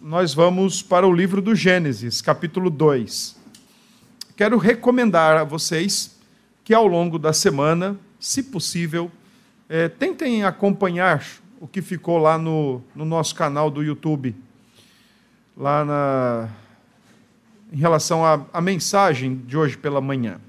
nós 0.00 0.32
vamos 0.32 0.80
para 0.80 1.08
o 1.08 1.12
livro 1.12 1.42
do 1.42 1.56
Gênesis, 1.56 2.22
capítulo 2.22 2.70
2. 2.70 3.36
Quero 4.36 4.56
recomendar 4.56 5.36
a 5.36 5.42
vocês 5.42 6.16
que 6.62 6.72
ao 6.72 6.86
longo 6.86 7.18
da 7.18 7.32
semana, 7.32 7.98
se 8.20 8.44
possível, 8.44 9.10
é, 9.68 9.88
tentem 9.88 10.44
acompanhar 10.44 11.26
o 11.60 11.66
que 11.66 11.82
ficou 11.82 12.18
lá 12.18 12.38
no, 12.38 12.80
no 12.94 13.04
nosso 13.04 13.34
canal 13.34 13.72
do 13.72 13.82
YouTube, 13.82 14.36
lá 15.56 15.84
na, 15.84 16.48
em 17.72 17.76
relação 17.76 18.24
à, 18.24 18.46
à 18.52 18.60
mensagem 18.60 19.38
de 19.38 19.56
hoje 19.56 19.76
pela 19.76 20.00
manhã. 20.00 20.40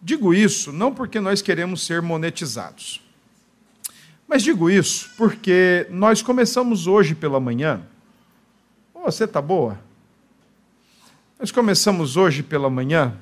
Digo 0.00 0.32
isso 0.32 0.72
não 0.72 0.94
porque 0.94 1.20
nós 1.20 1.42
queremos 1.42 1.84
ser 1.84 2.00
monetizados, 2.00 3.06
mas 4.26 4.42
digo 4.42 4.70
isso 4.70 5.10
porque 5.18 5.86
nós 5.90 6.22
começamos 6.22 6.86
hoje 6.86 7.14
pela 7.14 7.38
manhã 7.38 7.84
você 9.10 9.24
está 9.24 9.40
boa? 9.40 9.80
Nós 11.38 11.50
começamos 11.50 12.18
hoje 12.18 12.42
pela 12.42 12.68
manhã 12.68 13.16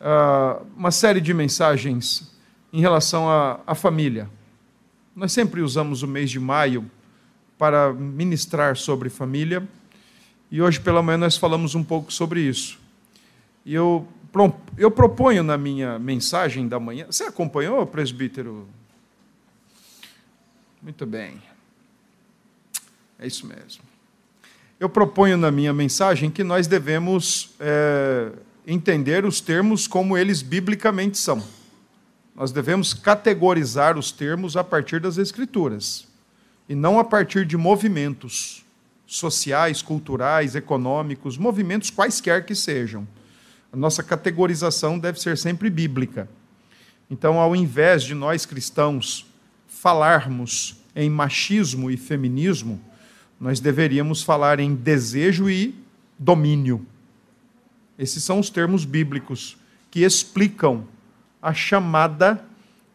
uh, 0.00 0.66
uma 0.76 0.90
série 0.90 1.20
de 1.20 1.32
mensagens 1.32 2.34
em 2.72 2.80
relação 2.80 3.28
à 3.64 3.74
família. 3.76 4.28
Nós 5.14 5.30
sempre 5.30 5.60
usamos 5.60 6.02
o 6.02 6.08
mês 6.08 6.32
de 6.32 6.40
maio 6.40 6.90
para 7.56 7.92
ministrar 7.92 8.76
sobre 8.76 9.08
família 9.08 9.66
e 10.50 10.60
hoje 10.60 10.80
pela 10.80 11.00
manhã 11.00 11.18
nós 11.18 11.36
falamos 11.36 11.76
um 11.76 11.84
pouco 11.84 12.12
sobre 12.12 12.40
isso. 12.40 12.76
E 13.64 13.72
eu, 13.72 14.04
eu 14.76 14.90
proponho 14.90 15.44
na 15.44 15.56
minha 15.56 15.96
mensagem 15.96 16.66
da 16.66 16.80
manhã. 16.80 17.06
Você 17.06 17.22
acompanhou, 17.22 17.86
presbítero? 17.86 18.66
Muito 20.82 21.06
bem. 21.06 21.40
É 23.16 23.28
isso 23.28 23.46
mesmo 23.46 23.85
eu 24.78 24.88
proponho 24.88 25.36
na 25.36 25.50
minha 25.50 25.72
mensagem 25.72 26.30
que 26.30 26.44
nós 26.44 26.66
devemos 26.66 27.54
é, 27.58 28.30
entender 28.66 29.24
os 29.24 29.40
termos 29.40 29.86
como 29.86 30.18
eles 30.18 30.42
biblicamente 30.42 31.16
são. 31.16 31.42
Nós 32.34 32.52
devemos 32.52 32.92
categorizar 32.92 33.96
os 33.96 34.12
termos 34.12 34.56
a 34.56 34.62
partir 34.62 35.00
das 35.00 35.16
Escrituras 35.16 36.06
e 36.68 36.74
não 36.74 36.98
a 36.98 37.04
partir 37.04 37.46
de 37.46 37.56
movimentos 37.56 38.64
sociais, 39.06 39.80
culturais, 39.80 40.54
econômicos, 40.54 41.38
movimentos 41.38 41.90
quaisquer 41.90 42.44
que 42.44 42.54
sejam. 42.54 43.08
A 43.72 43.76
nossa 43.76 44.02
categorização 44.02 44.98
deve 44.98 45.20
ser 45.20 45.38
sempre 45.38 45.70
bíblica. 45.70 46.28
Então, 47.10 47.38
ao 47.38 47.56
invés 47.56 48.02
de 48.02 48.14
nós 48.14 48.44
cristãos 48.44 49.24
falarmos 49.66 50.76
em 50.94 51.08
machismo 51.08 51.90
e 51.90 51.96
feminismo, 51.96 52.80
nós 53.38 53.60
deveríamos 53.60 54.22
falar 54.22 54.60
em 54.60 54.74
desejo 54.74 55.48
e 55.50 55.74
domínio. 56.18 56.86
Esses 57.98 58.22
são 58.22 58.38
os 58.38 58.50
termos 58.50 58.84
bíblicos 58.84 59.56
que 59.90 60.00
explicam 60.00 60.86
a 61.40 61.52
chamada 61.52 62.44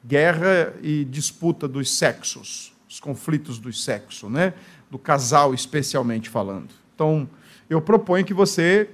guerra 0.05 0.73
e 0.81 1.05
disputa 1.05 1.67
dos 1.67 1.91
sexos, 1.91 2.73
os 2.89 2.99
conflitos 2.99 3.59
dos 3.59 3.83
sexos, 3.83 4.29
né? 4.29 4.53
do 4.89 4.99
casal 4.99 5.53
especialmente 5.53 6.29
falando. 6.29 6.69
Então, 6.93 7.29
eu 7.69 7.81
proponho 7.81 8.25
que 8.25 8.33
você 8.33 8.89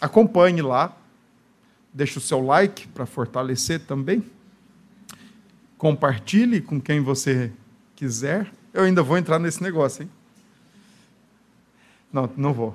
acompanhe 0.00 0.60
lá, 0.60 0.96
deixe 1.94 2.18
o 2.18 2.20
seu 2.20 2.44
like 2.44 2.88
para 2.88 3.06
fortalecer 3.06 3.80
também, 3.80 4.24
compartilhe 5.78 6.60
com 6.60 6.80
quem 6.80 7.00
você 7.00 7.52
quiser. 7.94 8.50
Eu 8.74 8.82
ainda 8.82 9.02
vou 9.02 9.16
entrar 9.16 9.38
nesse 9.38 9.62
negócio, 9.62 10.02
hein? 10.02 10.10
Não, 12.16 12.30
não 12.34 12.52
vou. 12.54 12.74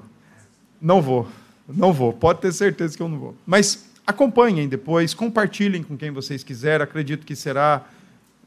Não 0.79 1.01
vou. 1.01 1.27
Não 1.67 1.91
vou. 1.91 2.13
Pode 2.13 2.41
ter 2.41 2.51
certeza 2.51 2.95
que 2.95 3.01
eu 3.01 3.09
não 3.09 3.17
vou. 3.17 3.35
Mas 3.43 3.89
acompanhem 4.05 4.69
depois, 4.69 5.15
compartilhem 5.15 5.81
com 5.81 5.97
quem 5.97 6.11
vocês 6.11 6.43
quiserem. 6.43 6.83
Acredito 6.83 7.25
que 7.25 7.35
será 7.35 7.83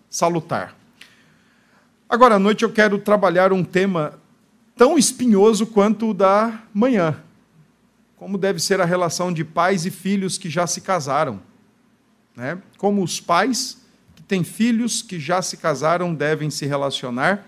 salutar. 0.08 0.76
Agora 2.08 2.36
à 2.36 2.38
noite 2.38 2.62
eu 2.62 2.70
quero 2.70 2.96
trabalhar 2.98 3.52
um 3.52 3.64
tema 3.64 4.20
tão 4.76 4.96
espinhoso 4.96 5.66
quanto 5.66 6.10
o 6.10 6.14
da 6.14 6.62
manhã. 6.72 7.16
Como 8.16 8.38
deve 8.38 8.60
ser 8.60 8.80
a 8.80 8.84
relação 8.84 9.32
de 9.32 9.42
pais 9.42 9.84
e 9.84 9.90
filhos 9.90 10.38
que 10.38 10.48
já 10.48 10.64
se 10.64 10.80
casaram. 10.80 11.40
Né? 12.36 12.56
Como 12.78 13.02
os 13.02 13.20
pais 13.20 13.84
que 14.14 14.22
têm 14.22 14.44
filhos 14.44 15.02
que 15.02 15.18
já 15.18 15.42
se 15.42 15.56
casaram 15.56 16.14
devem 16.14 16.50
se 16.50 16.66
relacionar. 16.66 17.44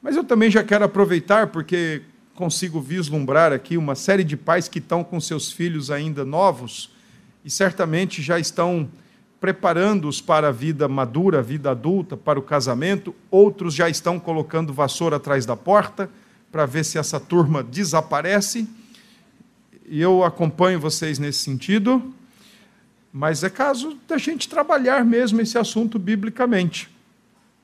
Mas 0.00 0.16
eu 0.16 0.24
também 0.24 0.50
já 0.50 0.64
quero 0.64 0.86
aproveitar, 0.86 1.48
porque 1.48 2.02
consigo 2.34 2.80
vislumbrar 2.80 3.52
aqui 3.52 3.76
uma 3.76 3.94
série 3.94 4.24
de 4.24 4.36
pais 4.36 4.68
que 4.68 4.78
estão 4.78 5.04
com 5.04 5.20
seus 5.20 5.52
filhos 5.52 5.90
ainda 5.90 6.24
novos 6.24 6.90
e 7.44 7.50
certamente 7.50 8.22
já 8.22 8.38
estão 8.38 8.88
preparando-os 9.40 10.20
para 10.20 10.48
a 10.48 10.52
vida 10.52 10.86
madura, 10.86 11.40
a 11.40 11.42
vida 11.42 11.72
adulta, 11.72 12.16
para 12.16 12.38
o 12.38 12.42
casamento. 12.42 13.14
Outros 13.30 13.74
já 13.74 13.88
estão 13.88 14.20
colocando 14.20 14.72
vassoura 14.72 15.16
atrás 15.16 15.44
da 15.44 15.56
porta 15.56 16.08
para 16.50 16.64
ver 16.64 16.84
se 16.84 16.96
essa 16.96 17.18
turma 17.18 17.62
desaparece. 17.62 18.68
E 19.84 20.00
eu 20.00 20.22
acompanho 20.22 20.78
vocês 20.78 21.18
nesse 21.18 21.40
sentido, 21.40 22.14
mas 23.12 23.42
é 23.42 23.50
caso 23.50 23.98
da 24.06 24.16
gente 24.16 24.48
trabalhar 24.48 25.04
mesmo 25.04 25.40
esse 25.40 25.58
assunto 25.58 25.98
biblicamente. 25.98 26.88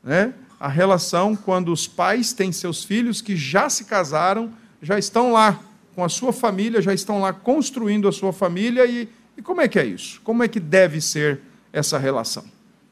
Né? 0.02 0.34
A 0.60 0.68
relação 0.68 1.36
quando 1.36 1.72
os 1.72 1.86
pais 1.86 2.32
têm 2.32 2.50
seus 2.50 2.82
filhos 2.82 3.20
que 3.20 3.36
já 3.36 3.70
se 3.70 3.84
casaram, 3.84 4.52
já 4.82 4.98
estão 4.98 5.32
lá 5.32 5.60
com 5.94 6.04
a 6.04 6.08
sua 6.08 6.32
família, 6.32 6.82
já 6.82 6.92
estão 6.92 7.20
lá 7.20 7.32
construindo 7.32 8.08
a 8.08 8.12
sua 8.12 8.32
família 8.32 8.86
e, 8.86 9.08
e 9.36 9.42
como 9.42 9.60
é 9.60 9.68
que 9.68 9.78
é 9.78 9.84
isso? 9.84 10.20
Como 10.22 10.42
é 10.42 10.48
que 10.48 10.60
deve 10.60 11.00
ser 11.00 11.40
essa 11.72 11.98
relação? 11.98 12.44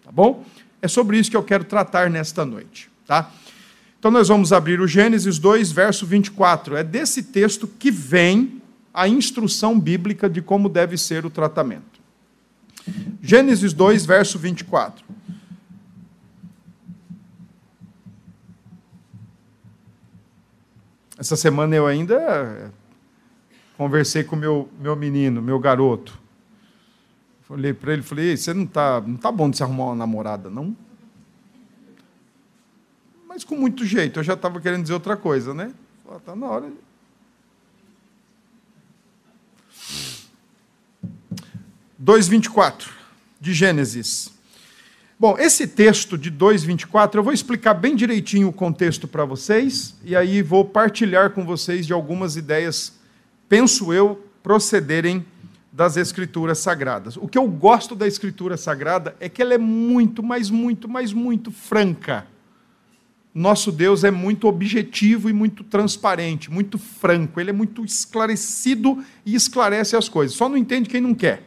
Tá 0.04 0.12
bom? 0.12 0.44
É 0.80 0.88
sobre 0.88 1.18
isso 1.18 1.30
que 1.30 1.36
eu 1.36 1.42
quero 1.42 1.64
tratar 1.64 2.10
nesta 2.10 2.44
noite, 2.44 2.88
tá? 3.06 3.30
Então 3.98 4.10
nós 4.10 4.28
vamos 4.28 4.52
abrir 4.52 4.80
o 4.80 4.86
Gênesis 4.86 5.38
2, 5.38 5.72
verso 5.72 6.06
24. 6.06 6.76
É 6.76 6.84
desse 6.84 7.22
texto 7.22 7.66
que 7.66 7.90
vem 7.90 8.62
a 8.92 9.08
instrução 9.08 9.78
bíblica 9.78 10.28
de 10.28 10.40
como 10.40 10.68
deve 10.68 10.96
ser 10.96 11.26
o 11.26 11.30
tratamento. 11.30 12.00
Gênesis 13.20 13.72
2, 13.72 14.06
verso 14.06 14.38
24. 14.38 15.04
Essa 21.18 21.34
semana 21.34 21.74
eu 21.74 21.86
ainda 21.86 22.14
eh, 22.14 22.70
conversei 23.76 24.22
com 24.22 24.36
meu 24.36 24.68
meu 24.78 24.94
menino, 24.94 25.40
meu 25.40 25.58
garoto. 25.58 26.18
Falei 27.42 27.72
para 27.72 27.92
ele, 27.92 28.02
falei, 28.02 28.36
você 28.36 28.52
não 28.52 28.64
está 28.64 29.00
não 29.00 29.16
tá 29.16 29.32
bom 29.32 29.48
de 29.48 29.56
se 29.56 29.62
arrumar 29.62 29.86
uma 29.86 29.94
namorada, 29.94 30.50
não? 30.50 30.76
Mas 33.26 33.44
com 33.44 33.56
muito 33.56 33.84
jeito, 33.84 34.18
eu 34.18 34.24
já 34.24 34.34
estava 34.34 34.60
querendo 34.60 34.82
dizer 34.82 34.94
outra 34.94 35.16
coisa, 35.16 35.54
né? 35.54 35.72
Está 36.16 36.36
na 36.36 36.46
hora. 36.46 36.72
Dois 41.98 42.28
vinte 42.28 42.50
de 43.40 43.54
Gênesis. 43.54 44.35
Bom, 45.18 45.34
esse 45.38 45.66
texto 45.66 46.18
de 46.18 46.30
2,24, 46.30 47.14
eu 47.14 47.22
vou 47.22 47.32
explicar 47.32 47.72
bem 47.72 47.96
direitinho 47.96 48.48
o 48.48 48.52
contexto 48.52 49.08
para 49.08 49.24
vocês, 49.24 49.96
e 50.04 50.14
aí 50.14 50.42
vou 50.42 50.62
partilhar 50.62 51.30
com 51.30 51.42
vocês 51.42 51.86
de 51.86 51.94
algumas 51.94 52.36
ideias, 52.36 52.92
penso 53.48 53.94
eu, 53.94 54.22
procederem 54.42 55.24
das 55.72 55.96
Escrituras 55.96 56.58
Sagradas. 56.58 57.16
O 57.16 57.26
que 57.26 57.38
eu 57.38 57.48
gosto 57.48 57.94
da 57.94 58.06
Escritura 58.06 58.58
Sagrada 58.58 59.16
é 59.18 59.26
que 59.26 59.40
ela 59.40 59.54
é 59.54 59.58
muito, 59.58 60.22
mas 60.22 60.50
muito, 60.50 60.86
mas 60.86 61.14
muito 61.14 61.50
franca. 61.50 62.26
Nosso 63.34 63.72
Deus 63.72 64.04
é 64.04 64.10
muito 64.10 64.46
objetivo 64.46 65.30
e 65.30 65.32
muito 65.32 65.64
transparente, 65.64 66.50
muito 66.50 66.76
franco, 66.76 67.40
ele 67.40 67.48
é 67.48 67.54
muito 67.54 67.82
esclarecido 67.86 69.02
e 69.24 69.34
esclarece 69.34 69.96
as 69.96 70.10
coisas. 70.10 70.36
Só 70.36 70.46
não 70.46 70.58
entende 70.58 70.90
quem 70.90 71.00
não 71.00 71.14
quer. 71.14 71.42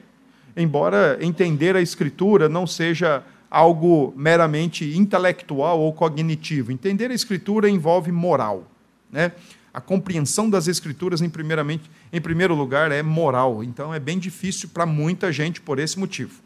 Embora 0.57 1.19
entender 1.21 1.75
a 1.75 1.81
Escritura 1.81 2.50
não 2.50 2.66
seja 2.66 3.24
algo 3.50 4.13
meramente 4.16 4.96
intelectual 4.98 5.80
ou 5.80 5.92
cognitivo. 5.92 6.72
Entender 6.72 7.10
a 7.12 7.13
Escritura 7.13 7.69
envolve 7.69 8.12
moral. 8.12 8.68
Né? 9.12 9.31
A 9.74 9.81
compreensão 9.81 10.50
das 10.50 10.68
Escrituras, 10.68 11.22
em, 11.22 11.30
primeiramente, 11.30 11.90
em 12.12 12.22
primeiro 12.22 12.54
lugar, 12.54 12.92
é 12.92 13.01
moral. 13.01 13.63
Então, 13.63 13.94
é 13.94 14.00
bem 14.00 14.19
difícil 14.19 14.69
para 14.69 14.86
muita 14.86 15.31
gente 15.31 15.62
por 15.62 15.80
esse 15.80 15.98
motivo. 15.98 16.42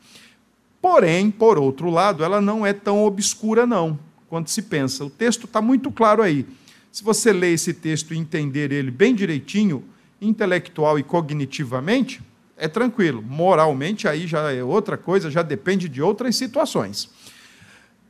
Porém, 0.82 1.32
por 1.32 1.58
outro 1.58 1.90
lado, 1.90 2.24
ela 2.24 2.42
não 2.42 2.66
é 2.66 2.74
tão 2.74 3.04
obscura, 3.04 3.66
não, 3.66 3.98
quanto 4.30 4.50
se 4.50 4.62
pensa. 4.62 5.06
O 5.06 5.10
texto 5.10 5.46
está 5.46 5.62
muito 5.62 5.90
claro 5.92 6.22
aí. 6.22 6.46
Se 6.92 7.04
você 7.04 7.34
ler 7.34 7.54
esse 7.54 7.74
texto 7.74 8.14
e 8.14 8.18
entender 8.18 8.72
ele 8.72 8.92
bem 8.92 9.16
direitinho, 9.16 9.84
intelectual 10.22 11.00
e 11.00 11.04
cognitivamente, 11.04 12.22
é 12.58 12.68
tranquilo. 12.68 13.22
Moralmente, 13.22 14.08
aí 14.08 14.28
já 14.28 14.52
é 14.52 14.64
outra 14.64 14.98
coisa, 14.98 15.30
já 15.30 15.42
depende 15.42 15.90
de 15.90 16.02
outras 16.02 16.36
situações. 16.36 17.10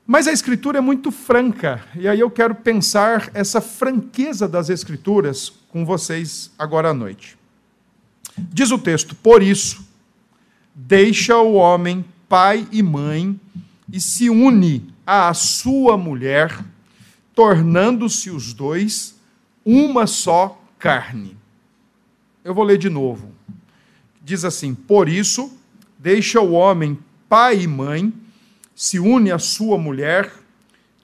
Mas 0.06 0.28
a 0.28 0.34
Escritura 0.34 0.80
é 0.80 0.82
muito 0.82 1.12
franca, 1.12 1.84
e 1.96 2.08
aí 2.08 2.20
eu 2.20 2.30
quero 2.30 2.56
pensar 2.56 3.32
essa 3.34 3.62
franqueza 3.62 4.48
das 4.48 4.70
Escrituras 4.70 5.50
com 5.70 5.86
vocês 5.86 6.52
agora 6.60 6.90
à 6.90 6.94
noite. 6.94 7.38
Diz 8.38 8.72
o 8.72 8.78
texto: 8.78 9.16
Por 9.16 9.42
isso, 9.42 9.88
deixa 10.76 11.38
o 11.38 11.54
homem 11.54 12.04
pai 12.28 12.68
e 12.72 12.84
mãe 12.84 13.40
e 13.92 14.00
se 14.02 14.30
une 14.30 14.94
à 15.06 15.34
sua 15.34 15.98
mulher, 15.98 16.64
tornando-se 17.34 18.30
os 18.30 18.54
dois 18.54 19.16
uma 19.66 20.06
só 20.06 20.62
carne. 20.78 21.38
Eu 22.44 22.54
vou 22.54 22.64
ler 22.64 22.78
de 22.78 22.90
novo. 22.90 23.33
Diz 24.24 24.46
assim: 24.46 24.74
Por 24.74 25.10
isso, 25.10 25.52
deixa 26.00 26.40
o 26.40 26.54
homem 26.54 26.98
pai 27.28 27.62
e 27.64 27.68
mãe, 27.68 28.14
se 28.74 29.00
une 29.00 29.32
à 29.32 29.38
sua 29.38 29.78
mulher, 29.78 30.32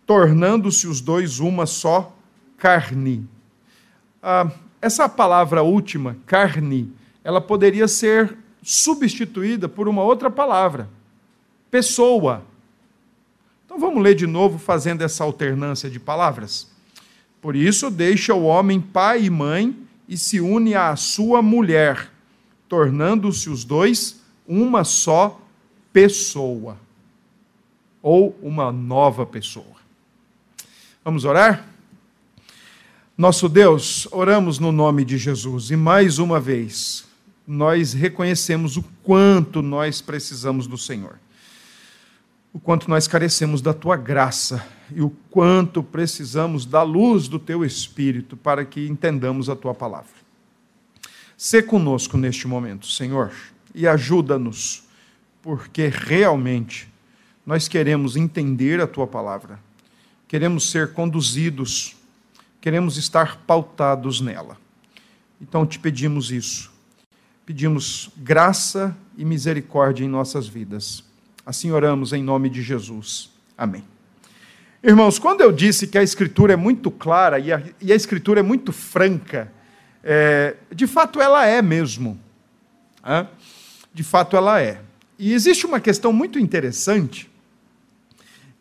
tornando-se 0.06 0.88
os 0.88 1.02
dois 1.02 1.40
uma 1.40 1.66
só 1.66 2.16
carne. 2.58 3.28
Ah, 4.24 4.50
essa 4.82 5.10
palavra 5.10 5.62
última, 5.62 6.18
carne, 6.26 6.92
ela 7.24 7.42
poderia 7.42 7.88
ser 7.88 8.38
substituída 8.64 9.68
por 9.68 9.88
uma 9.88 10.04
outra 10.04 10.30
palavra, 10.30 10.90
pessoa. 11.70 12.44
Então 13.66 13.78
vamos 13.78 14.02
ler 14.02 14.16
de 14.16 14.26
novo, 14.26 14.58
fazendo 14.58 15.02
essa 15.02 15.24
alternância 15.24 15.90
de 15.90 16.00
palavras. 16.00 16.70
Por 17.42 17.56
isso, 17.56 17.90
deixa 17.90 18.34
o 18.34 18.44
homem 18.44 18.82
pai 18.82 19.26
e 19.26 19.30
mãe 19.30 19.76
e 20.08 20.18
se 20.18 20.40
une 20.40 20.76
à 20.76 20.96
sua 20.96 21.42
mulher, 21.42 22.10
tornando-se 22.70 23.50
os 23.50 23.66
dois 23.66 24.22
uma 24.48 24.86
só 24.86 25.42
pessoa. 25.92 26.78
Ou 28.02 28.38
uma 28.42 28.72
nova 28.72 29.26
pessoa. 29.26 29.76
Vamos 31.04 31.26
orar? 31.26 31.66
Nosso 33.18 33.50
Deus, 33.50 34.08
oramos 34.12 34.60
no 34.60 34.72
nome 34.72 35.04
de 35.04 35.18
Jesus 35.18 35.72
e 35.72 35.76
mais 35.76 36.20
uma 36.20 36.40
vez 36.40 37.06
nós 37.46 37.92
reconhecemos 37.92 38.78
o 38.78 38.84
quanto 39.04 39.62
nós 39.62 40.00
precisamos 40.00 40.68
do 40.68 40.78
Senhor 40.78 41.18
o 42.54 42.60
quanto 42.60 42.90
nós 42.90 43.08
carecemos 43.08 43.62
da 43.62 43.74
tua 43.74 43.96
graça 43.96 44.66
e 44.94 45.02
o 45.02 45.10
quanto 45.30 45.84
precisamos 45.84 46.66
da 46.66 46.82
luz 46.82 47.28
do 47.28 47.38
teu 47.38 47.64
Espírito 47.64 48.36
para 48.36 48.66
que 48.66 48.88
entendamos 48.88 49.50
a 49.50 49.56
tua 49.56 49.74
palavra. 49.74 50.19
Sê 51.40 51.64
conosco 51.64 52.18
neste 52.18 52.50
momento, 52.50 52.86
Senhor, 52.86 53.32
e 53.74 53.88
ajuda-nos, 53.88 54.84
porque 55.42 55.88
realmente 55.88 56.92
nós 57.46 57.70
queremos 57.70 58.18
entender 58.18 58.82
a 58.82 58.86
tua 58.86 59.08
palavra, 59.08 59.58
queremos 60.28 60.70
ser 60.70 60.92
conduzidos, 60.92 61.96
queremos 62.60 62.98
estar 62.98 63.38
pautados 63.48 64.20
nela. 64.20 64.58
Então 65.40 65.66
te 65.66 65.80
pedimos 65.80 66.30
isso. 66.30 66.70
Pedimos 67.46 68.12
graça 68.18 68.96
e 69.18 69.24
misericórdia 69.24 70.04
em 70.04 70.10
nossas 70.10 70.46
vidas 70.46 71.04
Assim 71.50 71.72
oramos 71.72 72.14
em 72.14 72.22
nome 72.22 72.48
de 72.48 72.62
Jesus. 72.62 73.32
Amém. 73.58 73.84
Irmãos, 74.84 75.18
quando 75.18 75.42
eu 75.42 75.52
disse 75.52 75.88
que 75.88 75.98
a 75.98 76.04
Escritura 76.04 76.54
é 76.54 76.56
muito 76.56 76.92
clara 76.92 77.40
e 77.40 77.52
a, 77.52 77.60
e 77.82 77.92
a 77.92 77.96
Escritura 77.96 78.42
é 78.42 78.44
muito 78.44 78.72
franca, 78.72 79.52
é, 80.04 80.56
de 80.74 80.88
fato 80.88 81.22
ela 81.22 81.46
é 81.46 81.62
mesmo. 81.62 82.20
Né? 83.04 83.28
De 83.94 84.04
fato 84.04 84.36
ela 84.36 84.62
é. 84.62 84.82
E 85.18 85.34
existe 85.34 85.66
uma 85.66 85.80
questão 85.80 86.14
muito 86.14 86.40
interessante 86.40 87.30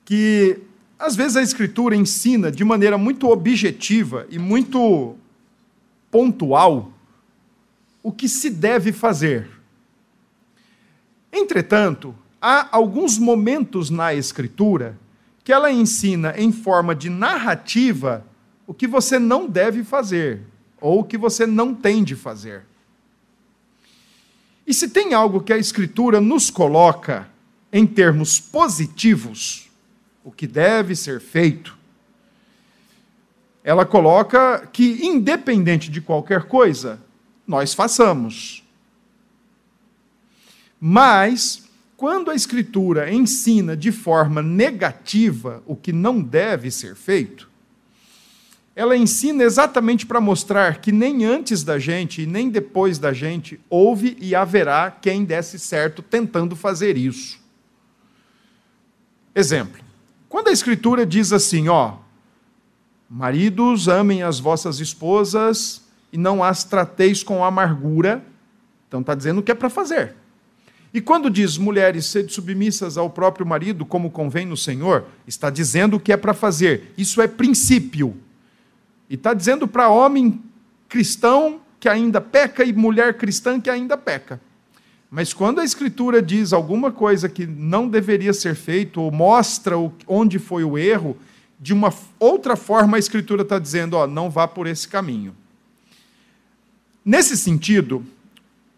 que 0.05 0.59
às 0.99 1.15
vezes 1.15 1.37
a 1.37 1.43
Escritura 1.43 1.95
ensina 1.95 2.51
de 2.51 2.65
maneira 2.65 2.99
muito 2.99 3.29
objetiva 3.29 4.27
e 4.31 4.39
muito 4.39 5.17
pontual 6.11 6.93
o 8.03 8.11
que 8.11 8.29
se 8.29 8.51
deve 8.51 8.91
fazer. 8.91 9.49
Entretanto, 11.33 12.15
há 12.41 12.69
alguns 12.75 13.19
momentos 13.19 13.91
na 13.91 14.15
Escritura 14.15 14.99
que 15.45 15.53
ela 15.53 15.71
ensina 15.71 16.35
em 16.37 16.51
forma 16.51 16.95
de 16.95 17.09
narrativa 17.09 18.25
o 18.67 18.75
que 18.75 18.87
você 18.87 19.19
não 19.19 19.47
deve 19.47 19.85
fazer 19.85 20.43
ou 20.81 21.05
que 21.05 21.19
você 21.19 21.47
não 21.47 21.75
tem 21.75 22.05
de 22.05 22.15
fazer. 22.15 22.65
E 24.67 24.75
se 24.75 24.89
tem 24.89 25.15
algo 25.15 25.41
que 25.41 25.53
a 25.53 25.59
Escritura 25.59 26.21
nos 26.21 26.51
coloca 26.51 27.29
em 27.73 27.87
termos 27.87 28.39
positivos, 28.39 29.69
o 30.23 30.31
que 30.31 30.47
deve 30.47 30.95
ser 30.95 31.21
feito, 31.21 31.77
ela 33.65 33.87
coloca 33.87 34.69
que, 34.73 35.07
independente 35.07 35.91
de 35.91 36.01
qualquer 36.01 36.45
coisa, 36.45 37.01
nós 37.47 37.73
façamos. 37.73 38.63
Mas 40.81 41.69
quando 41.97 42.31
a 42.31 42.35
Escritura 42.35 43.13
ensina 43.13 43.77
de 43.77 43.91
forma 43.91 44.43
negativa 44.43 45.63
o 45.67 45.75
que 45.75 45.93
não 45.93 46.21
deve 46.21 46.71
ser 46.71 46.95
feito, 46.95 47.48
ela 48.79 48.97
ensina 48.97 49.43
exatamente 49.43 50.07
para 50.07 50.21
mostrar 50.21 50.81
que 50.81 50.93
nem 50.93 51.25
antes 51.25 51.65
da 51.65 51.81
gente 51.81 52.23
e 52.23 52.27
nem 52.27 52.49
depois 52.49 52.97
da 52.97 53.13
gente 53.13 53.59
houve 53.69 54.17
e 54.21 54.37
haverá 54.37 54.89
quem 54.89 55.25
desse 55.25 55.59
certo 55.59 56.01
tentando 56.01 56.55
fazer 56.55 56.97
isso. 56.97 57.41
Exemplo: 59.35 59.83
quando 60.29 60.47
a 60.47 60.53
Escritura 60.53 61.05
diz 61.05 61.33
assim, 61.33 61.67
ó, 61.67 61.97
maridos, 63.11 63.89
amem 63.89 64.23
as 64.23 64.39
vossas 64.39 64.79
esposas 64.79 65.83
e 66.13 66.17
não 66.17 66.45
as 66.45 66.63
trateis 66.63 67.25
com 67.25 67.45
amargura, 67.45 68.25
então 68.87 69.01
está 69.01 69.17
dizendo 69.17 69.41
o 69.41 69.43
que 69.43 69.51
é 69.51 69.57
para 69.57 69.69
fazer. 69.69 70.15
E 70.95 71.01
quando 71.01 71.29
diz 71.29 71.59
mulheres 71.59 72.07
sede 72.07 72.33
submissas 72.33 72.97
ao 72.97 73.11
próprio 73.11 73.45
marido, 73.45 73.85
como 73.85 74.09
convém 74.09 74.47
no 74.47 74.57
Senhor, 74.57 75.07
está 75.27 75.51
dizendo 75.51 75.97
o 75.97 76.01
que 76.01 76.13
é 76.13 76.17
para 76.17 76.33
fazer. 76.33 76.95
Isso 76.97 77.21
é 77.21 77.27
princípio. 77.27 78.17
E 79.09 79.15
está 79.15 79.33
dizendo 79.33 79.67
para 79.67 79.89
homem 79.89 80.43
cristão 80.89 81.61
que 81.81 81.89
ainda 81.89 82.21
peca 82.21 82.65
e 82.65 82.73
mulher 82.73 83.17
cristã 83.17 83.61
que 83.61 83.71
ainda 83.71 83.97
peca. 83.97 84.41
Mas 85.11 85.33
quando 85.33 85.61
a 85.61 85.65
Escritura 85.65 86.21
diz 86.21 86.53
alguma 86.53 86.93
coisa 86.93 87.29
que 87.29 87.47
não 87.47 87.89
deveria 87.89 88.33
ser 88.33 88.55
feito, 88.55 89.01
ou 89.01 89.11
mostra 89.11 89.75
onde 90.07 90.39
foi 90.39 90.65
o 90.65 90.77
erro, 90.77 91.17
de 91.59 91.73
uma 91.73 91.93
outra 92.19 92.57
forma 92.57 92.97
a 92.97 93.01
Escritura 93.01 93.43
está 93.43 93.59
dizendo: 93.59 93.95
ó, 93.95 94.07
não 94.07 94.29
vá 94.29 94.47
por 94.47 94.67
esse 94.67 94.87
caminho. 94.87 95.35
Nesse 97.05 97.39
sentido, 97.39 98.05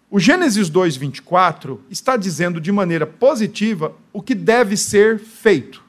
o 0.08 0.20
Gênesis 0.20 0.70
2:24 0.70 1.80
está 1.90 2.16
dizendo 2.16 2.60
de 2.60 2.70
maneira 2.70 3.06
positiva 3.06 3.92
o 4.12 4.22
que 4.22 4.34
deve 4.34 4.76
ser 4.76 5.18
feito. 5.18 5.82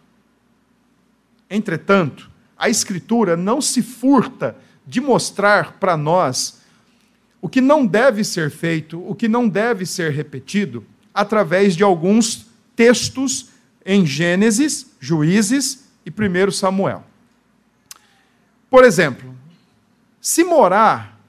Entretanto, 1.49 2.31
a 2.61 2.69
escritura 2.69 3.35
não 3.35 3.59
se 3.59 3.81
furta 3.81 4.55
de 4.85 5.01
mostrar 5.01 5.79
para 5.79 5.97
nós 5.97 6.61
o 7.41 7.49
que 7.49 7.59
não 7.59 7.87
deve 7.87 8.23
ser 8.23 8.51
feito, 8.51 9.03
o 9.03 9.15
que 9.15 9.27
não 9.27 9.49
deve 9.49 9.83
ser 9.83 10.11
repetido, 10.11 10.85
através 11.11 11.75
de 11.75 11.83
alguns 11.83 12.45
textos 12.75 13.49
em 13.83 14.05
Gênesis, 14.05 14.91
Juízes 14.99 15.87
e 16.05 16.11
1 16.11 16.51
Samuel. 16.51 17.03
Por 18.69 18.83
exemplo, 18.83 19.35
se 20.21 20.43
morar 20.43 21.19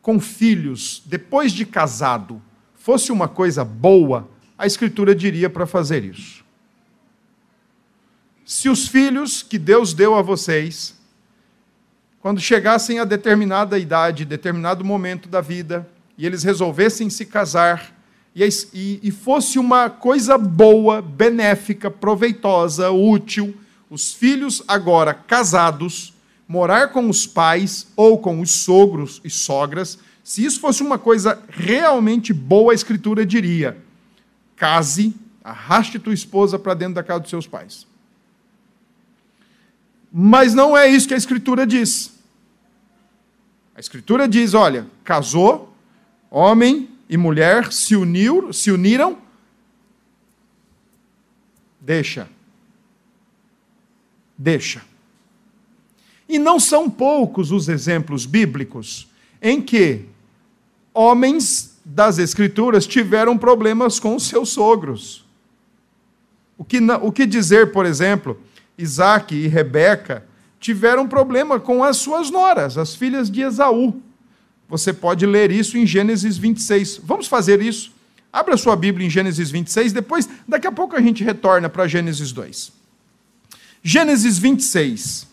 com 0.00 0.20
filhos 0.20 1.02
depois 1.04 1.50
de 1.50 1.66
casado 1.66 2.40
fosse 2.76 3.10
uma 3.10 3.26
coisa 3.26 3.64
boa, 3.64 4.30
a 4.56 4.68
Escritura 4.68 5.16
diria 5.16 5.50
para 5.50 5.66
fazer 5.66 6.04
isso. 6.04 6.44
Se 8.46 8.68
os 8.68 8.86
filhos 8.86 9.42
que 9.42 9.58
Deus 9.58 9.92
deu 9.92 10.14
a 10.14 10.22
vocês, 10.22 10.94
quando 12.20 12.40
chegassem 12.40 13.00
a 13.00 13.04
determinada 13.04 13.76
idade, 13.76 14.24
determinado 14.24 14.84
momento 14.84 15.28
da 15.28 15.40
vida, 15.40 15.84
e 16.16 16.24
eles 16.24 16.44
resolvessem 16.44 17.10
se 17.10 17.26
casar, 17.26 17.92
e, 18.36 19.10
fosse 19.10 19.58
uma 19.58 19.90
coisa 19.90 20.38
boa, 20.38 21.02
benéfica, 21.02 21.90
proveitosa, 21.90 22.88
útil, 22.92 23.52
os 23.90 24.14
filhos 24.14 24.62
agora 24.68 25.12
casados 25.12 26.14
morar 26.46 26.92
com 26.92 27.10
os 27.10 27.26
pais 27.26 27.88
ou 27.96 28.16
com 28.16 28.40
os 28.40 28.52
sogros 28.52 29.20
e 29.24 29.30
sogras, 29.30 29.98
se 30.22 30.44
isso 30.44 30.60
fosse 30.60 30.84
uma 30.84 30.98
coisa 30.98 31.42
realmente 31.48 32.32
boa, 32.32 32.70
a 32.70 32.74
Escritura 32.76 33.26
diria: 33.26 33.76
case, 34.54 35.16
arraste 35.42 35.98
tua 35.98 36.14
esposa 36.14 36.60
para 36.60 36.74
dentro 36.74 36.94
da 36.94 37.02
casa 37.02 37.20
dos 37.20 37.30
seus 37.30 37.48
pais. 37.48 37.86
Mas 40.12 40.54
não 40.54 40.76
é 40.76 40.88
isso 40.88 41.08
que 41.08 41.14
a 41.14 41.18
Escritura 41.18 41.66
diz. 41.66 42.16
A 43.74 43.80
Escritura 43.80 44.26
diz: 44.26 44.54
olha, 44.54 44.86
casou, 45.04 45.74
homem 46.30 46.88
e 47.08 47.16
mulher 47.16 47.72
se, 47.72 47.94
uniu, 47.94 48.52
se 48.52 48.70
uniram, 48.70 49.18
deixa. 51.80 52.28
deixa. 54.36 54.82
E 56.28 56.38
não 56.38 56.58
são 56.58 56.90
poucos 56.90 57.52
os 57.52 57.68
exemplos 57.68 58.26
bíblicos 58.26 59.08
em 59.40 59.62
que 59.62 60.06
homens 60.92 61.78
das 61.84 62.18
Escrituras 62.18 62.86
tiveram 62.86 63.38
problemas 63.38 64.00
com 64.00 64.18
seus 64.18 64.48
sogros. 64.48 65.24
O 66.58 66.64
que, 66.64 66.78
o 67.02 67.12
que 67.12 67.26
dizer, 67.26 67.70
por 67.70 67.86
exemplo, 67.86 68.40
Isaac 68.78 69.34
e 69.34 69.46
Rebeca 69.46 70.24
tiveram 70.60 71.06
problema 71.06 71.60
com 71.60 71.82
as 71.84 71.96
suas 71.96 72.30
noras, 72.30 72.76
as 72.76 72.94
filhas 72.94 73.30
de 73.30 73.42
Esaú. 73.42 74.00
Você 74.68 74.92
pode 74.92 75.24
ler 75.24 75.50
isso 75.50 75.78
em 75.78 75.86
Gênesis 75.86 76.36
26. 76.36 77.00
Vamos 77.02 77.26
fazer 77.26 77.62
isso. 77.62 77.92
Abra 78.32 78.56
sua 78.56 78.76
Bíblia 78.76 79.06
em 79.06 79.10
Gênesis 79.10 79.50
26, 79.50 79.92
depois, 79.92 80.28
daqui 80.46 80.66
a 80.66 80.72
pouco 80.72 80.94
a 80.94 81.00
gente 81.00 81.24
retorna 81.24 81.68
para 81.68 81.86
Gênesis 81.86 82.32
2. 82.32 82.72
Gênesis 83.82 84.38
26, 84.38 85.26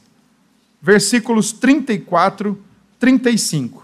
versículos 0.82 1.52
34, 1.52 2.58
35. 3.00 3.83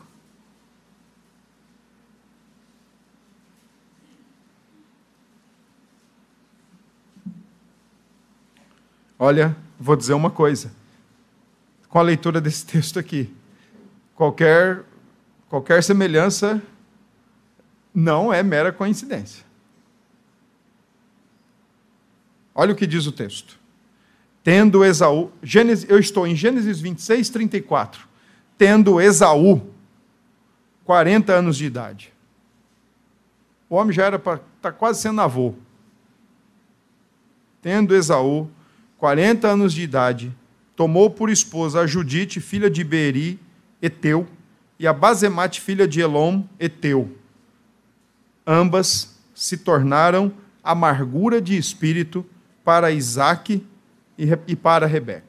Olha, 9.21 9.53
vou 9.77 9.97
dizer 9.97 10.13
uma 10.13 10.31
coisa. 10.31 10.71
Com 11.89 11.99
a 11.99 12.01
leitura 12.01 12.39
desse 12.39 12.65
texto 12.65 12.97
aqui, 12.97 13.29
qualquer 14.15 14.85
qualquer 15.49 15.83
semelhança 15.83 16.61
não 17.93 18.31
é 18.31 18.41
mera 18.41 18.71
coincidência. 18.71 19.43
Olha 22.55 22.71
o 22.71 22.75
que 22.75 22.87
diz 22.87 23.05
o 23.07 23.11
texto. 23.11 23.59
Tendo 24.43 24.85
Esaú, 24.85 25.31
Gênesis, 25.43 25.89
eu 25.89 25.99
estou 25.99 26.25
em 26.25 26.35
Gênesis 26.35 26.79
26, 26.79 27.29
34. 27.29 28.07
Tendo 28.57 29.01
Esaú 29.01 29.73
40 30.85 31.33
anos 31.33 31.57
de 31.57 31.65
idade. 31.65 32.13
O 33.69 33.75
homem 33.75 33.93
já 33.93 34.05
era 34.05 34.17
para 34.17 34.35
estar 34.35 34.45
tá 34.61 34.71
quase 34.71 35.01
sendo 35.01 35.21
avô. 35.21 35.53
Tendo 37.61 37.95
Esaú 37.95 38.49
40 38.99 39.47
anos 39.47 39.73
de 39.73 39.81
idade, 39.81 40.35
tomou 40.75 41.09
por 41.09 41.29
esposa 41.29 41.79
a 41.79 41.87
Judite, 41.87 42.41
filha 42.41 42.69
de 42.69 42.83
Beri, 42.83 43.39
Eteu, 43.81 44.27
e 44.77 44.85
a 44.85 44.91
Basemate, 44.91 45.61
filha 45.61 45.87
de 45.87 46.01
Elom, 46.01 46.43
Eteu. 46.59 47.17
Ambas 48.45 49.17
se 49.33 49.57
tornaram 49.57 50.33
amargura 50.61 51.41
de 51.41 51.57
espírito 51.57 52.25
para 52.63 52.91
Isaac 52.91 53.65
e 54.17 54.55
para 54.55 54.85
Rebeca. 54.85 55.23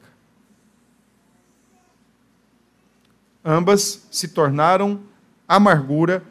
Ambas 3.43 4.05
se 4.11 4.27
tornaram 4.27 5.01
amargura 5.47 6.23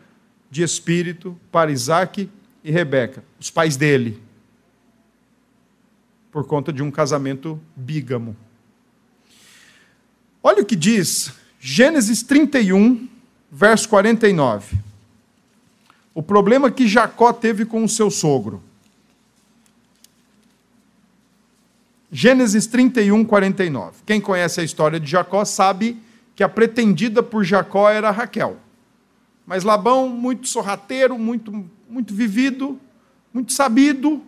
de 0.50 0.62
espírito 0.62 1.38
para 1.50 1.70
Isaac 1.70 2.30
e 2.62 2.70
Rebeca, 2.70 3.25
os 3.38 3.50
pais 3.50 3.76
dele 3.78 4.29
por 6.30 6.46
conta 6.46 6.72
de 6.72 6.82
um 6.82 6.90
casamento 6.90 7.60
bígamo. 7.75 8.37
Olha 10.42 10.62
o 10.62 10.66
que 10.66 10.76
diz 10.76 11.32
Gênesis 11.58 12.22
31, 12.22 13.08
verso 13.50 13.88
49. 13.88 14.78
O 16.14 16.22
problema 16.22 16.70
que 16.70 16.88
Jacó 16.88 17.32
teve 17.32 17.64
com 17.64 17.84
o 17.84 17.88
seu 17.88 18.10
sogro. 18.10 18.62
Gênesis 22.10 22.66
31, 22.66 23.25
49. 23.25 23.99
Quem 24.04 24.20
conhece 24.20 24.60
a 24.60 24.64
história 24.64 24.99
de 24.99 25.08
Jacó 25.08 25.44
sabe 25.44 26.00
que 26.34 26.42
a 26.42 26.49
pretendida 26.49 27.22
por 27.22 27.44
Jacó 27.44 27.88
era 27.88 28.10
Raquel. 28.10 28.56
Mas 29.46 29.62
Labão, 29.62 30.08
muito 30.08 30.49
sorrateiro, 30.49 31.18
muito, 31.18 31.68
muito 31.88 32.14
vivido, 32.14 32.80
muito 33.32 33.52
sabido, 33.52 34.22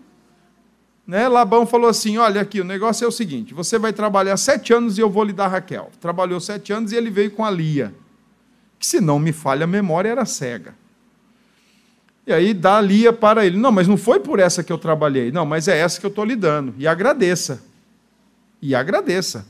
né, 1.06 1.26
Labão 1.26 1.66
falou 1.66 1.88
assim: 1.88 2.16
Olha, 2.18 2.40
aqui, 2.40 2.60
o 2.60 2.64
negócio 2.64 3.04
é 3.04 3.08
o 3.08 3.12
seguinte: 3.12 3.52
você 3.52 3.78
vai 3.78 3.92
trabalhar 3.92 4.36
sete 4.36 4.72
anos 4.72 4.98
e 4.98 5.00
eu 5.00 5.10
vou 5.10 5.24
lhe 5.24 5.32
dar 5.32 5.48
Raquel. 5.48 5.90
Trabalhou 6.00 6.40
sete 6.40 6.72
anos 6.72 6.92
e 6.92 6.96
ele 6.96 7.10
veio 7.10 7.30
com 7.30 7.44
a 7.44 7.50
Lia, 7.50 7.92
que, 8.78 8.86
se 8.86 9.00
não 9.00 9.18
me 9.18 9.32
falha 9.32 9.64
a 9.64 9.66
memória, 9.66 10.08
era 10.08 10.24
cega. 10.24 10.74
E 12.24 12.32
aí 12.32 12.54
dá 12.54 12.78
a 12.78 12.80
Lia 12.80 13.12
para 13.12 13.44
ele: 13.44 13.56
Não, 13.56 13.72
mas 13.72 13.88
não 13.88 13.96
foi 13.96 14.20
por 14.20 14.38
essa 14.38 14.62
que 14.62 14.72
eu 14.72 14.78
trabalhei. 14.78 15.32
Não, 15.32 15.44
mas 15.44 15.66
é 15.66 15.76
essa 15.78 15.98
que 15.98 16.06
eu 16.06 16.10
estou 16.10 16.24
lhe 16.24 16.36
dando. 16.36 16.72
E 16.78 16.86
agradeça. 16.86 17.62
E 18.60 18.74
agradeça. 18.74 19.44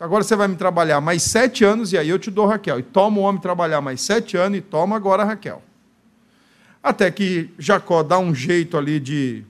Agora 0.00 0.24
você 0.24 0.34
vai 0.34 0.48
me 0.48 0.56
trabalhar 0.56 1.00
mais 1.00 1.22
sete 1.22 1.64
anos 1.64 1.92
e 1.92 1.98
aí 1.98 2.08
eu 2.08 2.18
te 2.18 2.30
dou 2.30 2.46
Raquel. 2.46 2.78
E 2.78 2.82
toma 2.82 3.18
o 3.18 3.22
homem 3.22 3.40
trabalhar 3.40 3.80
mais 3.80 4.00
sete 4.00 4.36
anos 4.36 4.58
e 4.58 4.62
toma 4.62 4.96
agora 4.96 5.22
Raquel. 5.22 5.62
Até 6.82 7.10
que 7.10 7.50
Jacó 7.58 8.02
dá 8.02 8.18
um 8.18 8.34
jeito 8.34 8.76
ali 8.76 8.98
de 8.98 9.44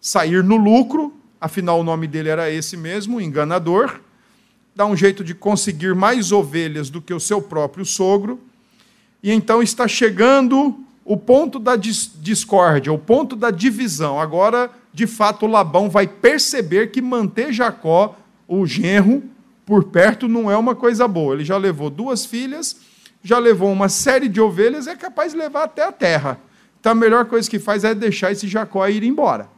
sair 0.00 0.42
no 0.42 0.56
lucro, 0.56 1.12
afinal 1.40 1.80
o 1.80 1.84
nome 1.84 2.06
dele 2.06 2.28
era 2.28 2.50
esse 2.50 2.76
mesmo, 2.76 3.20
enganador, 3.20 4.00
dá 4.74 4.86
um 4.86 4.96
jeito 4.96 5.22
de 5.22 5.34
conseguir 5.34 5.94
mais 5.94 6.32
ovelhas 6.32 6.88
do 6.88 7.02
que 7.02 7.12
o 7.12 7.20
seu 7.20 7.42
próprio 7.42 7.84
sogro, 7.84 8.40
e 9.22 9.30
então 9.30 9.62
está 9.62 9.86
chegando 9.86 10.78
o 11.04 11.16
ponto 11.16 11.58
da 11.58 11.76
discórdia, 11.76 12.92
o 12.92 12.98
ponto 12.98 13.36
da 13.36 13.50
divisão. 13.50 14.18
Agora, 14.18 14.70
de 14.92 15.06
fato, 15.06 15.46
Labão 15.46 15.90
vai 15.90 16.06
perceber 16.06 16.90
que 16.90 17.02
manter 17.02 17.52
Jacó, 17.52 18.16
o 18.48 18.66
genro, 18.66 19.22
por 19.66 19.84
perto 19.84 20.26
não 20.28 20.50
é 20.50 20.56
uma 20.56 20.74
coisa 20.74 21.06
boa. 21.06 21.34
Ele 21.34 21.44
já 21.44 21.56
levou 21.56 21.90
duas 21.90 22.24
filhas, 22.24 22.76
já 23.22 23.38
levou 23.38 23.70
uma 23.70 23.88
série 23.88 24.28
de 24.28 24.40
ovelhas, 24.40 24.86
é 24.86 24.96
capaz 24.96 25.32
de 25.32 25.38
levar 25.38 25.64
até 25.64 25.84
a 25.84 25.92
terra. 25.92 26.40
Então 26.80 26.92
a 26.92 26.94
melhor 26.94 27.26
coisa 27.26 27.48
que 27.48 27.58
faz 27.58 27.84
é 27.84 27.94
deixar 27.94 28.32
esse 28.32 28.48
Jacó 28.48 28.88
ir 28.88 29.02
embora. 29.02 29.48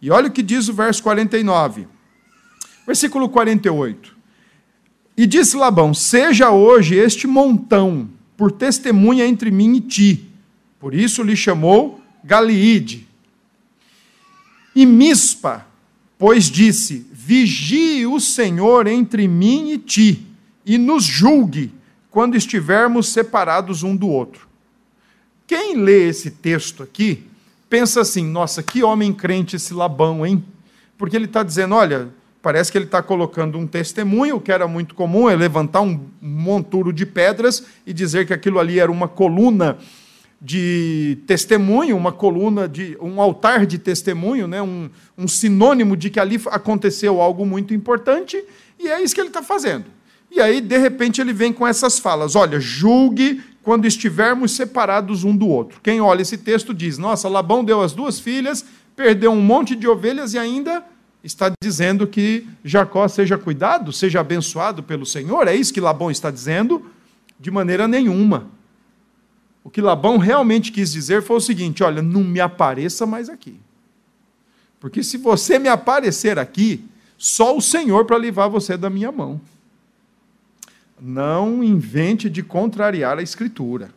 E 0.00 0.10
olha 0.10 0.28
o 0.28 0.30
que 0.30 0.42
diz 0.42 0.68
o 0.68 0.74
verso 0.74 1.02
49. 1.02 1.86
Versículo 2.86 3.28
48. 3.28 4.16
E 5.16 5.26
disse 5.26 5.56
Labão: 5.56 5.94
Seja 5.94 6.50
hoje 6.50 6.94
este 6.94 7.26
montão 7.26 8.08
por 8.36 8.52
testemunha 8.52 9.26
entre 9.26 9.50
mim 9.50 9.76
e 9.76 9.80
ti. 9.80 10.28
Por 10.78 10.94
isso 10.94 11.22
lhe 11.22 11.34
chamou 11.34 12.00
Galiide. 12.22 13.06
E 14.74 14.84
Mispa, 14.84 15.66
pois 16.18 16.50
disse: 16.50 17.06
Vigie 17.12 18.06
o 18.06 18.20
Senhor 18.20 18.86
entre 18.86 19.26
mim 19.26 19.70
e 19.70 19.78
ti, 19.78 20.26
e 20.64 20.76
nos 20.76 21.04
julgue 21.04 21.72
quando 22.10 22.36
estivermos 22.36 23.08
separados 23.08 23.82
um 23.82 23.96
do 23.96 24.08
outro. 24.08 24.46
Quem 25.46 25.76
lê 25.76 26.08
esse 26.08 26.30
texto 26.30 26.82
aqui 26.82 27.24
pensa 27.68 28.00
assim: 28.00 28.24
nossa, 28.24 28.62
que 28.62 28.82
homem 28.82 29.12
crente 29.12 29.56
esse 29.56 29.74
Labão, 29.74 30.24
hein? 30.24 30.44
Porque 30.98 31.16
ele 31.16 31.26
está 31.26 31.42
dizendo: 31.42 31.74
olha, 31.74 32.08
parece 32.42 32.70
que 32.70 32.78
ele 32.78 32.84
está 32.84 33.02
colocando 33.02 33.58
um 33.58 33.66
testemunho, 33.66 34.40
que 34.40 34.52
era 34.52 34.66
muito 34.68 34.94
comum, 34.94 35.28
é 35.28 35.36
levantar 35.36 35.80
um 35.80 36.00
monturo 36.20 36.92
de 36.92 37.04
pedras 37.04 37.64
e 37.86 37.92
dizer 37.92 38.26
que 38.26 38.32
aquilo 38.32 38.58
ali 38.58 38.78
era 38.78 38.90
uma 38.90 39.08
coluna 39.08 39.78
de 40.40 41.18
testemunho, 41.26 41.96
uma 41.96 42.12
coluna 42.12 42.68
de 42.68 42.96
um 43.00 43.20
altar 43.20 43.64
de 43.64 43.78
testemunho, 43.78 44.46
né? 44.46 44.60
um, 44.60 44.90
um 45.16 45.26
sinônimo 45.26 45.96
de 45.96 46.10
que 46.10 46.20
ali 46.20 46.40
aconteceu 46.48 47.20
algo 47.20 47.46
muito 47.46 47.72
importante, 47.72 48.42
e 48.78 48.86
é 48.86 49.02
isso 49.02 49.14
que 49.14 49.20
ele 49.20 49.28
está 49.28 49.42
fazendo. 49.42 49.86
E 50.30 50.40
aí, 50.40 50.60
de 50.60 50.76
repente, 50.76 51.20
ele 51.20 51.32
vem 51.32 51.52
com 51.52 51.66
essas 51.66 51.98
falas: 51.98 52.36
olha, 52.36 52.60
julgue 52.60 53.42
quando 53.66 53.84
estivermos 53.84 54.52
separados 54.52 55.24
um 55.24 55.36
do 55.36 55.48
outro. 55.48 55.80
Quem 55.82 56.00
olha 56.00 56.22
esse 56.22 56.38
texto 56.38 56.72
diz: 56.72 56.98
Nossa, 56.98 57.28
Labão 57.28 57.64
deu 57.64 57.82
as 57.82 57.92
duas 57.92 58.20
filhas, 58.20 58.64
perdeu 58.94 59.32
um 59.32 59.40
monte 59.40 59.74
de 59.74 59.88
ovelhas 59.88 60.34
e 60.34 60.38
ainda 60.38 60.84
está 61.24 61.50
dizendo 61.60 62.06
que 62.06 62.46
Jacó 62.64 63.08
seja 63.08 63.36
cuidado, 63.36 63.92
seja 63.92 64.20
abençoado 64.20 64.84
pelo 64.84 65.04
Senhor. 65.04 65.48
É 65.48 65.56
isso 65.56 65.74
que 65.74 65.80
Labão 65.80 66.12
está 66.12 66.30
dizendo? 66.30 66.88
De 67.40 67.50
maneira 67.50 67.88
nenhuma. 67.88 68.46
O 69.64 69.68
que 69.68 69.80
Labão 69.80 70.16
realmente 70.16 70.70
quis 70.70 70.92
dizer 70.92 71.20
foi 71.20 71.38
o 71.38 71.40
seguinte: 71.40 71.82
olha, 71.82 72.00
não 72.00 72.22
me 72.22 72.38
apareça 72.38 73.04
mais 73.04 73.28
aqui. 73.28 73.58
Porque 74.78 75.02
se 75.02 75.16
você 75.16 75.58
me 75.58 75.68
aparecer 75.68 76.38
aqui, 76.38 76.84
só 77.18 77.56
o 77.56 77.60
Senhor 77.60 78.04
para 78.04 78.16
livrar 78.16 78.48
você 78.48 78.76
da 78.76 78.88
minha 78.88 79.10
mão 79.10 79.40
não 81.00 81.62
invente 81.62 82.30
de 82.30 82.42
contrariar 82.42 83.18
a 83.18 83.22
Escritura. 83.22 83.90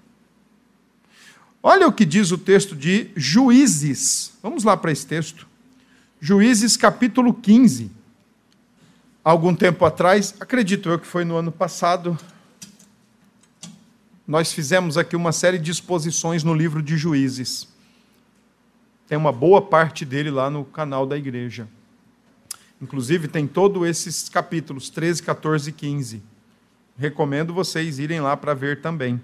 Olha 1.61 1.87
o 1.87 1.93
que 1.93 2.05
diz 2.05 2.31
o 2.31 2.37
texto 2.37 2.75
de 2.75 3.11
Juízes. 3.15 4.33
Vamos 4.41 4.63
lá 4.63 4.77
para 4.77 4.91
esse 4.91 5.05
texto. 5.05 5.47
Juízes 6.19 6.77
capítulo 6.77 7.33
15. 7.33 7.91
Algum 9.23 9.53
tempo 9.53 9.83
atrás, 9.85 10.33
acredito 10.39 10.89
eu 10.89 10.97
que 10.97 11.05
foi 11.05 11.25
no 11.25 11.35
ano 11.35 11.51
passado, 11.51 12.17
nós 14.25 14.53
fizemos 14.53 14.97
aqui 14.97 15.15
uma 15.15 15.31
série 15.31 15.57
de 15.57 15.71
exposições 15.71 16.43
no 16.43 16.53
livro 16.53 16.81
de 16.81 16.95
Juízes. 16.95 17.67
Tem 19.07 19.17
uma 19.17 19.31
boa 19.31 19.61
parte 19.61 20.05
dele 20.05 20.29
lá 20.29 20.49
no 20.49 20.63
canal 20.63 21.05
da 21.05 21.17
igreja. 21.17 21.67
Inclusive, 22.81 23.27
tem 23.27 23.45
todos 23.45 23.85
esses 23.87 24.29
capítulos, 24.29 24.89
13, 24.89 25.23
14 25.23 25.69
e 25.69 25.73
15. 25.73 26.23
Recomendo 26.99 27.53
vocês 27.53 27.97
irem 27.97 28.19
lá 28.19 28.35
para 28.35 28.53
ver 28.53 28.81
também. 28.81 29.21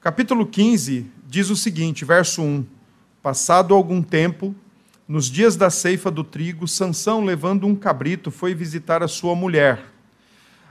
Capítulo 0.00 0.44
15 0.44 1.06
diz 1.24 1.48
o 1.48 1.54
seguinte, 1.54 2.04
verso 2.04 2.42
1: 2.42 2.66
Passado 3.22 3.72
algum 3.72 4.02
tempo, 4.02 4.52
nos 5.06 5.26
dias 5.26 5.54
da 5.54 5.70
ceifa 5.70 6.10
do 6.10 6.24
trigo, 6.24 6.66
Sansão, 6.66 7.24
levando 7.24 7.68
um 7.68 7.76
cabrito, 7.76 8.32
foi 8.32 8.52
visitar 8.52 9.00
a 9.00 9.06
sua 9.06 9.36
mulher. 9.36 9.80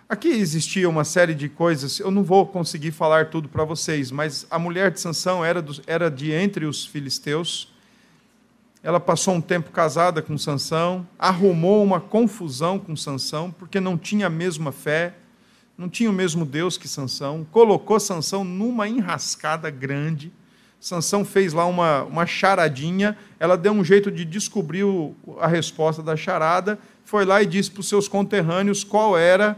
Aqui 0.09 0.27
existia 0.27 0.89
uma 0.89 1.05
série 1.05 1.33
de 1.33 1.47
coisas, 1.47 1.97
eu 2.01 2.11
não 2.11 2.25
vou 2.25 2.45
conseguir 2.45 2.91
falar 2.91 3.29
tudo 3.29 3.47
para 3.47 3.63
vocês, 3.63 4.11
mas 4.11 4.45
a 4.51 4.59
mulher 4.59 4.91
de 4.91 4.99
Sansão 4.99 5.45
era, 5.45 5.61
do, 5.61 5.81
era 5.87 6.11
de 6.11 6.33
entre 6.33 6.65
os 6.65 6.85
filisteus. 6.85 7.73
Ela 8.83 8.99
passou 8.99 9.33
um 9.33 9.41
tempo 9.41 9.71
casada 9.71 10.21
com 10.21 10.37
Sansão, 10.37 11.07
arrumou 11.17 11.81
uma 11.81 12.01
confusão 12.01 12.77
com 12.77 12.97
Sansão, 12.97 13.49
porque 13.49 13.79
não 13.79 13.97
tinha 13.97 14.27
a 14.27 14.29
mesma 14.29 14.73
fé, 14.73 15.15
não 15.77 15.87
tinha 15.87 16.09
o 16.09 16.13
mesmo 16.13 16.43
Deus 16.43 16.77
que 16.77 16.87
Sansão, 16.87 17.45
colocou 17.51 17.99
Sansão 17.99 18.43
numa 18.43 18.87
enrascada 18.87 19.69
grande. 19.69 20.31
Sansão 20.79 21.23
fez 21.23 21.53
lá 21.53 21.65
uma, 21.65 22.03
uma 22.03 22.25
charadinha, 22.25 23.17
ela 23.39 23.55
deu 23.55 23.71
um 23.71 23.83
jeito 23.83 24.11
de 24.11 24.25
descobrir 24.25 24.83
o, 24.83 25.15
a 25.39 25.47
resposta 25.47 26.01
da 26.01 26.15
charada, 26.15 26.79
foi 27.05 27.25
lá 27.25 27.41
e 27.41 27.45
disse 27.45 27.69
para 27.69 27.81
os 27.81 27.89
seus 27.89 28.07
conterrâneos 28.07 28.83
qual 28.83 29.17
era 29.17 29.57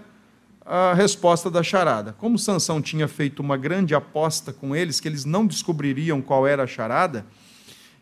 a 0.65 0.93
resposta 0.93 1.49
da 1.49 1.63
charada. 1.63 2.13
Como 2.17 2.38
Sansão 2.38 2.81
tinha 2.81 3.07
feito 3.07 3.41
uma 3.41 3.57
grande 3.57 3.95
aposta 3.95 4.53
com 4.53 4.75
eles, 4.75 4.99
que 4.99 5.07
eles 5.07 5.25
não 5.25 5.47
descobririam 5.47 6.21
qual 6.21 6.45
era 6.45 6.63
a 6.63 6.67
charada, 6.67 7.25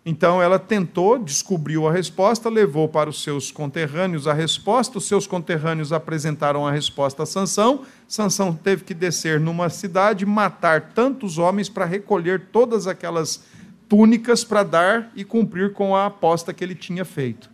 então 0.10 0.42
ela 0.42 0.58
tentou, 0.58 1.20
descobriu 1.20 1.86
a 1.86 1.92
resposta, 1.92 2.48
levou 2.48 2.88
para 2.88 3.10
os 3.10 3.22
seus 3.22 3.52
conterrâneos 3.52 4.26
a 4.26 4.32
resposta, 4.32 5.00
os 5.00 5.06
seus 5.06 5.28
conterrâneos 5.28 5.92
apresentaram 5.92 6.66
a 6.66 6.72
resposta 6.72 7.24
a 7.24 7.26
Sansão. 7.26 7.84
Sansão 8.08 8.54
teve 8.54 8.86
que 8.86 8.94
descer 8.94 9.38
numa 9.38 9.70
cidade, 9.70 10.26
matar 10.26 10.94
tantos 10.94 11.38
homens 11.38 11.68
para 11.68 11.84
recolher 11.84 12.48
todas 12.54 12.88
aquelas 12.88 13.44
túnicas 13.90 14.46
para 14.46 14.64
dar 14.64 15.12
e 15.14 15.26
cumprir 15.26 15.74
com 15.74 15.94
a 15.94 16.06
aposta 16.06 16.54
que 16.54 16.64
ele 16.64 16.74
tinha 16.74 17.04
feito. 17.04 17.50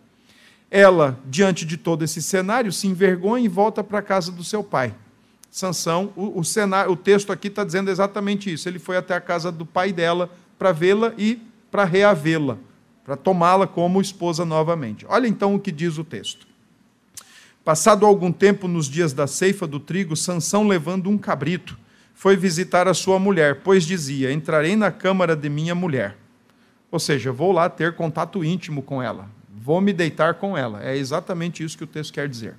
Ela, 0.70 1.18
diante 1.26 1.66
de 1.66 1.76
todo 1.76 2.04
esse 2.04 2.22
cenário, 2.22 2.70
se 2.70 2.86
envergonha 2.86 3.44
e 3.44 3.48
volta 3.48 3.82
para 3.82 3.98
a 3.98 4.02
casa 4.02 4.30
do 4.30 4.44
seu 4.44 4.62
pai. 4.62 4.94
Sansão, 5.50 6.12
o, 6.14 6.38
o, 6.38 6.44
cenário, 6.44 6.92
o 6.92 6.96
texto 6.96 7.32
aqui 7.32 7.48
está 7.48 7.64
dizendo 7.64 7.90
exatamente 7.90 8.52
isso. 8.52 8.68
Ele 8.68 8.78
foi 8.78 8.96
até 8.96 9.12
a 9.12 9.20
casa 9.20 9.50
do 9.50 9.66
pai 9.66 9.92
dela 9.92 10.30
para 10.56 10.70
vê-la 10.70 11.12
e 11.18 11.52
para 11.74 11.84
reavê-la, 11.84 12.56
para 13.02 13.16
tomá-la 13.16 13.66
como 13.66 14.00
esposa 14.00 14.44
novamente. 14.44 15.04
Olha 15.08 15.26
então 15.26 15.56
o 15.56 15.58
que 15.58 15.72
diz 15.72 15.98
o 15.98 16.04
texto. 16.04 16.46
Passado 17.64 18.06
algum 18.06 18.30
tempo, 18.30 18.68
nos 18.68 18.86
dias 18.86 19.12
da 19.12 19.26
ceifa 19.26 19.66
do 19.66 19.80
trigo, 19.80 20.14
Sansão, 20.14 20.68
levando 20.68 21.10
um 21.10 21.18
cabrito, 21.18 21.76
foi 22.14 22.36
visitar 22.36 22.86
a 22.86 22.94
sua 22.94 23.18
mulher, 23.18 23.62
pois 23.64 23.82
dizia: 23.82 24.32
Entrarei 24.32 24.76
na 24.76 24.92
câmara 24.92 25.34
de 25.34 25.48
minha 25.48 25.74
mulher. 25.74 26.16
Ou 26.92 27.00
seja, 27.00 27.32
vou 27.32 27.50
lá 27.50 27.68
ter 27.68 27.96
contato 27.96 28.44
íntimo 28.44 28.80
com 28.80 29.02
ela, 29.02 29.28
vou 29.52 29.80
me 29.80 29.92
deitar 29.92 30.34
com 30.34 30.56
ela. 30.56 30.80
É 30.80 30.96
exatamente 30.96 31.64
isso 31.64 31.76
que 31.76 31.82
o 31.82 31.88
texto 31.88 32.12
quer 32.12 32.28
dizer. 32.28 32.54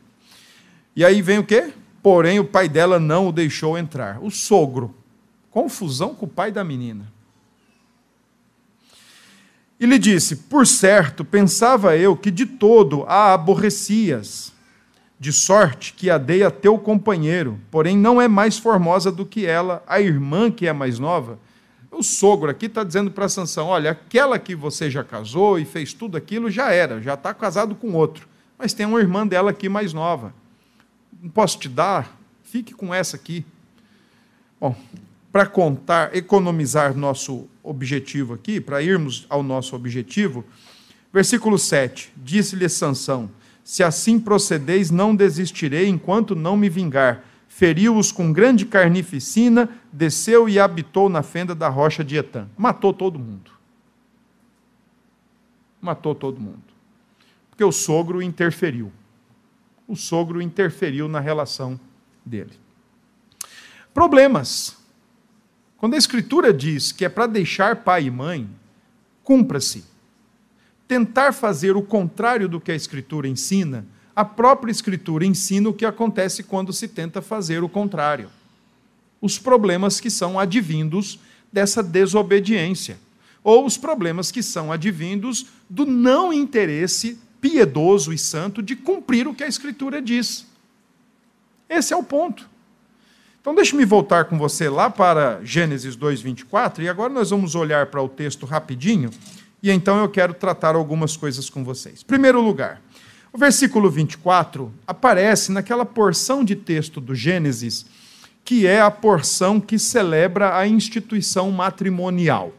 E 0.93 1.05
aí 1.05 1.22
vem 1.22 1.39
o 1.39 1.45
quê? 1.45 1.72
Porém, 2.03 2.38
o 2.38 2.45
pai 2.45 2.67
dela 2.67 3.00
não 3.00 3.29
o 3.29 3.31
deixou 3.31 3.77
entrar. 3.77 4.22
O 4.22 4.29
sogro. 4.29 4.93
Confusão 5.50 6.13
com 6.13 6.25
o 6.25 6.29
pai 6.29 6.51
da 6.51 6.65
menina. 6.65 7.14
E 9.79 9.86
lhe 9.86 10.00
disse: 10.00 10.36
Por 10.36 10.65
certo, 10.65 11.24
pensava 11.24 11.96
eu 11.98 12.15
que 12.15 12.32
de 12.32 12.46
todo 12.46 13.03
a 13.08 13.34
aborrecias, 13.34 14.53
de 15.20 15.32
sorte 15.32 15.94
que 15.94 16.10
a 16.10 16.17
dei 16.17 16.44
a 16.44 16.51
teu 16.51 16.77
companheiro, 16.77 17.60
porém 17.70 17.98
não 17.98 18.22
é 18.22 18.27
mais 18.27 18.58
formosa 18.58 19.12
do 19.12 19.25
que 19.25 19.46
ela, 19.46 19.84
a 19.88 20.00
irmã 20.00 20.51
que 20.51 20.67
é 20.67 20.74
mais 20.74 21.00
nova. 21.00 21.39
O 21.91 22.03
sogro 22.03 22.50
aqui 22.50 22.65
está 22.65 22.84
dizendo 22.84 23.12
para 23.12 23.29
Sansão: 23.29 23.67
olha, 23.67 23.91
aquela 23.91 24.38
que 24.39 24.55
você 24.55 24.89
já 24.89 25.03
casou 25.03 25.58
e 25.60 25.65
fez 25.65 25.93
tudo 25.93 26.17
aquilo 26.17 26.49
já 26.49 26.71
era, 26.71 27.02
já 27.02 27.13
está 27.13 27.34
casado 27.34 27.76
com 27.76 27.93
outro. 27.93 28.28
Mas 28.58 28.73
tem 28.73 28.86
uma 28.86 28.99
irmã 28.99 29.26
dela 29.26 29.52
aqui 29.52 29.67
mais 29.67 29.93
nova 29.93 30.34
não 31.26 31.32
posso 31.32 31.58
te 31.58 31.67
dar, 31.67 32.15
fique 32.43 32.71
com 32.71 32.93
essa 32.93 33.15
aqui. 33.15 33.43
Bom, 34.62 34.76
para 35.36 35.45
contar, 35.45 36.15
economizar 36.15 36.95
nosso 36.95 37.50
objetivo 37.62 38.34
aqui, 38.34 38.62
para 38.62 38.82
irmos 38.82 39.26
ao 39.28 39.43
nosso 39.43 39.76
objetivo, 39.76 40.45
versículo 41.12 41.60
7, 41.60 42.13
disse-lhe 42.15 42.69
Sansão, 42.69 43.30
se 43.62 43.84
assim 43.84 44.17
procedeis, 44.17 44.89
não 44.89 45.13
desistirei 45.13 45.89
enquanto 45.89 46.38
não 46.38 46.56
me 46.56 46.69
vingar. 46.69 47.21
Feriu-os 47.50 48.13
com 48.13 48.32
grande 48.32 48.65
carnificina, 48.65 49.67
desceu 49.91 50.48
e 50.48 50.58
habitou 50.58 51.10
na 51.10 51.21
fenda 51.21 51.54
da 51.54 51.67
rocha 51.67 52.02
de 52.02 52.15
Etã. 52.15 52.48
Matou 52.58 52.93
todo 52.93 53.19
mundo. 53.19 53.52
Matou 55.82 56.15
todo 56.15 56.39
mundo. 56.39 56.63
Porque 57.50 57.65
o 57.65 57.74
sogro 57.74 58.21
interferiu 58.21 58.89
o 59.86 59.98
sogro 59.98 60.41
interferiu 60.41 61.10
na 61.10 61.19
relação 61.19 61.78
dele. 62.26 62.54
Problemas. 63.93 64.85
Quando 65.77 65.93
a 65.93 65.97
Escritura 65.97 66.53
diz 66.53 66.91
que 66.91 67.05
é 67.05 67.09
para 67.09 67.27
deixar 67.27 67.77
pai 67.77 68.05
e 68.05 68.11
mãe, 68.11 68.49
cumpra-se. 69.23 69.83
Tentar 70.88 71.33
fazer 71.33 71.75
o 71.75 71.81
contrário 71.81 72.47
do 72.47 72.61
que 72.61 72.71
a 72.71 72.75
Escritura 72.75 73.27
ensina, 73.27 73.85
a 74.15 74.23
própria 74.23 74.71
Escritura 74.71 75.25
ensina 75.25 75.69
o 75.69 75.73
que 75.73 75.85
acontece 75.85 76.43
quando 76.43 76.71
se 76.71 76.88
tenta 76.88 77.21
fazer 77.21 77.63
o 77.63 77.69
contrário. 77.69 78.29
Os 79.21 79.38
problemas 79.38 79.99
que 79.99 80.09
são 80.09 80.39
advindos 80.39 81.19
dessa 81.51 81.83
desobediência, 81.83 82.97
ou 83.43 83.65
os 83.65 83.77
problemas 83.77 84.31
que 84.31 84.41
são 84.41 84.71
advindos 84.71 85.47
do 85.69 85.85
não 85.85 86.31
interesse 86.31 87.19
piedoso 87.41 88.13
e 88.13 88.17
santo 88.17 88.63
de 88.63 88.75
cumprir 88.75 89.27
o 89.27 89.33
que 89.33 89.43
a 89.43 89.47
Escritura 89.47 90.01
diz. 90.01 90.45
Esse 91.69 91.93
é 91.93 91.97
o 91.97 92.03
ponto. 92.03 92.49
Então, 93.45 93.53
deixe-me 93.53 93.86
voltar 93.86 94.25
com 94.25 94.39
você 94.39 94.67
lá 94.67 94.89
para 94.89 95.39
Gênesis 95.43 95.95
2,24, 95.95 96.79
e 96.79 96.89
agora 96.89 97.13
nós 97.13 97.29
vamos 97.29 97.53
olhar 97.53 97.86
para 97.86 98.01
o 98.01 98.10
texto 98.10 98.43
rapidinho, 98.43 99.12
e 99.62 99.69
então 99.69 99.99
eu 99.99 100.10
quero 100.10 100.34
tratar 100.34 100.73
algumas 100.73 101.15
coisas 101.15 101.47
com 101.47 101.63
vocês. 101.63 102.01
Primeiro 102.01 102.41
lugar, 102.41 102.81
o 103.31 103.38
versículo 103.38 103.88
24 103.88 104.73
aparece 104.88 105.51
naquela 105.51 105.86
porção 105.86 106.43
de 106.43 106.55
texto 106.55 106.99
do 106.99 107.13
Gênesis, 107.13 107.86
que 108.43 108.65
é 108.65 108.81
a 108.81 108.89
porção 108.89 109.62
que 109.62 109.77
celebra 109.77 110.58
a 110.58 110.67
instituição 110.67 111.51
matrimonial. 111.51 112.51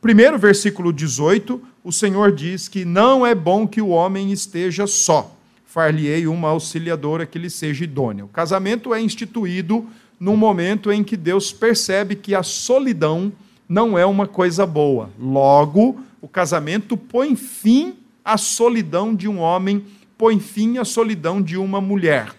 Primeiro, 0.00 0.38
versículo 0.38 0.90
18, 0.90 1.60
o 1.84 1.92
Senhor 1.92 2.32
diz 2.32 2.66
que 2.66 2.86
não 2.86 3.26
é 3.26 3.34
bom 3.34 3.68
que 3.68 3.82
o 3.82 3.88
homem 3.88 4.32
esteja 4.32 4.86
só. 4.86 5.36
Far-lhe-ei 5.66 6.26
uma 6.26 6.48
auxiliadora 6.48 7.26
que 7.26 7.38
lhe 7.38 7.50
seja 7.50 7.84
idônea. 7.84 8.24
O 8.24 8.28
casamento 8.28 8.94
é 8.94 9.02
instituído 9.02 9.86
num 10.18 10.36
momento 10.36 10.90
em 10.92 11.02
que 11.02 11.16
Deus 11.16 11.52
percebe 11.52 12.14
que 12.14 12.34
a 12.34 12.42
solidão 12.42 13.32
não 13.68 13.98
é 13.98 14.06
uma 14.06 14.26
coisa 14.26 14.66
boa. 14.66 15.10
Logo, 15.18 16.00
o 16.20 16.28
casamento 16.28 16.96
põe 16.96 17.36
fim 17.36 17.96
à 18.24 18.36
solidão 18.38 19.14
de 19.14 19.28
um 19.28 19.38
homem, 19.38 19.84
põe 20.16 20.38
fim 20.38 20.78
à 20.78 20.84
solidão 20.84 21.42
de 21.42 21.56
uma 21.56 21.80
mulher. 21.80 22.34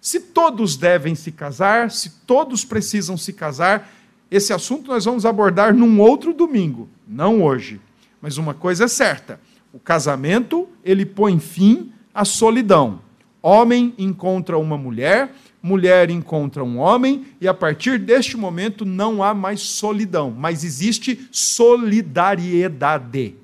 Se 0.00 0.18
todos 0.18 0.76
devem 0.76 1.14
se 1.14 1.30
casar, 1.30 1.90
se 1.90 2.10
todos 2.26 2.64
precisam 2.64 3.16
se 3.16 3.32
casar, 3.32 3.88
esse 4.30 4.52
assunto 4.52 4.90
nós 4.90 5.04
vamos 5.04 5.24
abordar 5.24 5.74
num 5.74 6.00
outro 6.00 6.32
domingo, 6.32 6.88
não 7.06 7.42
hoje. 7.42 7.80
Mas 8.20 8.36
uma 8.36 8.54
coisa 8.54 8.84
é 8.84 8.88
certa: 8.88 9.38
o 9.72 9.78
casamento 9.78 10.68
ele 10.84 11.06
põe 11.06 11.38
fim 11.38 11.92
à 12.12 12.24
solidão. 12.24 13.00
Homem 13.42 13.92
encontra 13.98 14.56
uma 14.56 14.78
mulher, 14.78 15.34
mulher 15.60 16.10
encontra 16.10 16.62
um 16.62 16.78
homem, 16.78 17.26
e 17.40 17.48
a 17.48 17.52
partir 17.52 17.98
deste 17.98 18.36
momento 18.36 18.84
não 18.84 19.22
há 19.22 19.34
mais 19.34 19.60
solidão, 19.60 20.30
mas 20.30 20.62
existe 20.62 21.28
solidariedade 21.32 23.34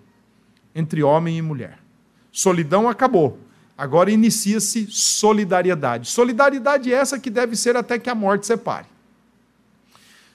entre 0.74 1.02
homem 1.02 1.36
e 1.36 1.42
mulher. 1.42 1.78
Solidão 2.30 2.88
acabou. 2.88 3.40
Agora 3.76 4.10
inicia-se 4.10 4.86
solidariedade. 4.88 6.08
Solidariedade 6.08 6.92
essa 6.92 7.18
que 7.18 7.30
deve 7.30 7.56
ser 7.56 7.76
até 7.76 7.98
que 7.98 8.08
a 8.08 8.14
morte 8.14 8.46
separe. 8.46 8.86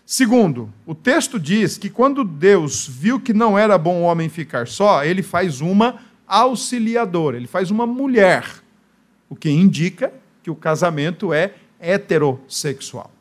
Segundo, 0.06 0.72
o 0.86 0.94
texto 0.94 1.40
diz 1.40 1.78
que 1.78 1.90
quando 1.90 2.26
Deus 2.26 2.88
viu 2.88 3.20
que 3.20 3.34
não 3.34 3.58
era 3.58 3.78
bom 3.78 4.02
o 4.02 4.04
homem 4.04 4.28
ficar 4.28 4.68
só, 4.68 5.04
ele 5.04 5.24
faz 5.24 5.62
uma 5.62 6.00
auxiliadora, 6.28 7.38
ele 7.38 7.48
faz 7.48 7.72
uma 7.72 7.88
mulher, 7.88 8.46
o 9.30 9.36
que 9.36 9.50
indica 9.50 10.14
que 10.42 10.52
o 10.52 10.56
casamento 10.56 11.34
é 11.34 11.56
heterossexual. 11.80 13.12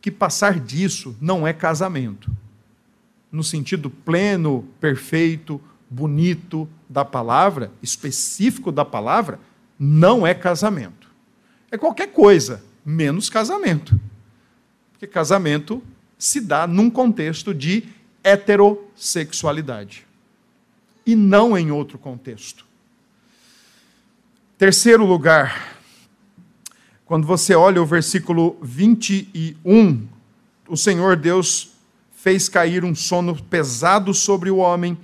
Que 0.00 0.10
passar 0.10 0.58
disso 0.58 1.16
não 1.20 1.46
é 1.46 1.52
casamento, 1.52 2.30
no 3.30 3.42
sentido 3.42 3.88
pleno, 3.88 4.68
perfeito, 4.80 5.60
bonito 5.88 6.68
da 6.88 7.04
palavra, 7.04 7.70
específico 7.82 8.70
da 8.70 8.84
palavra, 8.84 9.38
não 9.78 10.26
é 10.26 10.34
casamento. 10.34 11.10
É 11.70 11.78
qualquer 11.78 12.08
coisa, 12.12 12.62
menos 12.84 13.30
casamento. 13.30 13.98
Porque 14.92 15.06
casamento 15.06 15.82
se 16.18 16.40
dá 16.40 16.66
num 16.66 16.90
contexto 16.90 17.54
de 17.54 17.88
heterossexualidade 18.22 20.06
e 21.04 21.16
não 21.16 21.56
em 21.56 21.70
outro 21.70 21.98
contexto. 21.98 22.66
Terceiro 24.62 25.04
lugar, 25.04 25.76
quando 27.04 27.26
você 27.26 27.52
olha 27.52 27.82
o 27.82 27.84
versículo 27.84 28.56
21, 28.62 30.06
o 30.68 30.76
Senhor 30.76 31.16
Deus 31.16 31.72
fez 32.12 32.48
cair 32.48 32.84
um 32.84 32.94
sono 32.94 33.34
pesado 33.34 34.14
sobre 34.14 34.52
o 34.52 34.58
homem, 34.58 34.96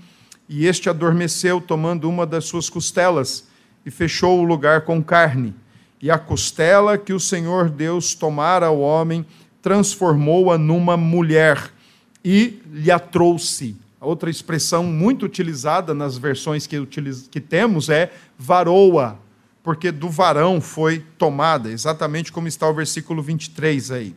e 0.48 0.64
este 0.64 0.88
adormeceu, 0.88 1.60
tomando 1.60 2.08
uma 2.08 2.24
das 2.24 2.44
suas 2.44 2.70
costelas, 2.70 3.48
e 3.84 3.90
fechou 3.90 4.38
o 4.38 4.44
lugar 4.44 4.82
com 4.82 5.02
carne. 5.02 5.52
E 6.00 6.08
a 6.08 6.20
costela 6.20 6.96
que 6.96 7.12
o 7.12 7.18
Senhor 7.18 7.68
Deus 7.68 8.14
tomara 8.14 8.66
ao 8.66 8.78
homem, 8.78 9.26
transformou-a 9.60 10.56
numa 10.56 10.96
mulher, 10.96 11.72
e 12.24 12.62
lhe 12.70 12.92
a 12.92 13.00
trouxe. 13.00 13.74
Outra 14.00 14.30
expressão 14.30 14.84
muito 14.84 15.26
utilizada 15.26 15.92
nas 15.92 16.16
versões 16.16 16.64
que 16.64 17.40
temos 17.40 17.88
é 17.88 18.12
varoa, 18.38 19.18
porque 19.68 19.92
do 19.92 20.08
varão 20.08 20.62
foi 20.62 21.04
tomada, 21.18 21.70
exatamente 21.70 22.32
como 22.32 22.48
está 22.48 22.66
o 22.66 22.72
versículo 22.72 23.22
23 23.22 23.90
aí. 23.90 24.14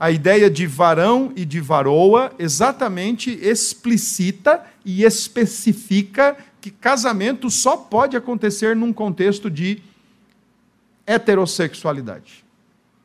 A 0.00 0.10
ideia 0.10 0.48
de 0.48 0.66
varão 0.66 1.30
e 1.36 1.44
de 1.44 1.60
varoa 1.60 2.32
exatamente 2.38 3.30
explicita 3.32 4.64
e 4.86 5.04
especifica 5.04 6.38
que 6.58 6.70
casamento 6.70 7.50
só 7.50 7.76
pode 7.76 8.16
acontecer 8.16 8.74
num 8.74 8.90
contexto 8.90 9.50
de 9.50 9.82
heterossexualidade. 11.06 12.42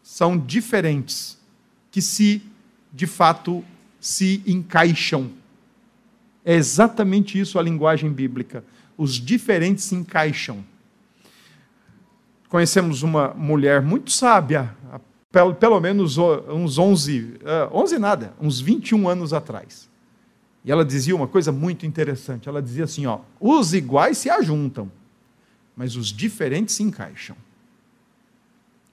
São 0.02 0.38
diferentes 0.38 1.38
que 1.92 2.02
se 2.02 2.42
de 2.94 3.06
fato 3.06 3.62
se 4.00 4.42
encaixam. 4.48 5.32
É 6.46 6.56
exatamente 6.56 7.38
isso 7.38 7.60
a 7.60 7.62
linguagem 7.62 8.10
bíblica. 8.10 8.64
Os 8.98 9.16
diferentes 9.16 9.84
se 9.84 9.96
encaixam. 9.96 10.64
Conhecemos 12.54 13.02
uma 13.02 13.34
mulher 13.34 13.82
muito 13.82 14.12
sábia, 14.12 14.78
pelo, 15.32 15.56
pelo 15.56 15.80
menos 15.80 16.20
uns 16.20 16.78
11, 16.78 17.40
11 17.72 17.98
nada, 17.98 18.36
uns 18.40 18.62
21 18.62 19.10
anos 19.10 19.34
atrás. 19.34 19.90
E 20.64 20.72
ela 20.72 20.86
dizia 20.86 21.16
uma 21.16 21.28
coisa 21.28 21.52
muito 21.52 21.84
interessante. 21.84 22.48
Ela 22.48 22.62
dizia 22.62 22.84
assim: 22.84 23.08
ó, 23.08 23.22
os 23.40 23.74
iguais 23.74 24.20
se 24.20 24.30
ajuntam, 24.30 24.92
mas 25.76 25.96
os 25.96 26.10
diferentes 26.10 26.76
se 26.76 26.84
encaixam. 26.84 27.36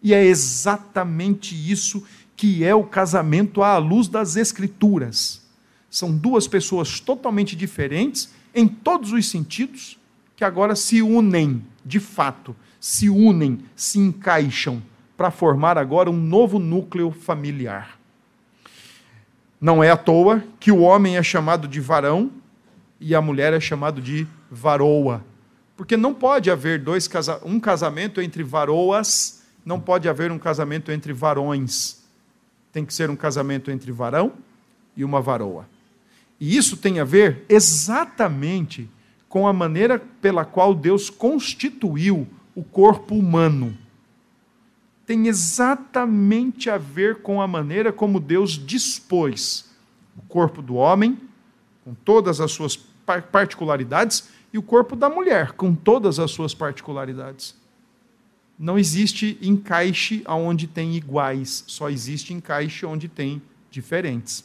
E 0.03 0.14
é 0.14 0.25
exatamente 0.25 1.55
isso 1.55 2.03
que 2.35 2.64
é 2.64 2.75
o 2.75 2.85
casamento 2.85 3.62
à 3.62 3.77
luz 3.77 4.09
das 4.09 4.37
Escrituras. 4.37 5.46
São 5.90 6.16
duas 6.16 6.49
pessoas 6.49 6.99
totalmente 6.99 7.55
diferentes, 7.55 8.31
em 8.55 8.66
todos 8.66 9.12
os 9.12 9.29
sentidos, 9.29 9.99
que 10.35 10.44
agora 10.44 10.75
se 10.75 11.03
unem, 11.03 11.62
de 11.85 12.01
fato, 12.01 12.57
se 12.81 13.11
unem, 13.11 13.61
se 13.77 13.99
encaixam 13.99 14.83
para 15.16 15.31
formar 15.31 15.77
agora 15.77 16.11
um 16.11 16.16
novo 16.16 16.59
núcleo 16.59 17.11
familiar. 17.11 17.99
Não 19.61 19.85
é 19.85 19.90
à 19.90 19.97
toa 19.97 20.43
que 20.59 20.73
o 20.73 20.81
homem 20.81 21.19
é 21.19 21.23
chamado 21.23 21.69
de 21.69 21.79
varão 21.79 22.31
e 22.99 23.14
a 23.14 23.21
mulher 23.21 23.53
é 23.53 23.61
chamado 23.61 24.01
de 24.01 24.27
varoa. 24.51 25.23
Porque 25.77 25.97
não 25.97 26.14
pode 26.14 26.51
haver 26.51 26.79
dois 26.79 27.07
casa 27.07 27.38
um 27.45 27.61
casamento 27.61 28.23
entre 28.23 28.43
varoas, 28.43 29.43
não 29.64 29.79
pode 29.79 30.09
haver 30.09 30.33
um 30.33 30.38
casamento 30.38 30.90
entre 30.90 31.12
varões. 31.12 32.03
Tem 32.73 32.87
que 32.87 32.95
ser 32.95 33.11
um 33.11 33.16
casamento 33.16 33.71
entre 33.71 33.93
varão 33.93 34.33
e 34.97 35.05
uma 35.05 35.21
varoa. 35.21 35.69
E 36.38 36.57
isso 36.57 36.79
tem 36.79 36.99
a 36.99 37.05
ver 37.05 37.45
exatamente 37.47 38.88
com 39.29 39.47
a 39.47 39.53
maneira 39.53 39.99
pela 40.23 40.47
qual 40.47 40.75
Deus 40.75 41.11
constituiu 41.11 42.27
o 42.55 42.63
corpo 42.63 43.15
humano 43.15 43.77
tem 45.07 45.27
exatamente 45.27 46.71
a 46.71 46.79
ver 46.79 47.17
com 47.23 47.43
a 47.43 47.47
maneira 47.47 47.93
como 47.93 48.21
Deus 48.21 48.53
dispôs 48.53 49.69
o 50.17 50.23
corpo 50.23 50.61
do 50.63 50.75
homem, 50.75 51.19
com 51.85 51.95
todas 51.95 52.41
as 52.41 52.53
suas 52.53 52.77
particularidades, 53.33 54.29
e 54.53 54.59
o 54.59 54.63
corpo 54.63 54.95
da 54.95 55.09
mulher, 55.09 55.53
com 55.53 55.75
todas 55.75 56.19
as 56.19 56.31
suas 56.31 56.55
particularidades. 56.55 57.55
Não 58.59 58.79
existe 58.79 59.39
encaixe 59.41 60.23
onde 60.29 60.67
tem 60.67 60.95
iguais, 60.95 61.65
só 61.67 61.89
existe 61.89 62.35
encaixe 62.35 62.85
onde 62.85 63.09
tem 63.09 63.41
diferentes. 63.71 64.45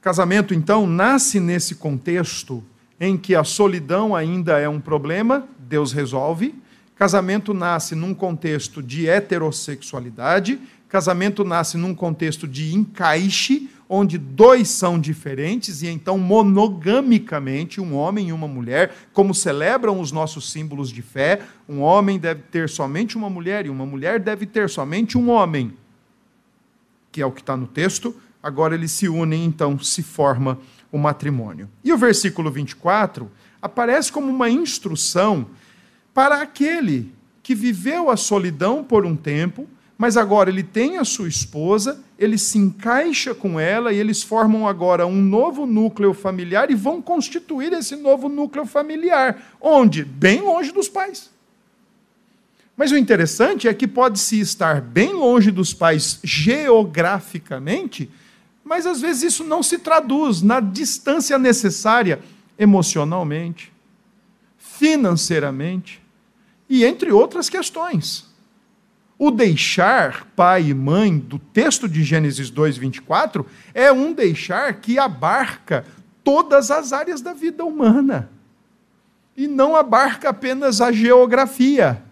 Casamento, 0.00 0.52
então, 0.52 0.86
nasce 0.86 1.38
nesse 1.38 1.74
contexto 1.74 2.64
em 2.98 3.16
que 3.16 3.34
a 3.34 3.44
solidão 3.44 4.14
ainda 4.14 4.58
é 4.58 4.68
um 4.68 4.80
problema, 4.80 5.46
Deus 5.70 5.92
resolve 5.92 6.54
Casamento 7.00 7.54
nasce 7.54 7.94
num 7.94 8.12
contexto 8.12 8.82
de 8.82 9.08
heterossexualidade, 9.08 10.60
casamento 10.86 11.42
nasce 11.42 11.78
num 11.78 11.94
contexto 11.94 12.46
de 12.46 12.74
encaixe, 12.74 13.70
onde 13.88 14.18
dois 14.18 14.68
são 14.68 15.00
diferentes, 15.00 15.80
e 15.80 15.88
então 15.88 16.18
monogamicamente, 16.18 17.80
um 17.80 17.96
homem 17.96 18.28
e 18.28 18.32
uma 18.34 18.46
mulher, 18.46 18.94
como 19.14 19.34
celebram 19.34 19.98
os 19.98 20.12
nossos 20.12 20.52
símbolos 20.52 20.90
de 20.90 21.00
fé, 21.00 21.40
um 21.66 21.80
homem 21.80 22.18
deve 22.18 22.42
ter 22.42 22.68
somente 22.68 23.16
uma 23.16 23.30
mulher 23.30 23.64
e 23.64 23.70
uma 23.70 23.86
mulher 23.86 24.20
deve 24.20 24.44
ter 24.44 24.68
somente 24.68 25.16
um 25.16 25.30
homem, 25.30 25.72
que 27.10 27.22
é 27.22 27.24
o 27.24 27.32
que 27.32 27.40
está 27.40 27.56
no 27.56 27.66
texto. 27.66 28.14
Agora 28.42 28.74
eles 28.74 28.92
se 28.92 29.08
unem, 29.08 29.46
então 29.46 29.78
se 29.78 30.02
forma 30.02 30.58
o 30.92 30.98
matrimônio. 30.98 31.66
E 31.82 31.94
o 31.94 31.96
versículo 31.96 32.50
24 32.50 33.30
aparece 33.62 34.12
como 34.12 34.30
uma 34.30 34.50
instrução 34.50 35.46
para 36.20 36.42
aquele 36.42 37.10
que 37.42 37.54
viveu 37.54 38.10
a 38.10 38.16
solidão 38.16 38.84
por 38.84 39.06
um 39.06 39.16
tempo, 39.16 39.66
mas 39.96 40.18
agora 40.18 40.50
ele 40.50 40.62
tem 40.62 40.98
a 40.98 41.04
sua 41.04 41.26
esposa, 41.26 41.98
ele 42.18 42.36
se 42.36 42.58
encaixa 42.58 43.34
com 43.34 43.58
ela 43.58 43.90
e 43.90 43.96
eles 43.96 44.22
formam 44.22 44.68
agora 44.68 45.06
um 45.06 45.22
novo 45.22 45.64
núcleo 45.64 46.12
familiar 46.12 46.70
e 46.70 46.74
vão 46.74 47.00
constituir 47.00 47.72
esse 47.72 47.96
novo 47.96 48.28
núcleo 48.28 48.66
familiar. 48.66 49.56
Onde? 49.58 50.04
Bem 50.04 50.42
longe 50.42 50.72
dos 50.72 50.90
pais. 50.90 51.30
Mas 52.76 52.92
o 52.92 52.98
interessante 52.98 53.66
é 53.66 53.72
que 53.72 53.88
pode-se 53.88 54.38
estar 54.40 54.82
bem 54.82 55.14
longe 55.14 55.50
dos 55.50 55.72
pais 55.72 56.20
geograficamente, 56.22 58.10
mas 58.62 58.84
às 58.84 59.00
vezes 59.00 59.22
isso 59.22 59.42
não 59.42 59.62
se 59.62 59.78
traduz 59.78 60.42
na 60.42 60.60
distância 60.60 61.38
necessária 61.38 62.20
emocionalmente, 62.58 63.72
financeiramente 64.58 65.98
e 66.70 66.84
entre 66.84 67.10
outras 67.10 67.50
questões. 67.50 68.30
O 69.18 69.30
deixar 69.32 70.24
pai 70.36 70.68
e 70.68 70.74
mãe 70.74 71.18
do 71.18 71.38
texto 71.38 71.88
de 71.88 72.04
Gênesis 72.04 72.48
2:24 72.48 73.44
é 73.74 73.92
um 73.92 74.14
deixar 74.14 74.74
que 74.74 74.98
abarca 74.98 75.84
todas 76.22 76.70
as 76.70 76.92
áreas 76.92 77.20
da 77.20 77.34
vida 77.34 77.64
humana. 77.64 78.30
E 79.36 79.48
não 79.48 79.74
abarca 79.74 80.30
apenas 80.30 80.80
a 80.80 80.92
geografia. 80.92 82.02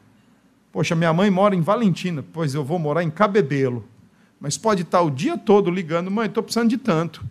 Poxa, 0.73 0.94
minha 0.94 1.12
mãe 1.12 1.31
mora 1.31 1.55
em 1.55 1.61
Valentina, 1.61 2.25
pois 2.33 2.55
eu 2.55 2.64
vou 2.64 2.79
morar 2.79 3.03
em 3.03 3.11
Cabedelo. 3.11 3.88
Mas 4.40 4.59
pode 4.59 4.83
estar 4.83 5.01
o 5.01 5.11
dia 5.11 5.38
todo 5.38 5.71
ligando, 5.71 6.11
mãe, 6.11 6.27
estou 6.27 6.42
precisando 6.42 6.68
de 6.68 6.77
tanto. 6.77 7.25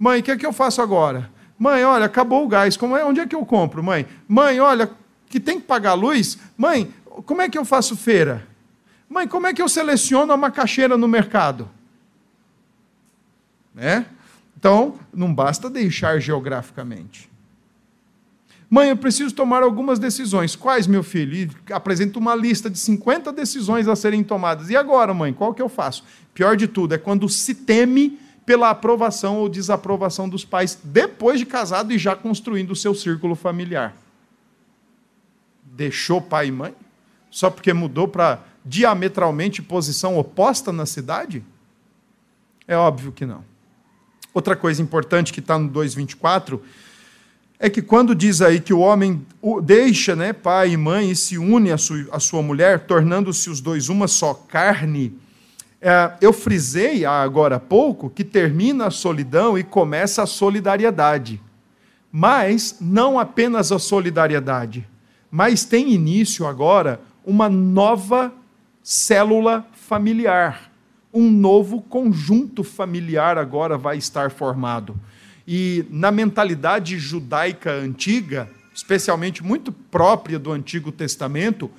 Mãe, 0.00 0.20
o 0.20 0.22
que 0.22 0.30
é 0.30 0.36
que 0.36 0.46
eu 0.46 0.52
faço 0.52 0.80
agora? 0.80 1.30
Mãe, 1.58 1.84
olha, 1.84 2.06
acabou 2.06 2.44
o 2.44 2.48
gás. 2.48 2.76
Como 2.76 2.96
é? 2.96 3.04
Onde 3.04 3.20
é 3.20 3.26
que 3.26 3.36
eu 3.36 3.44
compro, 3.46 3.82
mãe? 3.82 4.06
Mãe, 4.26 4.58
olha, 4.58 4.90
que 5.32 5.40
tem 5.40 5.58
que 5.58 5.66
pagar 5.66 5.92
a 5.92 5.94
luz. 5.94 6.36
Mãe, 6.58 6.92
como 7.24 7.40
é 7.40 7.48
que 7.48 7.56
eu 7.56 7.64
faço 7.64 7.96
feira? 7.96 8.46
Mãe, 9.08 9.26
como 9.26 9.46
é 9.46 9.54
que 9.54 9.62
eu 9.62 9.68
seleciono 9.68 10.30
a 10.30 10.36
macaxeira 10.36 10.94
no 10.94 11.08
mercado? 11.08 11.70
Né? 13.74 14.04
Então, 14.54 14.94
não 15.10 15.34
basta 15.34 15.70
deixar 15.70 16.20
geograficamente. 16.20 17.30
Mãe, 18.68 18.90
eu 18.90 18.96
preciso 18.96 19.34
tomar 19.34 19.62
algumas 19.62 19.98
decisões. 19.98 20.54
Quais, 20.54 20.86
meu 20.86 21.02
filho? 21.02 21.34
E 21.34 21.72
apresenta 21.72 22.18
uma 22.18 22.34
lista 22.34 22.68
de 22.68 22.78
50 22.78 23.32
decisões 23.32 23.88
a 23.88 23.96
serem 23.96 24.22
tomadas. 24.22 24.68
E 24.68 24.76
agora, 24.76 25.14
mãe, 25.14 25.32
qual 25.32 25.54
que 25.54 25.62
eu 25.62 25.68
faço? 25.68 26.04
Pior 26.34 26.58
de 26.58 26.68
tudo 26.68 26.94
é 26.94 26.98
quando 26.98 27.26
se 27.26 27.54
teme 27.54 28.18
pela 28.44 28.68
aprovação 28.68 29.38
ou 29.38 29.48
desaprovação 29.48 30.28
dos 30.28 30.44
pais 30.44 30.78
depois 30.84 31.38
de 31.38 31.46
casado 31.46 31.90
e 31.90 31.96
já 31.96 32.14
construindo 32.14 32.72
o 32.72 32.76
seu 32.76 32.94
círculo 32.94 33.34
familiar. 33.34 33.96
Deixou 35.72 36.20
pai 36.20 36.48
e 36.48 36.52
mãe? 36.52 36.74
Só 37.30 37.50
porque 37.50 37.72
mudou 37.72 38.06
para 38.06 38.40
diametralmente 38.64 39.62
posição 39.62 40.18
oposta 40.18 40.70
na 40.70 40.86
cidade? 40.86 41.42
É 42.68 42.76
óbvio 42.76 43.10
que 43.10 43.24
não. 43.24 43.42
Outra 44.34 44.54
coisa 44.54 44.80
importante 44.82 45.32
que 45.32 45.40
está 45.40 45.58
no 45.58 45.68
2,24 45.70 46.60
é 47.58 47.70
que 47.70 47.80
quando 47.80 48.14
diz 48.14 48.42
aí 48.42 48.60
que 48.60 48.74
o 48.74 48.80
homem 48.80 49.24
deixa 49.62 50.16
né, 50.16 50.32
pai 50.32 50.72
e 50.72 50.76
mãe 50.76 51.10
e 51.10 51.16
se 51.16 51.38
une 51.38 51.70
à 51.70 51.78
sua, 51.78 52.06
à 52.10 52.18
sua 52.18 52.42
mulher, 52.42 52.80
tornando-se 52.86 53.48
os 53.48 53.60
dois 53.60 53.88
uma 53.88 54.08
só 54.08 54.34
carne, 54.34 55.16
é, 55.80 56.12
eu 56.20 56.32
frisei 56.32 57.04
agora 57.04 57.56
há 57.56 57.60
pouco 57.60 58.10
que 58.10 58.24
termina 58.24 58.86
a 58.86 58.90
solidão 58.90 59.58
e 59.58 59.64
começa 59.64 60.22
a 60.22 60.26
solidariedade. 60.26 61.40
Mas 62.10 62.76
não 62.80 63.18
apenas 63.18 63.72
a 63.72 63.78
solidariedade, 63.78 64.86
mas 65.32 65.64
tem 65.64 65.90
início 65.90 66.46
agora 66.46 67.00
uma 67.24 67.48
nova 67.48 68.30
célula 68.82 69.66
familiar. 69.72 70.70
Um 71.10 71.30
novo 71.30 71.80
conjunto 71.80 72.62
familiar 72.62 73.38
agora 73.38 73.78
vai 73.78 73.96
estar 73.96 74.30
formado. 74.30 74.94
E 75.48 75.86
na 75.88 76.10
mentalidade 76.10 76.98
judaica 76.98 77.72
antiga, 77.72 78.50
especialmente 78.74 79.42
muito 79.42 79.72
própria 79.72 80.38
do 80.38 80.52
Antigo 80.52 80.92
Testamento, 80.92 81.70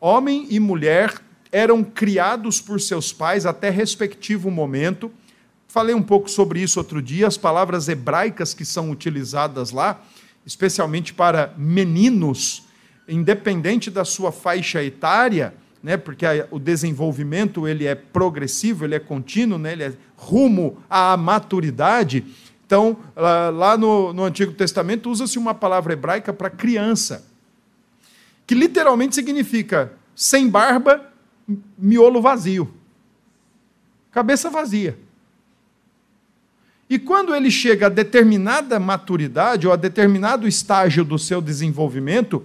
homem 0.00 0.46
e 0.48 0.60
mulher 0.60 1.12
eram 1.50 1.82
criados 1.82 2.60
por 2.60 2.80
seus 2.80 3.12
pais 3.12 3.44
até 3.44 3.70
respectivo 3.70 4.52
momento. 4.52 5.10
Falei 5.66 5.96
um 5.96 6.02
pouco 6.02 6.30
sobre 6.30 6.62
isso 6.62 6.78
outro 6.78 7.02
dia, 7.02 7.26
as 7.26 7.36
palavras 7.36 7.88
hebraicas 7.88 8.54
que 8.54 8.64
são 8.64 8.88
utilizadas 8.88 9.72
lá, 9.72 10.00
especialmente 10.46 11.12
para 11.12 11.52
meninos, 11.56 12.69
independente 13.10 13.90
da 13.90 14.04
sua 14.04 14.30
faixa 14.30 14.82
etária, 14.82 15.52
né, 15.82 15.96
porque 15.96 16.24
o 16.50 16.58
desenvolvimento 16.58 17.66
ele 17.66 17.86
é 17.86 17.94
progressivo, 17.94 18.84
ele 18.84 18.94
é 18.94 18.98
contínuo, 19.00 19.58
né, 19.58 19.72
ele 19.72 19.82
é 19.82 19.92
rumo 20.16 20.78
à 20.88 21.16
maturidade. 21.16 22.24
Então, 22.66 22.96
lá 23.16 23.76
no, 23.76 24.12
no 24.12 24.24
Antigo 24.24 24.52
Testamento, 24.52 25.10
usa-se 25.10 25.38
uma 25.38 25.52
palavra 25.52 25.92
hebraica 25.92 26.32
para 26.32 26.48
criança, 26.48 27.26
que 28.46 28.54
literalmente 28.54 29.14
significa 29.14 29.92
sem 30.14 30.48
barba, 30.48 31.04
miolo 31.76 32.22
vazio. 32.22 32.72
Cabeça 34.12 34.50
vazia. 34.50 34.96
E 36.88 36.98
quando 36.98 37.34
ele 37.34 37.50
chega 37.50 37.86
a 37.86 37.88
determinada 37.88 38.78
maturidade 38.78 39.66
ou 39.66 39.72
a 39.72 39.76
determinado 39.76 40.46
estágio 40.46 41.04
do 41.04 41.18
seu 41.18 41.40
desenvolvimento, 41.40 42.44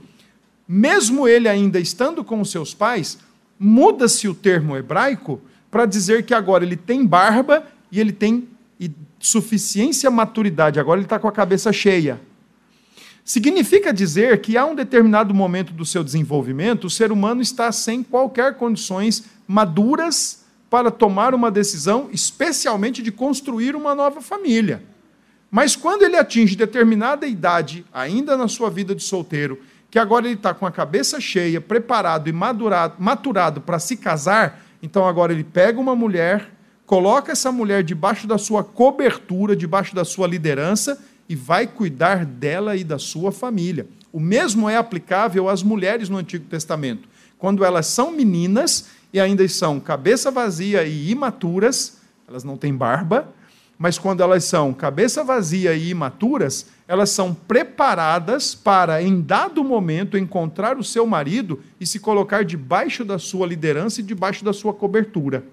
mesmo 0.68 1.28
ele 1.28 1.48
ainda 1.48 1.80
estando 1.80 2.24
com 2.24 2.42
os 2.42 2.52
seus 2.52 2.74
pais, 2.74 3.18
muda-se 3.60 4.28
o 4.28 4.34
termo 4.34 4.76
hebraico 4.76 5.42
para 5.70 5.86
dizer 5.86 6.26
que 6.26 6.34
agora 6.34 6.64
ele 6.64 6.76
tem 6.76 7.06
barba 7.06 7.66
e 7.92 8.00
ele 8.00 8.12
tem 8.12 8.48
suficiência 9.20 10.10
maturidade, 10.12 10.80
agora 10.80 11.00
ele 11.00 11.06
está 11.06 11.18
com 11.18 11.28
a 11.28 11.32
cabeça 11.32 11.74
cheia. 11.74 12.20
Significa 13.24 13.92
dizer 13.92 14.40
que 14.40 14.56
há 14.56 14.66
um 14.66 14.76
determinado 14.76 15.34
momento 15.34 15.74
do 15.74 15.84
seu 15.84 16.04
desenvolvimento, 16.04 16.86
o 16.86 16.90
ser 16.90 17.12
humano 17.12 17.42
está 17.42 17.72
sem 17.72 18.04
qualquer 18.04 18.54
condições 18.56 19.24
maduras 19.48 20.46
para 20.70 20.92
tomar 20.92 21.34
uma 21.34 21.50
decisão, 21.50 22.10
especialmente 22.12 23.02
de 23.02 23.12
construir 23.12 23.76
uma 23.76 23.96
nova 23.96 24.22
família. 24.22 24.84
Mas 25.50 25.76
quando 25.76 26.04
ele 26.04 26.18
atinge 26.18 26.56
determinada 26.56 27.26
idade, 27.26 27.86
ainda 27.92 28.38
na 28.38 28.48
sua 28.48 28.70
vida 28.70 28.94
de 28.94 29.02
solteiro, 29.02 29.60
que 29.96 30.00
agora 30.00 30.26
ele 30.26 30.36
está 30.36 30.54
com 30.54 30.66
a 30.66 30.72
cabeça 30.74 31.22
cheia, 31.22 31.62
preparado 31.62 32.28
e 32.28 32.34
madurado, 32.34 32.96
maturado 33.00 33.62
para 33.62 33.80
se 33.80 33.96
casar, 33.96 34.62
então 34.84 35.08
agora 35.08 35.32
ele 35.32 35.46
pega 35.46 35.80
uma 35.80 35.96
mulher 35.96 36.52
coloca 36.86 37.32
essa 37.32 37.50
mulher 37.50 37.82
debaixo 37.82 38.28
da 38.28 38.38
sua 38.38 38.62
cobertura, 38.62 39.56
debaixo 39.56 39.96
da 39.96 40.04
sua 40.04 40.28
liderança 40.28 41.02
e 41.30 41.34
vai 41.34 41.66
cuidar 41.66 42.26
dela 42.26 42.76
e 42.76 42.84
da 42.84 43.00
sua 43.00 43.32
família. 43.32 43.88
O 44.12 44.20
mesmo 44.20 44.70
é 44.70 44.76
aplicável 44.76 45.48
às 45.48 45.64
mulheres 45.64 46.10
no 46.10 46.18
Antigo 46.18 46.44
Testamento. 46.44 47.08
Quando 47.38 47.64
elas 47.64 47.88
são 47.88 48.12
meninas 48.12 48.88
e 49.14 49.20
ainda 49.22 49.48
são 49.48 49.80
cabeça 49.80 50.30
vazia 50.30 50.84
e 50.84 51.10
imaturas, 51.10 52.02
elas 52.28 52.44
não 52.44 52.58
têm 52.58 52.76
barba, 52.76 53.34
mas 53.78 53.98
quando 53.98 54.22
elas 54.22 54.44
são 54.46 54.74
cabeça 54.74 55.24
vazia 55.24 55.74
e 55.74 55.90
imaturas, 55.90 56.68
elas 56.88 57.10
são 57.10 57.34
preparadas 57.34 58.56
para, 58.56 59.02
em 59.02 59.20
dado 59.20 59.64
momento, 59.64 60.18
encontrar 60.18 60.78
o 60.78 60.84
seu 60.84 61.06
marido 61.06 61.62
e 61.80 61.86
se 61.86 62.00
colocar 62.00 62.46
debaixo 62.46 63.04
da 63.04 63.20
sua 63.20 63.46
liderança 63.46 64.00
e 64.00 64.04
debaixo 64.04 64.46
da 64.46 64.54
sua 64.54 64.74
cobertura. 64.74 65.44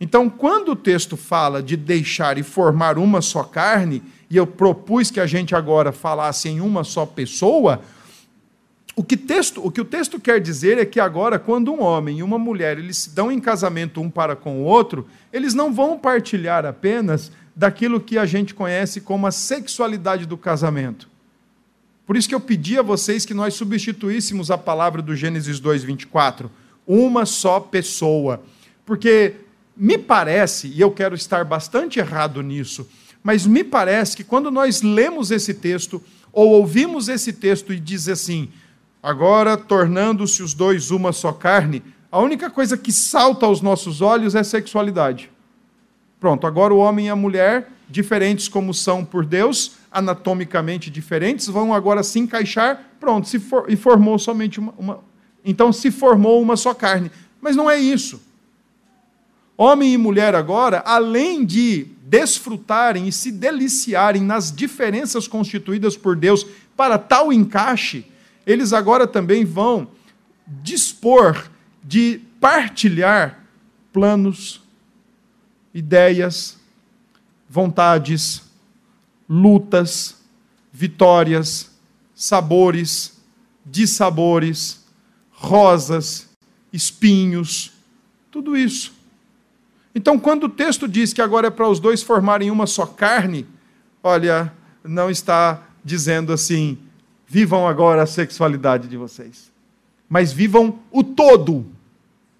Então, 0.00 0.28
quando 0.28 0.72
o 0.72 0.76
texto 0.76 1.16
fala 1.16 1.62
de 1.62 1.76
deixar 1.76 2.36
e 2.36 2.42
formar 2.42 2.98
uma 2.98 3.22
só 3.22 3.44
carne, 3.44 4.02
e 4.28 4.36
eu 4.36 4.46
propus 4.46 5.10
que 5.10 5.20
a 5.20 5.26
gente 5.26 5.54
agora 5.54 5.92
falasse 5.92 6.48
em 6.48 6.60
uma 6.60 6.82
só 6.82 7.06
pessoa, 7.06 7.80
o 8.96 9.02
que, 9.02 9.16
texto, 9.16 9.64
o 9.64 9.70
que 9.72 9.80
o 9.80 9.84
texto 9.84 10.20
quer 10.20 10.40
dizer 10.40 10.78
é 10.78 10.84
que 10.84 11.00
agora, 11.00 11.38
quando 11.38 11.72
um 11.72 11.82
homem 11.82 12.18
e 12.18 12.22
uma 12.22 12.38
mulher 12.38 12.78
eles 12.78 12.98
se 12.98 13.10
dão 13.10 13.30
em 13.30 13.40
casamento 13.40 14.00
um 14.00 14.08
para 14.08 14.36
com 14.36 14.60
o 14.60 14.64
outro, 14.64 15.08
eles 15.32 15.52
não 15.52 15.72
vão 15.72 15.98
partilhar 15.98 16.64
apenas 16.64 17.32
daquilo 17.56 18.00
que 18.00 18.16
a 18.16 18.24
gente 18.24 18.54
conhece 18.54 19.00
como 19.00 19.26
a 19.26 19.32
sexualidade 19.32 20.26
do 20.26 20.36
casamento. 20.36 21.08
Por 22.06 22.16
isso 22.16 22.28
que 22.28 22.34
eu 22.34 22.40
pedi 22.40 22.78
a 22.78 22.82
vocês 22.82 23.24
que 23.24 23.34
nós 23.34 23.54
substituíssemos 23.54 24.50
a 24.50 24.58
palavra 24.58 25.02
do 25.02 25.16
Gênesis 25.16 25.58
2:24, 25.58 26.48
uma 26.86 27.26
só 27.26 27.58
pessoa. 27.58 28.42
Porque 28.86 29.34
me 29.76 29.98
parece, 29.98 30.68
e 30.68 30.80
eu 30.80 30.90
quero 30.90 31.16
estar 31.16 31.44
bastante 31.44 31.98
errado 31.98 32.42
nisso, 32.42 32.88
mas 33.24 33.46
me 33.46 33.64
parece 33.64 34.16
que 34.16 34.22
quando 34.22 34.50
nós 34.50 34.82
lemos 34.82 35.30
esse 35.30 35.54
texto, 35.54 36.00
ou 36.32 36.50
ouvimos 36.50 37.08
esse 37.08 37.32
texto 37.32 37.72
e 37.72 37.80
diz 37.80 38.08
assim, 38.08 38.50
agora 39.04 39.54
tornando-se 39.58 40.42
os 40.42 40.54
dois 40.54 40.90
uma 40.90 41.12
só 41.12 41.30
carne, 41.30 41.82
a 42.10 42.18
única 42.18 42.48
coisa 42.48 42.74
que 42.74 42.90
salta 42.90 43.44
aos 43.44 43.60
nossos 43.60 44.00
olhos 44.00 44.34
é 44.34 44.42
sexualidade. 44.42 45.30
Pronto, 46.18 46.46
agora 46.46 46.72
o 46.72 46.78
homem 46.78 47.06
e 47.06 47.10
a 47.10 47.16
mulher, 47.16 47.70
diferentes 47.86 48.48
como 48.48 48.72
são 48.72 49.04
por 49.04 49.26
Deus, 49.26 49.72
anatomicamente 49.92 50.90
diferentes, 50.90 51.48
vão 51.48 51.74
agora 51.74 52.02
se 52.02 52.18
encaixar, 52.18 52.82
pronto, 52.98 53.28
se 53.28 53.38
for, 53.38 53.66
e 53.68 53.76
formou 53.76 54.18
somente 54.18 54.58
uma, 54.58 54.72
uma. 54.78 55.00
Então 55.44 55.70
se 55.70 55.90
formou 55.90 56.40
uma 56.40 56.56
só 56.56 56.72
carne. 56.72 57.10
Mas 57.42 57.54
não 57.54 57.70
é 57.70 57.78
isso. 57.78 58.22
Homem 59.54 59.92
e 59.92 59.98
mulher 59.98 60.34
agora, 60.34 60.82
além 60.86 61.44
de 61.44 61.88
desfrutarem 62.04 63.06
e 63.06 63.12
se 63.12 63.30
deliciarem 63.30 64.22
nas 64.22 64.50
diferenças 64.50 65.28
constituídas 65.28 65.94
por 65.94 66.16
Deus 66.16 66.46
para 66.74 66.96
tal 66.96 67.30
encaixe, 67.30 68.06
eles 68.46 68.72
agora 68.72 69.06
também 69.06 69.44
vão 69.44 69.88
dispor 70.46 71.50
de 71.82 72.20
partilhar 72.40 73.44
planos, 73.92 74.62
ideias, 75.72 76.58
vontades, 77.48 78.42
lutas, 79.28 80.22
vitórias, 80.72 81.70
sabores, 82.14 83.20
dissabores, 83.64 84.84
rosas, 85.30 86.28
espinhos, 86.72 87.72
tudo 88.30 88.56
isso. 88.56 88.92
Então, 89.94 90.18
quando 90.18 90.44
o 90.44 90.48
texto 90.48 90.88
diz 90.88 91.12
que 91.12 91.22
agora 91.22 91.46
é 91.46 91.50
para 91.50 91.68
os 91.68 91.78
dois 91.78 92.02
formarem 92.02 92.50
uma 92.50 92.66
só 92.66 92.84
carne, 92.84 93.46
olha, 94.02 94.52
não 94.82 95.08
está 95.08 95.62
dizendo 95.84 96.32
assim, 96.32 96.76
vivam 97.34 97.66
agora 97.66 98.00
a 98.00 98.06
sexualidade 98.06 98.86
de 98.86 98.96
vocês, 98.96 99.50
mas 100.08 100.32
vivam 100.32 100.78
o 100.92 101.02
todo 101.02 101.66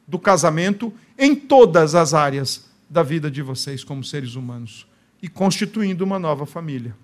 do 0.07 0.21
casamento 0.21 0.95
em 1.19 1.35
todas 1.35 1.97
as 1.97 2.15
áreas 2.15 2.71
da 2.89 3.03
vida 3.03 3.29
de 3.29 3.43
vocês 3.43 3.83
como 3.83 4.05
seres 4.05 4.37
humanos 4.37 4.87
e 5.21 5.29
constituindo 5.29 6.05
uma 6.05 6.17
nova 6.17 6.47
família. 6.47 6.95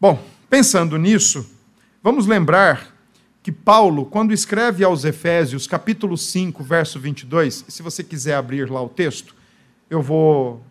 Bom, 0.00 0.24
pensando 0.48 0.96
nisso, 0.96 1.46
vamos 2.02 2.26
lembrar 2.26 2.96
que 3.42 3.52
Paulo, 3.52 4.06
quando 4.06 4.32
escreve 4.32 4.82
aos 4.82 5.04
Efésios, 5.04 5.66
capítulo 5.66 6.16
5, 6.16 6.64
verso 6.64 6.98
22, 6.98 7.66
se 7.68 7.82
você 7.82 8.02
quiser 8.02 8.36
abrir 8.36 8.70
lá 8.70 8.82
o 8.82 8.88
texto, 8.88 9.34
eu 9.90 10.00
vou 10.00 10.64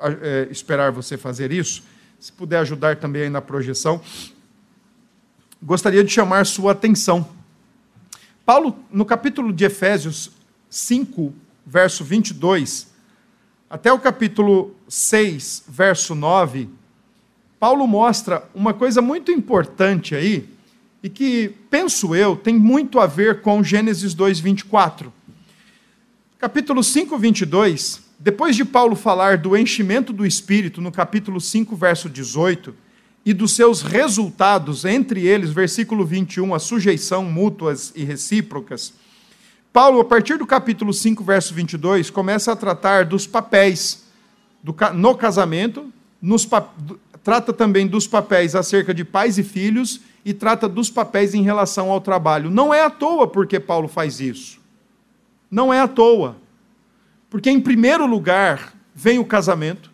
é, 0.00 0.48
esperar 0.50 0.90
você 0.90 1.16
fazer 1.16 1.52
isso. 1.52 1.84
Se 2.18 2.32
puder 2.32 2.58
ajudar 2.58 2.96
também 2.96 3.22
aí 3.22 3.30
na 3.30 3.40
projeção, 3.40 4.02
gostaria 5.62 6.04
de 6.04 6.10
chamar 6.10 6.46
sua 6.46 6.72
atenção. 6.72 7.28
Paulo, 8.44 8.76
no 8.90 9.04
capítulo 9.04 9.52
de 9.52 9.64
Efésios 9.64 10.30
5, 10.70 11.34
verso 11.66 12.04
22, 12.04 12.88
até 13.68 13.92
o 13.92 13.98
capítulo 13.98 14.74
6, 14.88 15.64
verso 15.68 16.14
9, 16.14 16.68
Paulo 17.60 17.86
mostra 17.86 18.48
uma 18.54 18.72
coisa 18.72 19.02
muito 19.02 19.30
importante 19.30 20.14
aí 20.14 20.48
e 21.02 21.08
que, 21.08 21.54
penso 21.70 22.14
eu, 22.14 22.36
tem 22.36 22.54
muito 22.54 22.98
a 22.98 23.06
ver 23.06 23.42
com 23.42 23.62
Gênesis 23.62 24.14
2, 24.14 24.40
24. 24.40 25.12
Capítulo 26.38 26.82
5, 26.82 27.18
22, 27.18 28.00
depois 28.18 28.56
de 28.56 28.64
Paulo 28.64 28.96
falar 28.96 29.38
do 29.38 29.56
enchimento 29.56 30.12
do 30.12 30.24
Espírito, 30.24 30.80
no 30.80 30.90
capítulo 30.90 31.40
5, 31.40 31.76
verso 31.76 32.08
18, 32.08 32.74
e 33.24 33.34
dos 33.34 33.52
seus 33.52 33.82
resultados, 33.82 34.84
entre 34.84 35.26
eles, 35.26 35.50
versículo 35.50 36.04
21, 36.04 36.54
a 36.54 36.58
sujeição 36.58 37.24
mútuas 37.24 37.92
e 37.94 38.04
recíprocas, 38.04 38.92
Paulo, 39.72 40.00
a 40.00 40.04
partir 40.04 40.38
do 40.38 40.46
capítulo 40.46 40.92
5, 40.92 41.22
verso 41.22 41.54
22, 41.54 42.10
começa 42.10 42.52
a 42.52 42.56
tratar 42.56 43.04
dos 43.04 43.26
papéis 43.26 44.04
do, 44.62 44.74
no 44.94 45.14
casamento, 45.14 45.92
nos, 46.20 46.48
trata 47.22 47.52
também 47.52 47.86
dos 47.86 48.06
papéis 48.06 48.54
acerca 48.54 48.92
de 48.94 49.04
pais 49.04 49.38
e 49.38 49.42
filhos 49.42 50.00
e 50.24 50.32
trata 50.32 50.68
dos 50.68 50.90
papéis 50.90 51.34
em 51.34 51.42
relação 51.42 51.90
ao 51.90 52.00
trabalho. 52.00 52.50
Não 52.50 52.72
é 52.72 52.82
à 52.82 52.90
toa 52.90 53.28
porque 53.28 53.60
Paulo 53.60 53.86
faz 53.86 54.18
isso. 54.20 54.58
Não 55.50 55.72
é 55.72 55.80
à 55.80 55.86
toa. 55.86 56.36
Porque, 57.30 57.50
em 57.50 57.60
primeiro 57.60 58.06
lugar, 58.06 58.74
vem 58.94 59.18
o 59.18 59.24
casamento, 59.24 59.92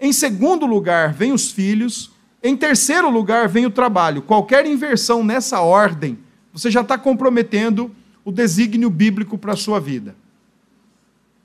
em 0.00 0.12
segundo 0.12 0.64
lugar, 0.64 1.12
vem 1.12 1.32
os 1.32 1.50
filhos, 1.50 2.12
em 2.42 2.56
terceiro 2.56 3.10
lugar, 3.10 3.48
vem 3.48 3.66
o 3.66 3.70
trabalho. 3.70 4.22
Qualquer 4.22 4.64
inversão 4.66 5.24
nessa 5.24 5.60
ordem, 5.60 6.18
você 6.52 6.70
já 6.70 6.82
está 6.82 6.96
comprometendo 6.96 7.90
o 8.24 8.30
desígnio 8.30 8.90
bíblico 8.90 9.36
para 9.36 9.54
a 9.54 9.56
sua 9.56 9.80
vida. 9.80 10.14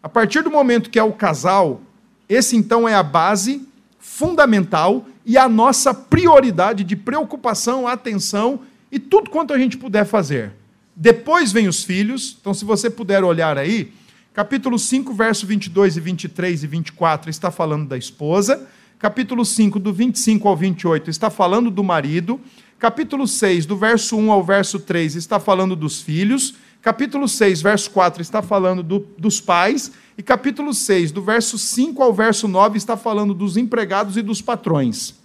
A 0.02 0.10
partir 0.10 0.44
do 0.44 0.52
momento 0.52 0.90
que 0.90 1.00
é 1.00 1.04
o 1.04 1.14
casal, 1.14 1.82
esse 2.28 2.56
então 2.56 2.88
é 2.88 2.94
a 2.94 3.02
base 3.02 3.68
fundamental 3.98 5.06
e 5.26 5.38
a 5.38 5.48
nossa 5.48 5.94
prioridade 5.94 6.84
de 6.84 6.96
preocupação, 6.96 7.88
atenção 7.88 8.60
e 8.92 9.00
tudo 9.00 9.30
quanto 9.30 9.54
a 9.54 9.58
gente 9.58 9.78
puder 9.78 10.06
fazer. 10.06 10.52
Depois 10.96 11.52
vem 11.52 11.68
os 11.68 11.84
filhos, 11.84 12.38
então 12.40 12.54
se 12.54 12.66
você 12.66 12.90
puder 12.90 13.24
olhar 13.24 13.58
aí, 13.58 13.94
capítulo 14.34 14.78
5, 14.78 15.14
verso 15.14 15.48
22 15.48 15.98
e 15.98 16.00
23 16.00 16.64
e 16.64 16.68
24 16.68 17.30
está 17.30 17.50
falando 17.50 17.88
da 17.88 17.98
esposa, 17.98 18.68
capítulo 19.04 19.44
5, 19.44 19.80
do 19.80 19.92
25 19.92 20.48
ao 20.48 20.56
28 20.56 21.10
está 21.10 21.30
falando 21.30 21.70
do 21.70 21.84
marido, 21.84 22.40
capítulo 22.80 23.28
6, 23.28 23.66
do 23.66 23.76
verso 23.76 24.16
1 24.16 24.32
ao 24.32 24.42
verso 24.42 24.80
3 24.80 25.16
está 25.16 25.42
falando 25.42 25.76
dos 25.76 26.02
filhos, 26.02 26.56
capítulo 26.82 27.28
6, 27.28 27.62
verso 27.62 27.92
4 27.92 28.22
está 28.22 28.42
falando 28.42 28.82
do, 28.82 29.06
dos 29.18 29.42
pais, 29.42 29.92
e 30.18 30.24
capítulo 30.24 30.74
6, 30.74 31.12
do 31.12 31.22
verso 31.22 31.58
5 31.58 32.02
ao 32.02 32.14
verso 32.14 32.48
9, 32.48 32.78
está 32.78 32.96
falando 32.96 33.34
dos 33.34 33.58
empregados 33.58 34.16
e 34.16 34.22
dos 34.22 34.42
patrões. 34.42 35.16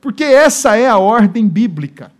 Porque 0.00 0.22
essa 0.22 0.76
é 0.76 0.86
a 0.86 0.96
ordem 0.96 1.48
bíblica. 1.48 2.12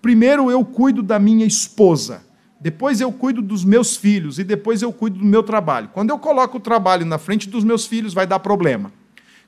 Primeiro 0.00 0.50
eu 0.50 0.64
cuido 0.64 1.02
da 1.02 1.18
minha 1.18 1.44
esposa, 1.44 2.24
depois 2.58 3.02
eu 3.02 3.12
cuido 3.12 3.42
dos 3.42 3.66
meus 3.66 3.98
filhos 3.98 4.38
e 4.38 4.44
depois 4.44 4.80
eu 4.80 4.94
cuido 4.94 5.18
do 5.18 5.26
meu 5.26 5.42
trabalho. 5.42 5.90
Quando 5.92 6.08
eu 6.08 6.18
coloco 6.18 6.56
o 6.56 6.60
trabalho 6.60 7.04
na 7.04 7.18
frente 7.18 7.50
dos 7.50 7.62
meus 7.62 7.86
filhos, 7.86 8.14
vai 8.14 8.26
dar 8.26 8.38
problema. 8.38 8.90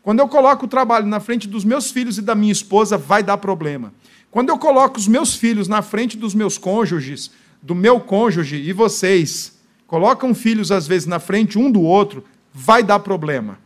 Quando 0.08 0.20
eu 0.20 0.28
coloco 0.28 0.64
o 0.64 0.68
trabalho 0.68 1.06
na 1.06 1.20
frente 1.20 1.46
dos 1.46 1.66
meus 1.66 1.90
filhos 1.90 2.16
e 2.16 2.22
da 2.22 2.34
minha 2.34 2.50
esposa, 2.50 2.96
vai 2.96 3.22
dar 3.22 3.36
problema. 3.36 3.92
Quando 4.30 4.48
eu 4.48 4.56
coloco 4.56 4.96
os 4.96 5.06
meus 5.06 5.36
filhos 5.36 5.68
na 5.68 5.82
frente 5.82 6.16
dos 6.16 6.34
meus 6.34 6.56
cônjuges, 6.56 7.30
do 7.60 7.74
meu 7.74 8.00
cônjuge 8.00 8.56
e 8.56 8.72
vocês, 8.72 9.60
colocam 9.86 10.34
filhos 10.34 10.72
às 10.72 10.86
vezes 10.86 11.06
na 11.06 11.18
frente 11.18 11.58
um 11.58 11.70
do 11.70 11.82
outro, 11.82 12.24
vai 12.54 12.82
dar 12.82 13.00
problema. 13.00 13.58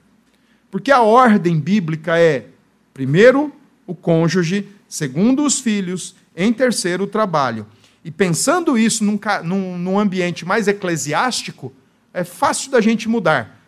Porque 0.68 0.90
a 0.90 1.00
ordem 1.00 1.60
bíblica 1.60 2.18
é, 2.18 2.46
primeiro, 2.92 3.52
o 3.86 3.94
cônjuge, 3.94 4.66
segundo, 4.88 5.44
os 5.44 5.60
filhos, 5.60 6.16
em 6.36 6.52
terceiro, 6.52 7.04
o 7.04 7.06
trabalho. 7.06 7.68
E 8.04 8.10
pensando 8.10 8.76
isso 8.76 9.04
num, 9.04 9.16
num, 9.44 9.78
num 9.78 9.96
ambiente 9.96 10.44
mais 10.44 10.66
eclesiástico, 10.66 11.72
é 12.12 12.24
fácil 12.24 12.72
da 12.72 12.80
gente 12.80 13.08
mudar. 13.08 13.60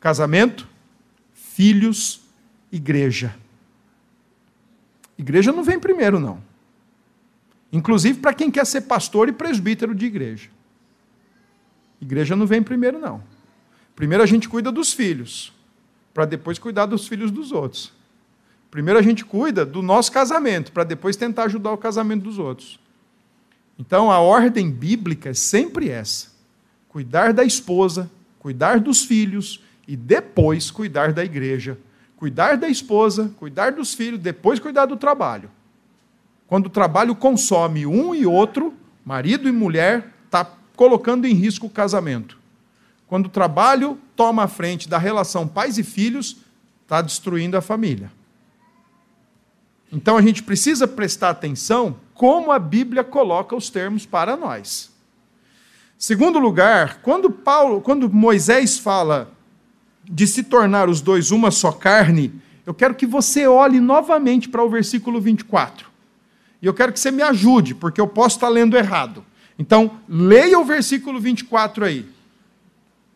Casamento, 0.00 0.66
filhos, 1.56 2.20
igreja. 2.70 3.34
Igreja 5.16 5.50
não 5.52 5.64
vem 5.64 5.80
primeiro, 5.80 6.20
não. 6.20 6.38
Inclusive 7.72 8.20
para 8.20 8.34
quem 8.34 8.50
quer 8.50 8.66
ser 8.66 8.82
pastor 8.82 9.30
e 9.30 9.32
presbítero 9.32 9.94
de 9.94 10.04
igreja. 10.04 10.50
Igreja 11.98 12.36
não 12.36 12.46
vem 12.46 12.62
primeiro, 12.62 12.98
não. 12.98 13.22
Primeiro 13.94 14.22
a 14.22 14.26
gente 14.26 14.50
cuida 14.50 14.70
dos 14.70 14.92
filhos, 14.92 15.50
para 16.12 16.26
depois 16.26 16.58
cuidar 16.58 16.84
dos 16.84 17.08
filhos 17.08 17.30
dos 17.30 17.52
outros. 17.52 17.90
Primeiro 18.70 19.00
a 19.00 19.02
gente 19.02 19.24
cuida 19.24 19.64
do 19.64 19.80
nosso 19.80 20.12
casamento, 20.12 20.72
para 20.72 20.84
depois 20.84 21.16
tentar 21.16 21.44
ajudar 21.44 21.72
o 21.72 21.78
casamento 21.78 22.24
dos 22.24 22.38
outros. 22.38 22.78
Então 23.78 24.10
a 24.10 24.18
ordem 24.18 24.70
bíblica 24.70 25.30
é 25.30 25.34
sempre 25.34 25.88
essa: 25.88 26.28
cuidar 26.86 27.32
da 27.32 27.44
esposa, 27.44 28.10
cuidar 28.38 28.78
dos 28.78 29.06
filhos 29.06 29.64
e 29.86 29.96
depois 29.96 30.70
cuidar 30.70 31.12
da 31.12 31.24
igreja. 31.24 31.78
Cuidar 32.16 32.56
da 32.56 32.68
esposa, 32.68 33.30
cuidar 33.38 33.72
dos 33.72 33.94
filhos, 33.94 34.20
depois 34.20 34.58
cuidar 34.58 34.86
do 34.86 34.96
trabalho. 34.96 35.50
Quando 36.46 36.66
o 36.66 36.70
trabalho 36.70 37.14
consome 37.14 37.86
um 37.86 38.14
e 38.14 38.24
outro, 38.24 38.72
marido 39.04 39.48
e 39.48 39.52
mulher, 39.52 40.12
está 40.24 40.44
colocando 40.74 41.26
em 41.26 41.34
risco 41.34 41.66
o 41.66 41.70
casamento. 41.70 42.38
Quando 43.06 43.26
o 43.26 43.30
trabalho 43.30 43.98
toma 44.14 44.44
a 44.44 44.48
frente 44.48 44.88
da 44.88 44.98
relação 44.98 45.46
pais 45.46 45.78
e 45.78 45.82
filhos, 45.82 46.38
está 46.82 47.02
destruindo 47.02 47.56
a 47.56 47.60
família. 47.60 48.10
Então 49.92 50.16
a 50.16 50.22
gente 50.22 50.42
precisa 50.42 50.88
prestar 50.88 51.30
atenção 51.30 51.96
como 52.14 52.50
a 52.50 52.58
Bíblia 52.58 53.04
coloca 53.04 53.54
os 53.54 53.70
termos 53.70 54.06
para 54.06 54.36
nós. 54.36 54.90
Segundo 55.98 56.38
lugar, 56.38 57.00
quando 57.02 57.30
Paulo, 57.30 57.80
quando 57.80 58.10
Moisés 58.10 58.78
fala 58.78 59.35
de 60.08 60.26
se 60.26 60.44
tornar 60.44 60.88
os 60.88 61.00
dois 61.00 61.30
uma 61.30 61.50
só 61.50 61.72
carne, 61.72 62.32
eu 62.64 62.74
quero 62.74 62.94
que 62.94 63.06
você 63.06 63.46
olhe 63.46 63.80
novamente 63.80 64.48
para 64.48 64.62
o 64.62 64.70
versículo 64.70 65.20
24. 65.20 65.88
E 66.60 66.66
eu 66.66 66.74
quero 66.74 66.92
que 66.92 66.98
você 66.98 67.10
me 67.10 67.22
ajude, 67.22 67.74
porque 67.74 68.00
eu 68.00 68.08
posso 68.08 68.36
estar 68.36 68.48
lendo 68.48 68.76
errado. 68.76 69.24
Então, 69.58 69.98
leia 70.08 70.58
o 70.58 70.64
versículo 70.64 71.20
24 71.20 71.84
aí. 71.84 72.08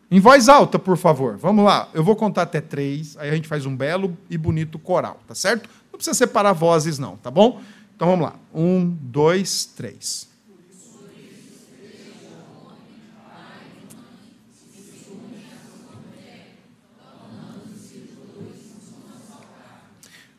Em 0.09 0.19
voz 0.19 0.49
alta, 0.49 0.77
por 0.77 0.97
favor. 0.97 1.37
Vamos 1.37 1.63
lá. 1.63 1.89
Eu 1.93 2.03
vou 2.03 2.15
contar 2.15 2.43
até 2.43 2.59
três, 2.59 3.15
aí 3.17 3.29
a 3.29 3.35
gente 3.35 3.47
faz 3.47 3.65
um 3.65 3.75
belo 3.75 4.17
e 4.29 4.37
bonito 4.37 4.77
coral, 4.79 5.19
tá 5.27 5.35
certo? 5.35 5.69
Não 5.91 5.97
precisa 5.97 6.13
separar 6.13 6.53
vozes, 6.53 6.99
não, 6.99 7.15
tá 7.17 7.31
bom? 7.31 7.61
Então 7.95 8.09
vamos 8.09 8.25
lá. 8.25 8.35
Um, 8.53 8.89
dois, 9.01 9.65
três. 9.65 10.30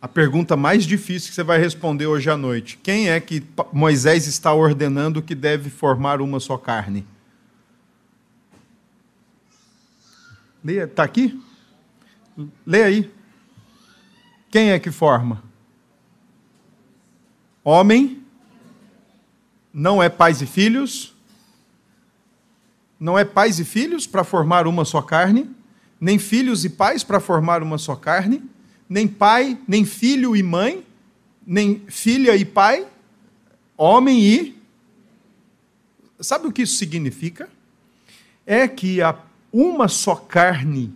A 0.02 0.08
pergunta 0.08 0.56
mais 0.56 0.82
difícil 0.82 1.28
que 1.28 1.34
você 1.36 1.44
vai 1.44 1.60
responder 1.60 2.08
hoje 2.08 2.28
à 2.28 2.36
noite. 2.36 2.76
Quem 2.76 3.08
é 3.08 3.20
que 3.20 3.40
Moisés 3.72 4.26
está 4.26 4.52
ordenando 4.52 5.22
que 5.22 5.32
deve 5.32 5.70
formar 5.70 6.20
uma 6.20 6.40
só 6.40 6.58
carne? 6.58 7.06
Leia, 10.64 10.84
está 10.84 11.04
aqui? 11.04 11.40
Leia 12.66 12.86
aí. 12.86 13.14
Quem 14.50 14.72
é 14.72 14.80
que 14.80 14.90
forma? 14.90 15.40
Homem, 17.62 18.24
não 19.72 20.02
é 20.02 20.08
pais 20.08 20.42
e 20.42 20.46
filhos, 20.46 21.14
não 22.98 23.16
é 23.16 23.24
pais 23.24 23.60
e 23.60 23.64
filhos 23.64 24.04
para 24.04 24.24
formar 24.24 24.66
uma 24.66 24.84
só 24.84 25.00
carne, 25.00 25.48
nem 26.00 26.18
filhos 26.18 26.64
e 26.64 26.68
pais 26.68 27.04
para 27.04 27.20
formar 27.20 27.62
uma 27.62 27.78
só 27.78 27.94
carne 27.94 28.50
nem 28.92 29.08
pai, 29.08 29.58
nem 29.66 29.86
filho 29.86 30.36
e 30.36 30.42
mãe, 30.42 30.84
nem 31.46 31.82
filha 31.88 32.36
e 32.36 32.44
pai, 32.44 32.86
homem 33.74 34.22
e. 34.22 34.62
Sabe 36.20 36.46
o 36.46 36.52
que 36.52 36.60
isso 36.60 36.76
significa? 36.76 37.48
É 38.44 38.68
que 38.68 39.00
a 39.00 39.18
uma 39.50 39.88
só 39.88 40.14
carne 40.14 40.92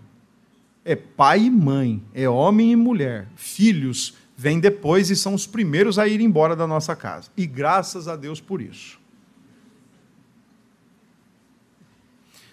é 0.85 0.95
pai 0.95 1.45
e 1.45 1.51
mãe, 1.51 2.03
é 2.13 2.29
homem 2.29 2.71
e 2.71 2.77
mulher. 2.77 3.29
Filhos 3.35 4.15
vêm 4.37 4.61
depois 4.61 5.09
e 5.09 5.17
são 5.17 5.33
os 5.33 5.47
primeiros 5.47 5.99
a 5.99 6.07
ir 6.07 6.21
embora 6.21 6.55
da 6.55 6.67
nossa 6.67 6.95
casa. 6.95 7.31
E 7.35 7.47
graças 7.47 8.09
a 8.09 8.15
Deus 8.15 8.43
por 8.43 8.61
isso. 8.61 9.01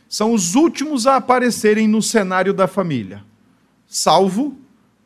São 0.07 0.33
os 0.33 0.55
últimos 0.55 1.05
a 1.05 1.17
aparecerem 1.17 1.85
no 1.85 2.01
cenário 2.01 2.53
da 2.53 2.65
família, 2.65 3.25
salvo 3.87 4.62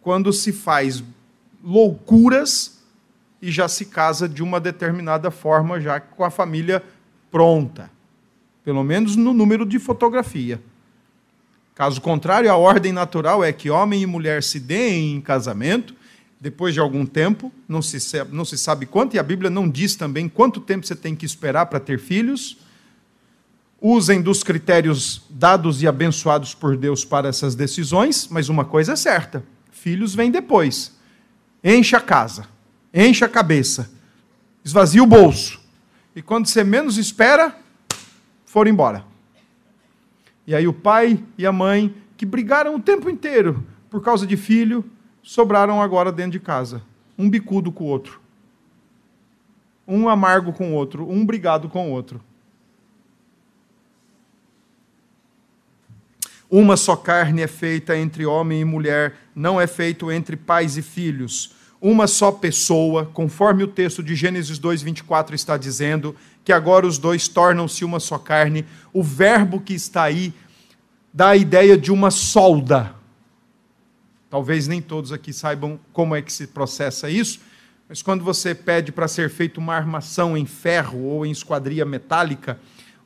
quando 0.07 0.31
se 0.31 0.53
faz 0.53 1.03
loucuras 1.61 2.79
e 3.41 3.51
já 3.51 3.67
se 3.67 3.83
casa 3.83 4.25
de 4.29 4.41
uma 4.41 4.57
determinada 4.57 5.29
forma, 5.29 5.81
já 5.81 5.99
com 5.99 6.23
a 6.23 6.29
família 6.29 6.81
pronta. 7.29 7.91
Pelo 8.63 8.85
menos 8.85 9.17
no 9.17 9.33
número 9.33 9.65
de 9.65 9.77
fotografia. 9.79 10.61
Caso 11.75 11.99
contrário, 11.99 12.49
a 12.49 12.55
ordem 12.55 12.93
natural 12.93 13.43
é 13.43 13.51
que 13.51 13.69
homem 13.69 14.01
e 14.01 14.05
mulher 14.05 14.41
se 14.43 14.61
deem 14.61 15.17
em 15.17 15.19
casamento, 15.19 15.93
depois 16.39 16.73
de 16.73 16.79
algum 16.79 17.05
tempo, 17.05 17.51
não 17.67 17.81
se, 17.81 17.97
não 18.31 18.45
se 18.45 18.57
sabe 18.57 18.85
quanto, 18.85 19.17
e 19.17 19.19
a 19.19 19.23
Bíblia 19.23 19.49
não 19.49 19.67
diz 19.67 19.97
também 19.97 20.29
quanto 20.29 20.61
tempo 20.61 20.87
você 20.87 20.95
tem 20.95 21.17
que 21.17 21.25
esperar 21.25 21.65
para 21.65 21.81
ter 21.81 21.99
filhos. 21.99 22.59
Usem 23.81 24.21
dos 24.21 24.41
critérios 24.41 25.23
dados 25.29 25.83
e 25.83 25.87
abençoados 25.87 26.53
por 26.53 26.77
Deus 26.77 27.03
para 27.03 27.27
essas 27.27 27.55
decisões, 27.55 28.29
mas 28.31 28.47
uma 28.47 28.63
coisa 28.63 28.93
é 28.93 28.95
certa: 28.95 29.43
filhos 29.87 30.13
vêm 30.13 30.29
depois. 30.29 30.93
enche 31.63 31.95
a 31.95 32.01
casa, 32.01 32.45
enche 32.93 33.23
a 33.23 33.29
cabeça, 33.29 33.89
esvazia 34.65 35.01
o 35.01 35.07
bolso. 35.07 35.61
E 36.13 36.21
quando 36.21 36.45
você 36.45 36.61
menos 36.61 36.97
espera, 36.97 37.55
foram 38.45 38.69
embora. 38.69 39.05
E 40.45 40.53
aí 40.53 40.67
o 40.67 40.73
pai 40.73 41.23
e 41.37 41.45
a 41.45 41.53
mãe, 41.53 41.95
que 42.17 42.25
brigaram 42.25 42.75
o 42.75 42.81
tempo 42.81 43.09
inteiro 43.09 43.65
por 43.89 44.03
causa 44.03 44.27
de 44.27 44.35
filho, 44.35 44.83
sobraram 45.23 45.81
agora 45.81 46.11
dentro 46.11 46.33
de 46.33 46.39
casa. 46.41 46.81
Um 47.17 47.29
bicudo 47.29 47.71
com 47.71 47.85
o 47.85 47.87
outro. 47.87 48.19
Um 49.87 50.09
amargo 50.09 50.51
com 50.51 50.73
o 50.73 50.75
outro, 50.75 51.09
um 51.09 51.25
brigado 51.25 51.69
com 51.69 51.89
o 51.89 51.93
outro. 51.93 52.21
Uma 56.49 56.77
só 56.77 56.95
carne 56.95 57.41
é 57.41 57.47
feita 57.47 57.97
entre 57.97 58.25
homem 58.25 58.61
e 58.61 58.65
mulher, 58.65 59.15
não 59.35 59.59
é 59.59 59.67
feito 59.67 60.11
entre 60.11 60.37
pais 60.37 60.77
e 60.77 60.81
filhos. 60.81 61.55
Uma 61.81 62.07
só 62.07 62.31
pessoa, 62.31 63.05
conforme 63.05 63.63
o 63.63 63.67
texto 63.67 64.01
de 64.01 64.15
Gênesis 64.15 64.57
2, 64.57 64.81
24 64.81 65.35
está 65.35 65.57
dizendo, 65.57 66.15
que 66.43 66.53
agora 66.53 66.87
os 66.87 66.97
dois 66.97 67.27
tornam-se 67.27 67.83
uma 67.83 67.99
só 67.99 68.17
carne. 68.17 68.65
O 68.93 69.03
verbo 69.03 69.59
que 69.59 69.73
está 69.73 70.03
aí 70.03 70.33
dá 71.13 71.29
a 71.29 71.35
ideia 71.35 71.77
de 71.77 71.91
uma 71.91 72.09
solda. 72.09 72.95
Talvez 74.29 74.67
nem 74.67 74.81
todos 74.81 75.11
aqui 75.11 75.33
saibam 75.33 75.79
como 75.91 76.15
é 76.15 76.21
que 76.21 76.31
se 76.31 76.47
processa 76.47 77.09
isso, 77.09 77.41
mas 77.89 78.01
quando 78.01 78.23
você 78.23 78.55
pede 78.55 78.91
para 78.91 79.07
ser 79.07 79.29
feita 79.29 79.59
uma 79.59 79.75
armação 79.75 80.37
em 80.37 80.45
ferro 80.45 81.03
ou 81.03 81.25
em 81.25 81.31
esquadria 81.31 81.85
metálica, 81.85 82.59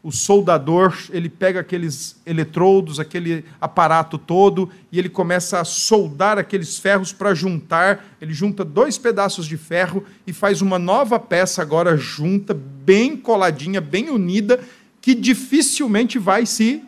o 0.03 0.11
soldador, 0.11 0.97
ele 1.11 1.29
pega 1.29 1.59
aqueles 1.59 2.19
eletrodos, 2.25 2.99
aquele 2.99 3.45
aparato 3.59 4.17
todo, 4.17 4.69
e 4.91 4.97
ele 4.97 5.09
começa 5.09 5.59
a 5.59 5.63
soldar 5.63 6.39
aqueles 6.39 6.79
ferros 6.79 7.13
para 7.13 7.35
juntar. 7.35 8.03
Ele 8.19 8.33
junta 8.33 8.65
dois 8.65 8.97
pedaços 8.97 9.45
de 9.45 9.57
ferro 9.57 10.03
e 10.25 10.33
faz 10.33 10.59
uma 10.59 10.79
nova 10.79 11.19
peça 11.19 11.61
agora 11.61 11.95
junta, 11.97 12.51
bem 12.53 13.15
coladinha, 13.15 13.79
bem 13.79 14.09
unida, 14.09 14.59
que 14.99 15.13
dificilmente 15.13 16.17
vai 16.17 16.47
se 16.47 16.83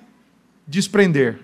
desprender. 0.66 1.39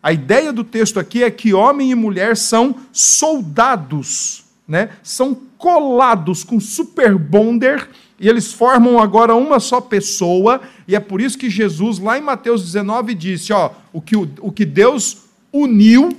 A 0.00 0.12
ideia 0.12 0.52
do 0.52 0.62
texto 0.62 1.00
aqui 1.00 1.24
é 1.24 1.30
que 1.30 1.54
homem 1.54 1.90
e 1.90 1.94
mulher 1.94 2.36
são 2.36 2.76
soldados, 2.92 4.44
né? 4.68 4.90
são 5.02 5.34
colados 5.58 6.44
com 6.44 6.60
super 6.60 7.16
bonder 7.18 7.88
e 8.18 8.28
eles 8.28 8.52
formam 8.52 8.98
agora 8.98 9.34
uma 9.34 9.58
só 9.58 9.80
pessoa, 9.80 10.60
e 10.86 10.94
é 10.94 11.00
por 11.00 11.20
isso 11.20 11.36
que 11.36 11.50
Jesus, 11.50 11.98
lá 11.98 12.16
em 12.16 12.22
Mateus 12.22 12.62
19, 12.62 13.14
disse: 13.14 13.52
ó, 13.52 13.72
o 13.92 14.00
que, 14.00 14.16
o 14.16 14.52
que 14.52 14.64
Deus 14.64 15.24
uniu, 15.52 16.16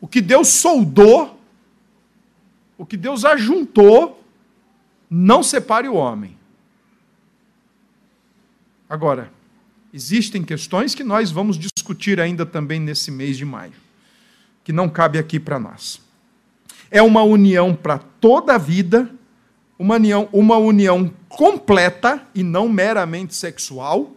o 0.00 0.06
que 0.06 0.20
Deus 0.20 0.48
soldou, 0.48 1.38
o 2.78 2.86
que 2.86 2.96
Deus 2.96 3.24
ajuntou, 3.24 4.22
não 5.10 5.42
separe 5.42 5.88
o 5.88 5.94
homem. 5.94 6.36
Agora, 8.88 9.32
existem 9.92 10.44
questões 10.44 10.94
que 10.94 11.02
nós 11.02 11.30
vamos 11.30 11.58
discutir 11.58 12.20
ainda 12.20 12.46
também 12.46 12.78
nesse 12.78 13.10
mês 13.10 13.36
de 13.36 13.44
maio, 13.44 13.72
que 14.62 14.72
não 14.72 14.88
cabe 14.88 15.18
aqui 15.18 15.40
para 15.40 15.58
nós. 15.58 16.00
É 16.90 17.02
uma 17.02 17.22
união 17.22 17.74
para 17.74 17.98
toda 17.98 18.54
a 18.54 18.58
vida 18.58 19.10
uma 19.78 19.96
união, 19.96 20.28
uma 20.32 20.56
união 20.56 21.10
completa 21.28 22.22
e 22.34 22.42
não 22.42 22.68
meramente 22.68 23.34
sexual, 23.34 24.10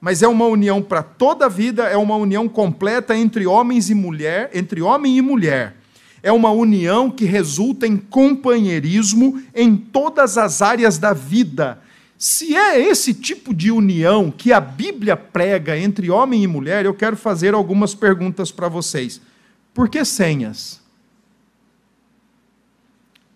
mas 0.00 0.22
é 0.22 0.28
uma 0.28 0.46
união 0.46 0.82
para 0.82 1.02
toda 1.02 1.46
a 1.46 1.48
vida, 1.48 1.84
é 1.84 1.96
uma 1.96 2.16
união 2.16 2.48
completa 2.48 3.16
entre 3.16 3.46
homens 3.46 3.90
e 3.90 3.94
mulher, 3.94 4.50
entre 4.54 4.80
homem 4.80 5.16
e 5.18 5.22
mulher. 5.22 5.76
É 6.22 6.32
uma 6.32 6.50
união 6.50 7.10
que 7.10 7.24
resulta 7.24 7.86
em 7.86 7.96
companheirismo 7.96 9.42
em 9.54 9.76
todas 9.76 10.36
as 10.36 10.60
áreas 10.60 10.98
da 10.98 11.12
vida. 11.12 11.78
Se 12.18 12.54
é 12.54 12.78
esse 12.78 13.14
tipo 13.14 13.54
de 13.54 13.70
união 13.70 14.30
que 14.30 14.52
a 14.52 14.60
Bíblia 14.60 15.16
prega 15.16 15.78
entre 15.78 16.10
homem 16.10 16.42
e 16.42 16.46
mulher, 16.46 16.84
eu 16.84 16.92
quero 16.92 17.16
fazer 17.16 17.54
algumas 17.54 17.94
perguntas 17.94 18.52
para 18.52 18.68
vocês. 18.68 19.20
Por 19.72 19.88
que 19.88 20.04
senhas? 20.04 20.80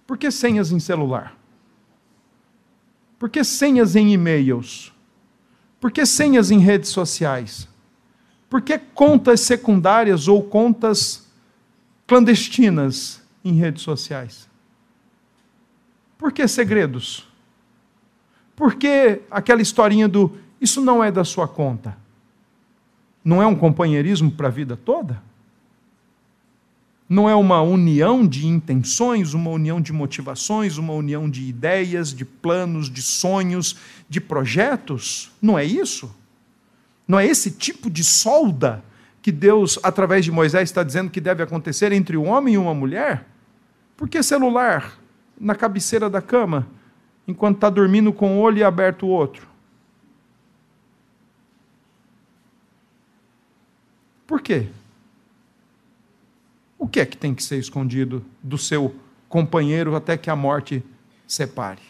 Por 0.07 0.19
que 0.19 0.31
senhas 0.31 0.71
em 0.71 0.79
celular? 0.79 1.35
Por 3.25 3.31
que 3.31 3.43
senhas 3.43 3.97
em 3.97 4.13
e-mails? 4.13 4.93
Por 5.81 5.91
que 5.91 6.05
senhas 6.05 6.51
em 6.51 6.59
redes 6.59 6.91
sociais? 6.91 7.67
Por 8.51 8.61
que 8.61 8.77
contas 8.77 9.41
secundárias 9.41 10.29
ou 10.29 10.43
contas 10.43 11.27
clandestinas 12.07 13.23
em 13.43 13.55
redes 13.55 13.83
sociais? 13.83 14.47
Por 16.19 16.33
que 16.33 16.47
segredos? 16.47 17.27
Por 18.55 18.75
que 18.75 19.23
aquela 19.31 19.63
historinha 19.63 20.07
do 20.07 20.37
isso 20.61 20.83
não 20.83 21.03
é 21.03 21.11
da 21.11 21.25
sua 21.25 21.49
conta? 21.49 21.97
Não 23.25 23.41
é 23.41 23.47
um 23.47 23.57
companheirismo 23.57 24.31
para 24.31 24.49
a 24.49 24.51
vida 24.51 24.77
toda? 24.77 25.23
Não 27.09 27.29
é 27.29 27.35
uma 27.35 27.61
união 27.61 28.27
de 28.27 28.47
intenções, 28.47 29.35
uma 29.35 29.51
união 29.51 29.81
de 29.81 29.93
motivações, 29.93 30.79
uma 30.79 30.95
união 30.95 31.29
de 31.29 31.43
ideias, 31.47 32.15
de 32.15 32.25
planos, 32.25 32.89
de 32.89 33.03
sonhos, 33.03 33.77
de 34.09 34.21
projetos? 34.21 35.31
Não 35.41 35.59
é 35.59 35.65
isso? 35.65 36.15
Não 37.07 37.19
é 37.19 37.27
esse 37.27 37.51
tipo 37.51 37.91
de 37.91 38.03
solda 38.03 38.83
que 39.21 39.31
Deus, 39.31 39.79
através 39.83 40.25
de 40.25 40.33
Moisés, 40.33 40.69
está 40.69 40.83
dizendo 40.83 41.11
que 41.11 41.21
deve 41.21 41.43
acontecer 41.43 41.93
entre 41.93 42.17
um 42.17 42.29
homem 42.29 42.55
e 42.55 42.59
uma 42.59 42.75
mulher? 42.75 43.27
Por 43.97 44.09
que 44.09 44.23
celular 44.23 44.99
na 45.39 45.55
cabeceira 45.55 46.09
da 46.09 46.23
cama, 46.23 46.67
enquanto 47.29 47.57
está 47.57 47.69
dormindo 47.69 48.13
com 48.13 48.37
um 48.37 48.41
olho 48.41 48.59
e 48.59 48.65
aberto 48.65 49.07
o 49.07 49.11
outro? 49.11 49.47
Por 54.27 54.41
quê? 54.41 54.69
O 56.85 56.87
que 56.87 57.01
é 57.01 57.07
que 57.07 57.17
tem 57.17 57.35
que 57.35 57.43
ser 57.43 57.57
escondido 57.57 58.23
do 58.43 58.59
seu 58.59 58.95
companheiro 59.27 59.97
até 59.97 60.19
que 60.19 60.29
a 60.29 60.37
morte 60.37 60.85
separe? 61.27 61.81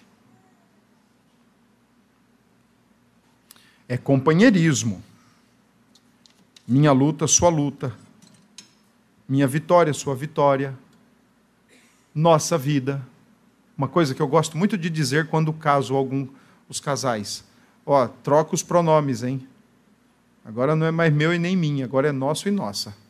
É 3.89 3.97
companheirismo. 3.97 5.03
Minha 6.65 6.93
luta, 6.93 7.27
sua 7.27 7.49
luta. 7.49 7.93
Minha 9.29 9.49
vitória, 9.49 9.93
sua 9.93 10.15
vitória. 10.15 10.79
Nossa 12.15 12.57
vida. 12.57 13.05
Uma 13.77 13.89
coisa 13.89 14.15
que 14.15 14.23
eu 14.23 14.29
gosto 14.29 14.57
muito 14.57 14.79
de 14.79 14.89
dizer 14.89 15.27
quando 15.27 15.53
caso 15.53 15.97
algum 15.97 16.29
os 16.69 16.79
casais. 16.79 17.43
Ó, 17.85 18.07
troca 18.07 18.55
os 18.55 18.63
pronomes, 18.63 19.25
hein? 19.25 19.45
Agora 20.45 20.77
não 20.77 20.87
é 20.87 20.93
mais 20.93 21.13
meu 21.13 21.35
e 21.35 21.39
nem 21.39 21.57
minha, 21.57 21.85
agora 21.85 22.11
é 22.11 22.13
nosso 22.13 22.47
e 22.49 22.53
nossa. 22.53 23.03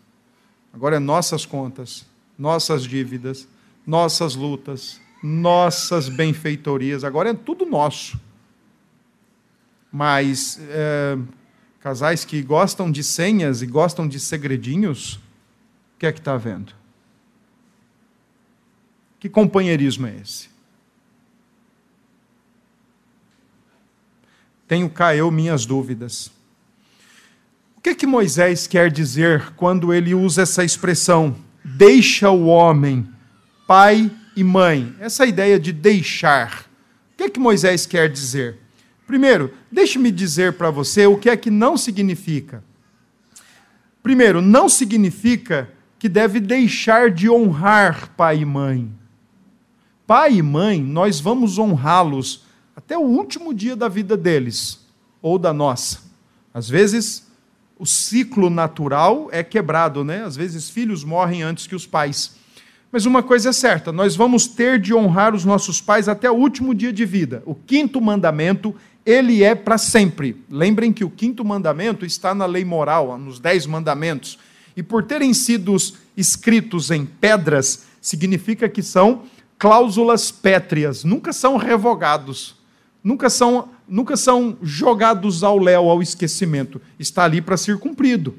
Agora 0.74 0.96
é 0.96 0.98
nossas 0.98 1.46
contas, 1.46 2.04
nossas 2.36 2.82
dívidas, 2.82 3.46
nossas 3.86 4.34
lutas, 4.34 5.00
nossas 5.22 6.08
benfeitorias. 6.08 7.04
Agora 7.04 7.30
é 7.30 7.34
tudo 7.34 7.64
nosso. 7.64 8.20
Mas 9.92 10.58
é, 10.68 11.16
casais 11.78 12.24
que 12.24 12.42
gostam 12.42 12.90
de 12.90 13.04
senhas 13.04 13.62
e 13.62 13.66
gostam 13.66 14.08
de 14.08 14.18
segredinhos, 14.18 15.14
o 15.14 16.00
que 16.00 16.06
é 16.06 16.12
que 16.12 16.18
está 16.18 16.34
havendo? 16.34 16.74
Que 19.20 19.28
companheirismo 19.28 20.08
é 20.08 20.16
esse? 20.16 20.50
Tenho 24.66 24.90
cá 24.90 25.14
eu 25.14 25.30
minhas 25.30 25.64
dúvidas 25.64 26.33
que, 27.84 27.94
que 27.94 28.06
Moisés 28.06 28.66
quer 28.66 28.90
dizer 28.90 29.52
quando 29.56 29.92
ele 29.92 30.14
usa 30.14 30.40
essa 30.40 30.64
expressão, 30.64 31.36
deixa 31.62 32.30
o 32.30 32.46
homem, 32.46 33.06
pai 33.66 34.10
e 34.34 34.42
mãe? 34.42 34.96
Essa 34.98 35.26
ideia 35.26 35.60
de 35.60 35.70
deixar. 35.70 36.64
O 37.12 37.16
que, 37.18 37.28
que 37.28 37.38
Moisés 37.38 37.84
quer 37.84 38.10
dizer? 38.10 38.56
Primeiro, 39.06 39.52
deixe-me 39.70 40.10
dizer 40.10 40.54
para 40.54 40.70
você 40.70 41.06
o 41.06 41.18
que 41.18 41.28
é 41.28 41.36
que 41.36 41.50
não 41.50 41.76
significa. 41.76 42.64
Primeiro, 44.02 44.40
não 44.40 44.66
significa 44.66 45.68
que 45.98 46.08
deve 46.08 46.40
deixar 46.40 47.10
de 47.10 47.28
honrar 47.28 48.14
pai 48.16 48.38
e 48.38 48.44
mãe. 48.46 48.90
Pai 50.06 50.36
e 50.36 50.42
mãe, 50.42 50.82
nós 50.82 51.20
vamos 51.20 51.58
honrá-los 51.58 52.46
até 52.74 52.96
o 52.96 53.02
último 53.02 53.52
dia 53.52 53.76
da 53.76 53.88
vida 53.88 54.16
deles, 54.16 54.80
ou 55.20 55.38
da 55.38 55.52
nossa. 55.52 56.00
Às 56.54 56.66
vezes, 56.66 57.24
o 57.78 57.84
ciclo 57.84 58.48
natural 58.48 59.28
é 59.32 59.42
quebrado, 59.42 60.04
né? 60.04 60.24
Às 60.24 60.36
vezes 60.36 60.70
filhos 60.70 61.02
morrem 61.04 61.42
antes 61.42 61.66
que 61.66 61.74
os 61.74 61.86
pais. 61.86 62.36
Mas 62.92 63.06
uma 63.06 63.22
coisa 63.22 63.48
é 63.48 63.52
certa, 63.52 63.90
nós 63.90 64.14
vamos 64.14 64.46
ter 64.46 64.78
de 64.78 64.94
honrar 64.94 65.34
os 65.34 65.44
nossos 65.44 65.80
pais 65.80 66.08
até 66.08 66.30
o 66.30 66.34
último 66.34 66.72
dia 66.72 66.92
de 66.92 67.04
vida. 67.04 67.42
O 67.44 67.54
quinto 67.54 68.00
mandamento, 68.00 68.72
ele 69.04 69.42
é 69.42 69.52
para 69.54 69.76
sempre. 69.76 70.36
Lembrem 70.48 70.92
que 70.92 71.04
o 71.04 71.10
quinto 71.10 71.44
mandamento 71.44 72.06
está 72.06 72.32
na 72.32 72.46
lei 72.46 72.64
moral, 72.64 73.18
nos 73.18 73.40
dez 73.40 73.66
mandamentos. 73.66 74.38
E 74.76 74.82
por 74.82 75.02
terem 75.02 75.34
sido 75.34 75.76
escritos 76.16 76.92
em 76.92 77.04
pedras, 77.04 77.84
significa 78.00 78.68
que 78.68 78.82
são 78.82 79.22
cláusulas 79.58 80.30
pétreas, 80.30 81.02
nunca 81.02 81.32
são 81.32 81.56
revogados, 81.56 82.54
nunca 83.04 83.28
são, 83.28 83.68
nunca 83.86 84.16
são 84.16 84.56
jogados 84.62 85.44
ao 85.44 85.58
léu, 85.58 85.90
ao 85.90 86.00
esquecimento. 86.00 86.80
Está 86.98 87.24
ali 87.24 87.42
para 87.42 87.58
ser 87.58 87.78
cumprido. 87.78 88.34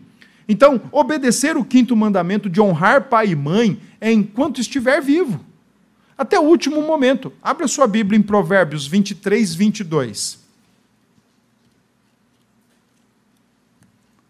Então, 0.50 0.82
obedecer 0.92 1.56
o 1.56 1.64
quinto 1.64 1.96
mandamento 1.96 2.50
de 2.50 2.60
honrar 2.60 3.04
pai 3.04 3.30
e 3.30 3.36
mãe 3.36 3.80
é 4.02 4.12
enquanto 4.12 4.60
estiver 4.60 5.02
vivo, 5.02 5.40
até 6.18 6.40
o 6.40 6.44
último 6.44 6.82
momento. 6.82 7.32
Abra 7.42 7.68
sua 7.68 7.88
Bíblia 7.88 8.18
em 8.18 8.24
Provérbios 8.24 8.88
23, 8.88 9.54
22. 9.56 10.40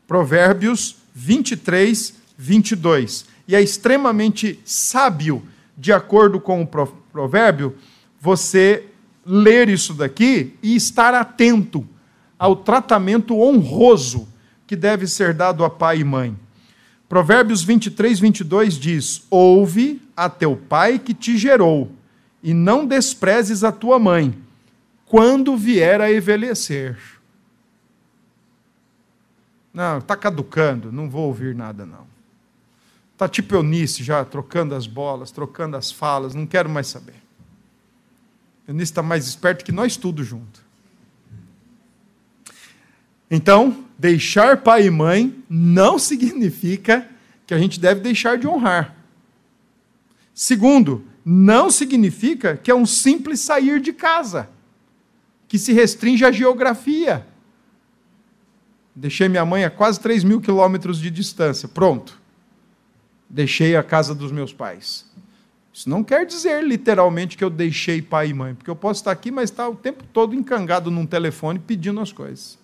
Provérbios 0.07 0.97
23, 1.13 2.13
22. 2.37 3.25
E 3.47 3.55
é 3.55 3.61
extremamente 3.61 4.59
sábio, 4.63 5.43
de 5.77 5.91
acordo 5.91 6.39
com 6.39 6.61
o 6.61 6.67
provérbio, 6.67 7.75
você 8.21 8.85
ler 9.25 9.69
isso 9.69 9.93
daqui 9.93 10.55
e 10.61 10.75
estar 10.75 11.13
atento 11.13 11.85
ao 12.37 12.55
tratamento 12.55 13.39
honroso 13.39 14.27
que 14.67 14.75
deve 14.75 15.07
ser 15.07 15.33
dado 15.33 15.63
a 15.63 15.69
pai 15.69 15.99
e 15.99 16.03
mãe. 16.03 16.37
Provérbios 17.09 17.63
23, 17.63 18.19
22 18.19 18.73
diz: 18.75 19.25
Ouve 19.29 20.01
a 20.15 20.29
teu 20.29 20.55
pai 20.55 20.99
que 20.99 21.13
te 21.13 21.37
gerou, 21.37 21.91
e 22.41 22.53
não 22.53 22.85
desprezes 22.85 23.63
a 23.63 23.71
tua 23.71 23.99
mãe, 23.99 24.37
quando 25.05 25.55
vier 25.57 26.01
a 26.01 26.11
envelhecer. 26.11 26.97
Não, 29.73 29.97
está 29.97 30.15
caducando, 30.15 30.91
não 30.91 31.09
vou 31.09 31.27
ouvir 31.27 31.53
nada, 31.53 31.85
não. 31.85 32.07
Está 33.13 33.27
tipo 33.27 33.55
Eunice 33.55 34.03
já, 34.03 34.23
trocando 34.25 34.73
as 34.75 34.87
bolas, 34.87 35.31
trocando 35.31 35.77
as 35.77 35.91
falas, 35.91 36.33
não 36.33 36.45
quero 36.45 36.69
mais 36.69 36.87
saber. 36.87 37.24
Eunice 38.67 38.91
está 38.91 39.03
mais 39.03 39.27
esperto 39.27 39.63
que 39.63 39.71
nós 39.71 39.95
tudo 39.95 40.23
junto. 40.23 40.63
Então, 43.29 43.85
deixar 43.97 44.61
pai 44.61 44.85
e 44.85 44.91
mãe 44.91 45.43
não 45.49 45.97
significa 45.99 47.09
que 47.45 47.53
a 47.53 47.59
gente 47.59 47.79
deve 47.79 48.01
deixar 48.01 48.37
de 48.37 48.47
honrar. 48.47 48.95
Segundo, 50.33 51.05
não 51.23 51.71
significa 51.71 52.57
que 52.57 52.69
é 52.69 52.75
um 52.75 52.85
simples 52.85 53.39
sair 53.39 53.79
de 53.79 53.93
casa, 53.93 54.49
que 55.47 55.57
se 55.57 55.73
restringe 55.73 56.25
à 56.25 56.31
geografia. 56.31 57.25
Deixei 58.95 59.27
minha 59.27 59.45
mãe 59.45 59.63
a 59.63 59.69
quase 59.69 59.99
3 59.99 60.23
mil 60.23 60.39
quilômetros 60.39 60.99
de 60.99 61.09
distância. 61.09 61.67
Pronto. 61.67 62.19
Deixei 63.29 63.75
a 63.75 63.83
casa 63.83 64.13
dos 64.13 64.31
meus 64.31 64.53
pais. 64.53 65.05
Isso 65.75 65.89
não 65.89 66.05
quer 66.05 66.25
dizer 66.25 66.63
literalmente 66.63 67.35
que 67.35 67.43
eu 67.43 67.49
deixei 67.49 68.01
pai 68.01 68.29
e 68.29 68.33
mãe, 68.33 68.55
porque 68.55 68.69
eu 68.69 68.77
posso 68.77 69.01
estar 69.01 69.11
aqui, 69.11 69.29
mas 69.29 69.49
estar 69.49 69.67
o 69.67 69.75
tempo 69.75 70.05
todo 70.13 70.33
encangado 70.33 70.89
num 70.89 71.05
telefone 71.05 71.59
pedindo 71.59 71.99
as 71.99 72.13
coisas. 72.13 72.57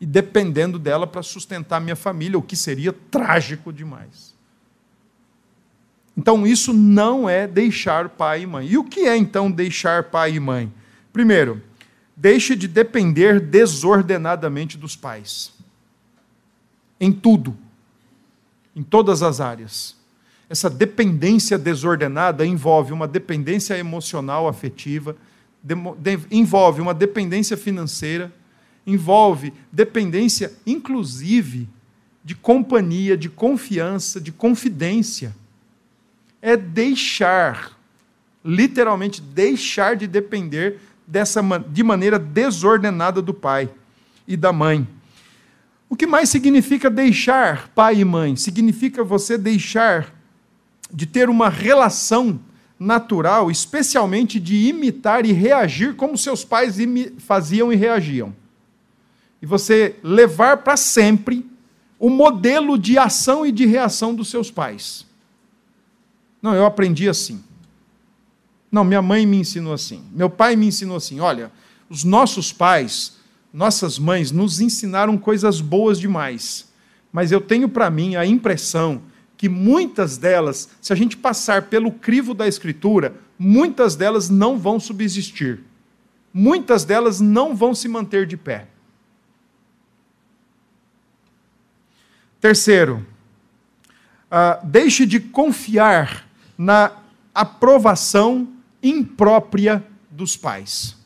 E 0.00 0.04
dependendo 0.04 0.76
dela 0.76 1.06
para 1.06 1.22
sustentar 1.22 1.80
minha 1.80 1.94
família, 1.94 2.36
o 2.36 2.42
que 2.42 2.56
seria 2.56 2.92
trágico 2.92 3.72
demais. 3.72 4.34
Então, 6.16 6.44
isso 6.44 6.72
não 6.72 7.30
é 7.30 7.46
deixar 7.46 8.08
pai 8.08 8.42
e 8.42 8.46
mãe. 8.48 8.66
E 8.66 8.76
o 8.76 8.82
que 8.82 9.06
é 9.06 9.16
então 9.16 9.48
deixar 9.48 10.10
pai 10.10 10.34
e 10.34 10.40
mãe? 10.40 10.72
Primeiro, 11.12 11.62
deixe 12.16 12.56
de 12.56 12.66
depender 12.66 13.38
desordenadamente 13.38 14.76
dos 14.76 14.96
pais 14.96 15.52
em 16.98 17.12
tudo, 17.12 17.56
em 18.74 18.82
todas 18.82 19.22
as 19.22 19.40
áreas. 19.40 19.99
Essa 20.50 20.68
dependência 20.68 21.56
desordenada 21.56 22.44
envolve 22.44 22.92
uma 22.92 23.06
dependência 23.06 23.78
emocional, 23.78 24.48
afetiva, 24.48 25.16
envolve 26.28 26.80
uma 26.80 26.92
dependência 26.92 27.56
financeira, 27.56 28.32
envolve 28.84 29.52
dependência, 29.70 30.52
inclusive, 30.66 31.68
de 32.24 32.34
companhia, 32.34 33.16
de 33.16 33.28
confiança, 33.28 34.20
de 34.20 34.32
confidência. 34.32 35.36
É 36.42 36.56
deixar, 36.56 37.78
literalmente, 38.44 39.22
deixar 39.22 39.94
de 39.94 40.08
depender 40.08 40.80
dessa, 41.06 41.40
de 41.68 41.84
maneira 41.84 42.18
desordenada 42.18 43.22
do 43.22 43.32
pai 43.32 43.70
e 44.26 44.36
da 44.36 44.52
mãe. 44.52 44.84
O 45.88 45.94
que 45.94 46.08
mais 46.08 46.28
significa 46.28 46.90
deixar 46.90 47.68
pai 47.68 48.00
e 48.00 48.04
mãe? 48.04 48.34
Significa 48.34 49.04
você 49.04 49.38
deixar 49.38 50.18
de 50.92 51.06
ter 51.06 51.28
uma 51.28 51.48
relação 51.48 52.40
natural, 52.78 53.50
especialmente 53.50 54.40
de 54.40 54.68
imitar 54.68 55.26
e 55.26 55.32
reagir 55.32 55.94
como 55.96 56.16
seus 56.16 56.44
pais 56.44 56.76
faziam 57.18 57.72
e 57.72 57.76
reagiam. 57.76 58.34
E 59.42 59.46
você 59.46 59.96
levar 60.02 60.58
para 60.58 60.76
sempre 60.76 61.46
o 61.98 62.08
modelo 62.08 62.78
de 62.78 62.98
ação 62.98 63.44
e 63.44 63.52
de 63.52 63.66
reação 63.66 64.14
dos 64.14 64.28
seus 64.28 64.50
pais. 64.50 65.06
Não, 66.40 66.54
eu 66.54 66.64
aprendi 66.64 67.08
assim. 67.08 67.42
Não, 68.72 68.84
minha 68.84 69.02
mãe 69.02 69.26
me 69.26 69.36
ensinou 69.38 69.74
assim. 69.74 70.02
Meu 70.12 70.30
pai 70.30 70.56
me 70.56 70.66
ensinou 70.66 70.96
assim. 70.96 71.20
Olha, 71.20 71.52
os 71.88 72.04
nossos 72.04 72.52
pais 72.52 73.20
nossas 73.52 73.98
mães 73.98 74.30
nos 74.30 74.60
ensinaram 74.60 75.18
coisas 75.18 75.60
boas 75.60 75.98
demais, 75.98 76.68
mas 77.12 77.32
eu 77.32 77.40
tenho 77.40 77.68
para 77.68 77.90
mim 77.90 78.14
a 78.14 78.24
impressão 78.24 79.02
que 79.40 79.48
muitas 79.48 80.18
delas, 80.18 80.68
se 80.82 80.92
a 80.92 80.96
gente 80.96 81.16
passar 81.16 81.62
pelo 81.62 81.90
crivo 81.90 82.34
da 82.34 82.46
Escritura, 82.46 83.14
muitas 83.38 83.96
delas 83.96 84.28
não 84.28 84.58
vão 84.58 84.78
subsistir. 84.78 85.60
Muitas 86.30 86.84
delas 86.84 87.18
não 87.18 87.56
vão 87.56 87.74
se 87.74 87.88
manter 87.88 88.26
de 88.26 88.36
pé. 88.36 88.66
Terceiro, 92.38 93.06
uh, 94.26 94.66
deixe 94.66 95.06
de 95.06 95.18
confiar 95.18 96.28
na 96.58 96.92
aprovação 97.34 98.46
imprópria 98.82 99.82
dos 100.10 100.36
pais 100.36 101.00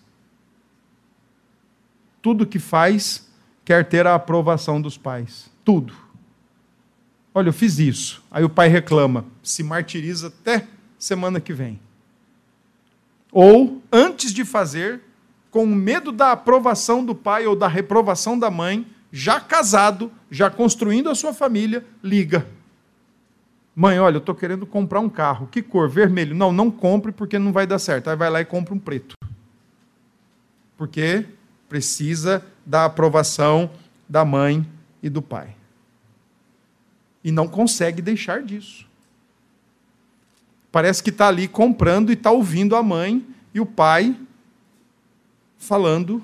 tudo 2.25 2.47
que 2.47 2.59
faz 2.59 3.31
quer 3.67 3.87
ter 3.87 4.07
a 4.07 4.15
aprovação 4.15 4.81
dos 4.81 4.97
pais. 4.97 5.51
Tudo. 5.63 5.95
Olha, 7.35 7.49
eu 7.49 7.53
fiz 7.53 7.81
isso. 7.81 8.23
Aí 8.31 8.45
o 8.45 8.49
pai 8.49 8.69
reclama, 8.69 9.27
se 9.43 9.65
martiriza 9.65 10.29
até 10.29 10.69
semana 10.97 11.41
que 11.41 11.53
vem. 11.53 11.81
Ou, 13.33 13.83
antes 13.93 14.33
de 14.33 14.45
fazer, 14.45 15.01
com 15.51 15.67
medo 15.67 16.13
da 16.13 16.31
aprovação 16.31 17.05
do 17.05 17.15
pai 17.15 17.45
ou 17.47 17.57
da 17.57 17.67
reprovação 17.67 18.39
da 18.39 18.49
mãe, 18.49 18.87
já 19.11 19.41
casado, 19.41 20.11
já 20.31 20.49
construindo 20.49 21.11
a 21.11 21.15
sua 21.15 21.35
família, 21.35 21.85
liga. 22.03 22.47
Mãe, 23.75 23.99
olha, 23.99 24.17
eu 24.17 24.21
estou 24.21 24.35
querendo 24.37 24.65
comprar 24.65 25.01
um 25.01 25.09
carro. 25.09 25.49
Que 25.49 25.61
cor? 25.61 25.89
Vermelho. 25.89 26.35
Não, 26.37 26.53
não 26.53 26.71
compre 26.71 27.11
porque 27.11 27.39
não 27.39 27.53
vai 27.53 27.67
dar 27.67 27.81
certo. 27.81 28.09
Aí 28.09 28.17
vai 28.17 28.31
lá 28.31 28.41
e 28.41 28.45
compra 28.45 28.73
um 28.73 28.79
preto. 28.79 29.17
Porque 30.77 31.27
precisa 31.69 32.45
da 32.65 32.85
aprovação 32.85 33.69
da 34.09 34.25
mãe 34.25 34.65
e 35.03 35.09
do 35.09 35.21
pai. 35.21 35.57
E 37.25 37.33
não 37.33 37.49
consegue 37.49 38.03
deixar 38.03 38.43
disso. 38.43 38.87
Parece 40.71 41.03
que 41.03 41.11
está 41.11 41.29
ali 41.29 41.49
comprando 41.49 42.11
e 42.11 42.13
está 42.13 42.31
ouvindo 42.31 42.77
a 42.77 42.83
mãe 42.83 43.27
e 43.55 43.61
o 43.61 43.67
pai 43.67 44.17
falando, 45.57 46.23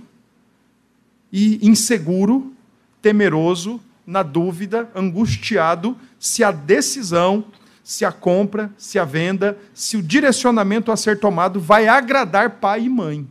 e 1.32 1.66
inseguro, 1.66 2.52
temeroso, 3.00 3.80
na 4.06 4.22
dúvida, 4.22 4.90
angustiado 4.94 5.96
se 6.18 6.42
a 6.42 6.50
decisão, 6.50 7.44
se 7.82 8.04
a 8.04 8.12
compra, 8.12 8.72
se 8.76 8.98
a 8.98 9.04
venda, 9.04 9.56
se 9.72 9.96
o 9.96 10.02
direcionamento 10.02 10.92
a 10.92 10.96
ser 10.96 11.18
tomado 11.18 11.60
vai 11.60 11.88
agradar 11.88 12.58
pai 12.58 12.84
e 12.84 12.88
mãe. 12.88 13.26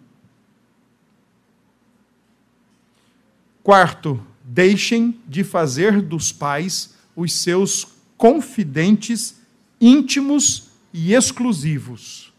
Quarto, 3.62 4.26
deixem 4.44 5.20
de 5.28 5.44
fazer 5.44 6.02
dos 6.02 6.32
pais 6.32 6.96
os 7.20 7.34
seus 7.34 7.86
confidentes 8.18 9.42
íntimos 9.80 10.70
e 10.94 11.14
exclusivos. 11.14 12.34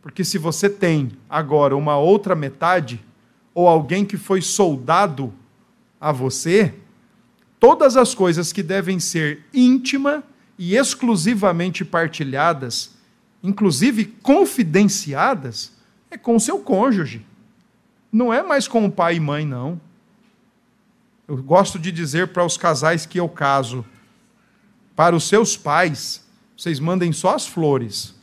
Porque 0.00 0.24
se 0.24 0.38
você 0.38 0.70
tem 0.70 1.12
agora 1.28 1.76
uma 1.76 1.98
outra 1.98 2.34
metade, 2.34 3.00
ou 3.54 3.68
alguém 3.68 4.04
que 4.04 4.16
foi 4.16 4.40
soldado 4.40 5.32
a 6.00 6.10
você, 6.10 6.74
todas 7.60 7.96
as 7.96 8.14
coisas 8.14 8.52
que 8.52 8.62
devem 8.62 8.98
ser 8.98 9.44
íntima 9.52 10.24
e 10.58 10.74
exclusivamente 10.74 11.84
partilhadas, 11.84 12.92
inclusive 13.42 14.06
confidenciadas, 14.22 15.72
é 16.10 16.16
com 16.16 16.38
seu 16.38 16.58
cônjuge. 16.58 17.24
Não 18.10 18.32
é 18.32 18.42
mais 18.42 18.66
com 18.66 18.84
o 18.86 18.90
pai 18.90 19.16
e 19.16 19.20
mãe, 19.20 19.46
não. 19.46 19.78
Eu 21.26 21.36
gosto 21.42 21.78
de 21.78 21.92
dizer 21.92 22.28
para 22.28 22.44
os 22.44 22.56
casais 22.56 23.06
que 23.06 23.18
eu 23.18 23.28
caso: 23.28 23.84
para 24.96 25.14
os 25.14 25.28
seus 25.28 25.56
pais, 25.56 26.24
vocês 26.56 26.80
mandem 26.80 27.12
só 27.12 27.34
as 27.34 27.46
flores. 27.46 28.14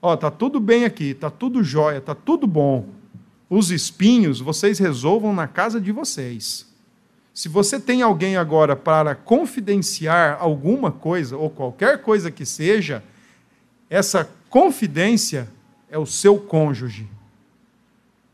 Ó, 0.00 0.16
tá 0.16 0.30
tudo 0.30 0.60
bem 0.60 0.84
aqui, 0.84 1.14
tá 1.14 1.30
tudo 1.30 1.64
jóia, 1.64 2.00
tá 2.00 2.14
tudo 2.14 2.46
bom. 2.46 2.88
Os 3.48 3.70
espinhos 3.70 4.40
vocês 4.40 4.78
resolvam 4.78 5.34
na 5.34 5.46
casa 5.46 5.80
de 5.80 5.92
vocês. 5.92 6.66
Se 7.32 7.48
você 7.48 7.78
tem 7.78 8.02
alguém 8.02 8.36
agora 8.36 8.74
para 8.74 9.14
confidenciar 9.14 10.38
alguma 10.40 10.90
coisa, 10.90 11.36
ou 11.36 11.50
qualquer 11.50 12.00
coisa 12.02 12.30
que 12.30 12.46
seja, 12.46 13.04
essa 13.90 14.28
confidência 14.48 15.48
é 15.90 15.98
o 15.98 16.06
seu 16.06 16.38
cônjuge. 16.38 17.06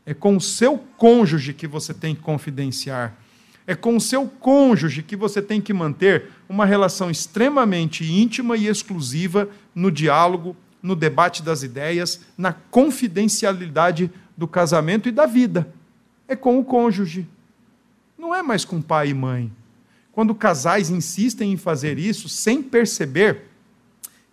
É 0.05 0.13
com 0.13 0.37
o 0.37 0.41
seu 0.41 0.77
cônjuge 0.97 1.53
que 1.53 1.67
você 1.67 1.93
tem 1.93 2.15
que 2.15 2.21
confidenciar. 2.21 3.13
É 3.65 3.75
com 3.75 3.95
o 3.95 4.01
seu 4.01 4.27
cônjuge 4.27 5.03
que 5.03 5.15
você 5.15 5.41
tem 5.41 5.61
que 5.61 5.73
manter 5.73 6.29
uma 6.49 6.65
relação 6.65 7.09
extremamente 7.09 8.03
íntima 8.03 8.57
e 8.57 8.67
exclusiva 8.67 9.49
no 9.73 9.89
diálogo, 9.89 10.55
no 10.81 10.95
debate 10.95 11.41
das 11.41 11.63
ideias, 11.63 12.21
na 12.37 12.51
confidencialidade 12.51 14.11
do 14.35 14.47
casamento 14.47 15.07
e 15.07 15.11
da 15.11 15.25
vida. 15.25 15.73
É 16.27 16.35
com 16.35 16.59
o 16.59 16.65
cônjuge. 16.65 17.27
Não 18.17 18.35
é 18.35 18.41
mais 18.41 18.65
com 18.65 18.81
pai 18.81 19.09
e 19.09 19.13
mãe. 19.13 19.51
Quando 20.11 20.35
casais 20.35 20.89
insistem 20.89 21.53
em 21.53 21.57
fazer 21.57 21.97
isso 21.97 22.29
sem 22.29 22.61
perceber, 22.61 23.49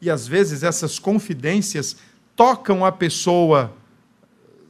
e 0.00 0.10
às 0.10 0.26
vezes 0.26 0.62
essas 0.62 0.98
confidências 0.98 1.96
tocam 2.34 2.84
a 2.84 2.92
pessoa 2.92 3.72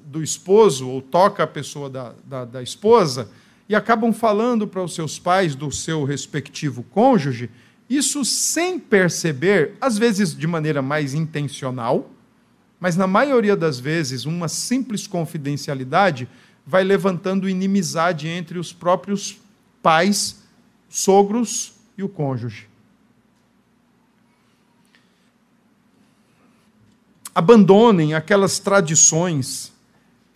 do 0.05 0.23
esposo, 0.23 0.89
ou 0.89 1.01
toca 1.01 1.43
a 1.43 1.47
pessoa 1.47 1.89
da, 1.89 2.15
da, 2.25 2.45
da 2.45 2.63
esposa, 2.63 3.31
e 3.71 3.75
acabam 3.77 4.13
falando 4.13 4.67
para 4.67 4.83
os 4.83 4.97
seus 4.97 5.17
pais 5.17 5.55
do 5.55 5.71
seu 5.71 6.03
respectivo 6.03 6.83
cônjuge, 6.83 7.49
isso 7.89 8.25
sem 8.25 8.81
perceber, 8.81 9.75
às 9.81 9.97
vezes 9.97 10.37
de 10.37 10.45
maneira 10.45 10.83
mais 10.83 11.15
intencional, 11.15 12.11
mas 12.81 12.97
na 12.97 13.07
maioria 13.07 13.57
das 13.57 13.79
vezes, 13.79 14.25
uma 14.25 14.49
simples 14.49 15.07
confidencialidade 15.07 16.29
vai 16.67 16.83
levantando 16.83 17.49
inimizade 17.49 18.27
entre 18.27 18.59
os 18.59 18.73
próprios 18.73 19.39
pais, 19.81 20.43
sogros 20.89 21.75
e 21.97 22.03
o 22.03 22.09
cônjuge. 22.09 22.69
Abandonem 27.33 28.15
aquelas 28.15 28.59
tradições 28.59 29.73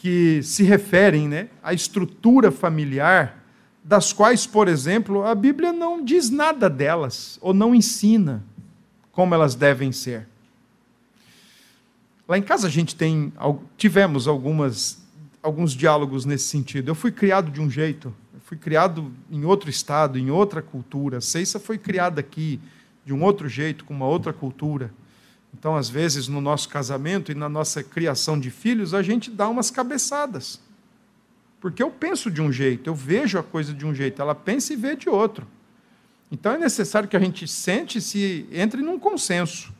que 0.04 0.42
se 0.42 0.62
referem 0.64 1.26
né, 1.26 1.48
à 1.62 1.72
estrutura 1.72 2.52
familiar, 2.52 3.42
das 3.82 4.12
quais, 4.12 4.46
por 4.46 4.68
exemplo, 4.68 5.24
a 5.24 5.34
Bíblia 5.34 5.72
não 5.72 6.04
diz 6.04 6.28
nada 6.28 6.68
delas, 6.68 7.38
ou 7.40 7.54
não 7.54 7.74
ensina 7.74 8.44
como 9.12 9.34
elas 9.34 9.54
devem 9.54 9.92
ser. 9.92 10.28
Lá 12.28 12.36
em 12.36 12.42
casa 12.42 12.66
a 12.66 12.70
gente 12.70 12.94
tem, 12.94 13.32
tivemos 13.78 14.28
algumas 14.28 15.02
alguns 15.42 15.72
diálogos 15.72 16.26
nesse 16.26 16.48
sentido. 16.48 16.90
Eu 16.90 16.94
fui 16.94 17.10
criado 17.10 17.50
de 17.50 17.62
um 17.62 17.70
jeito, 17.70 18.14
fui 18.40 18.58
criado 18.58 19.10
em 19.30 19.46
outro 19.46 19.70
estado, 19.70 20.18
em 20.18 20.30
outra 20.30 20.60
cultura. 20.60 21.16
A 21.16 21.22
Ceissa 21.22 21.58
foi 21.58 21.78
criada 21.78 22.20
aqui 22.20 22.60
de 23.06 23.14
um 23.14 23.22
outro 23.22 23.48
jeito, 23.48 23.86
com 23.86 23.94
uma 23.94 24.06
outra 24.06 24.34
cultura. 24.34 24.92
Então, 25.56 25.76
às 25.76 25.88
vezes, 25.88 26.26
no 26.26 26.40
nosso 26.40 26.68
casamento 26.68 27.30
e 27.30 27.34
na 27.34 27.48
nossa 27.48 27.82
criação 27.82 28.38
de 28.38 28.50
filhos, 28.50 28.92
a 28.92 29.02
gente 29.02 29.30
dá 29.30 29.48
umas 29.48 29.70
cabeçadas. 29.70 30.60
Porque 31.60 31.82
eu 31.82 31.90
penso 31.90 32.30
de 32.30 32.42
um 32.42 32.52
jeito, 32.52 32.90
eu 32.90 32.94
vejo 32.94 33.38
a 33.38 33.42
coisa 33.42 33.72
de 33.72 33.86
um 33.86 33.94
jeito, 33.94 34.20
ela 34.20 34.34
pensa 34.34 34.72
e 34.72 34.76
vê 34.76 34.94
de 34.94 35.08
outro. 35.08 35.46
Então 36.30 36.52
é 36.52 36.58
necessário 36.58 37.08
que 37.08 37.16
a 37.16 37.20
gente 37.20 37.46
sente 37.46 38.00
se 38.00 38.46
entre 38.52 38.82
num 38.82 38.98
consenso. 38.98 39.72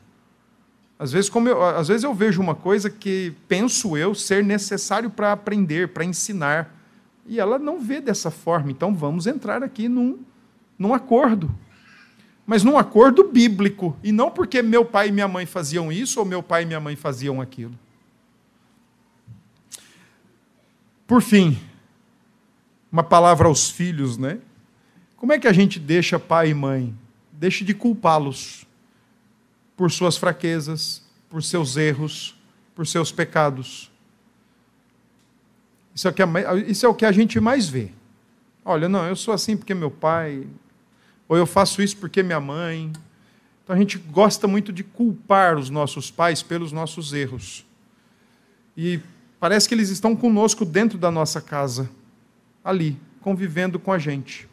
Às 0.97 1.11
vezes, 1.11 1.29
como 1.29 1.49
eu, 1.49 1.61
às 1.61 1.89
vezes 1.89 2.03
eu 2.03 2.13
vejo 2.13 2.41
uma 2.41 2.55
coisa 2.55 2.89
que 2.89 3.33
penso 3.47 3.97
eu 3.97 4.15
ser 4.15 4.43
necessário 4.43 5.09
para 5.09 5.33
aprender, 5.33 5.89
para 5.89 6.05
ensinar, 6.05 6.73
e 7.27 7.39
ela 7.39 7.59
não 7.59 7.79
vê 7.79 7.99
dessa 7.99 8.31
forma. 8.31 8.71
Então 8.71 8.95
vamos 8.95 9.27
entrar 9.27 9.61
aqui 9.61 9.89
num, 9.89 10.19
num 10.79 10.93
acordo. 10.93 11.53
Mas 12.45 12.63
num 12.63 12.77
acordo 12.77 13.23
bíblico, 13.23 13.97
e 14.03 14.11
não 14.11 14.29
porque 14.29 14.61
meu 14.61 14.85
pai 14.85 15.09
e 15.09 15.11
minha 15.11 15.27
mãe 15.27 15.45
faziam 15.45 15.91
isso 15.91 16.19
ou 16.19 16.25
meu 16.25 16.43
pai 16.43 16.63
e 16.63 16.65
minha 16.65 16.79
mãe 16.79 16.95
faziam 16.95 17.41
aquilo. 17.41 17.77
Por 21.07 21.21
fim, 21.21 21.59
uma 22.91 23.03
palavra 23.03 23.47
aos 23.47 23.69
filhos, 23.69 24.17
né? 24.17 24.39
Como 25.17 25.33
é 25.33 25.39
que 25.39 25.47
a 25.47 25.53
gente 25.53 25.79
deixa 25.79 26.19
pai 26.19 26.49
e 26.49 26.53
mãe? 26.53 26.95
Deixe 27.31 27.63
de 27.63 27.73
culpá-los 27.73 28.65
por 29.75 29.91
suas 29.91 30.17
fraquezas, 30.17 31.03
por 31.29 31.43
seus 31.43 31.77
erros, 31.77 32.35
por 32.75 32.85
seus 32.85 33.11
pecados. 33.11 33.91
Isso 35.93 36.07
é, 36.07 36.11
o 36.11 36.13
que 36.13 36.21
é, 36.21 36.27
isso 36.67 36.85
é 36.85 36.89
o 36.89 36.93
que 36.93 37.05
a 37.05 37.11
gente 37.11 37.39
mais 37.39 37.67
vê. 37.67 37.91
Olha, 38.63 38.89
não, 38.89 39.05
eu 39.05 39.15
sou 39.15 39.33
assim 39.33 39.55
porque 39.55 39.73
meu 39.73 39.89
pai, 39.91 40.45
ou 41.27 41.37
eu 41.37 41.45
faço 41.45 41.81
isso 41.81 41.97
porque 41.97 42.23
minha 42.23 42.39
mãe. 42.39 42.91
Então 43.63 43.75
a 43.75 43.79
gente 43.79 43.97
gosta 43.97 44.47
muito 44.47 44.71
de 44.71 44.83
culpar 44.83 45.57
os 45.57 45.69
nossos 45.69 46.11
pais 46.11 46.43
pelos 46.43 46.71
nossos 46.71 47.13
erros. 47.13 47.65
E 48.77 48.99
parece 49.39 49.67
que 49.67 49.73
eles 49.73 49.89
estão 49.89 50.15
conosco 50.15 50.65
dentro 50.65 50.97
da 50.97 51.09
nossa 51.09 51.41
casa, 51.41 51.89
ali, 52.63 52.97
convivendo 53.21 53.79
com 53.79 53.91
a 53.91 53.97
gente. 53.97 54.47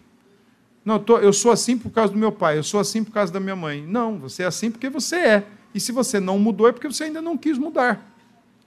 Não, 0.85 0.97
eu, 0.97 1.01
tô, 1.01 1.19
eu 1.19 1.33
sou 1.33 1.53
assim 1.53 1.79
por 1.79 1.91
causa 1.91 2.13
do 2.13 2.19
meu 2.19 2.33
pai, 2.33 2.59
eu 2.59 2.65
sou 2.65 2.81
assim 2.81 3.05
por 3.05 3.13
causa 3.13 3.33
da 3.33 3.39
minha 3.39 3.55
mãe. 3.55 3.87
Não, 3.87 4.19
você 4.19 4.43
é 4.43 4.47
assim 4.47 4.71
porque 4.71 4.89
você 4.89 5.17
é. 5.17 5.47
E 5.75 5.81
se 5.81 5.93
você 5.93 6.19
não 6.19 6.39
mudou, 6.39 6.69
é 6.69 6.73
porque 6.73 6.89
você 6.89 7.05
ainda 7.05 7.23
não 7.23 7.37
quis 7.39 7.57
mudar. 7.57 8.05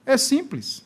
É 0.04 0.16
simples. 0.16 0.84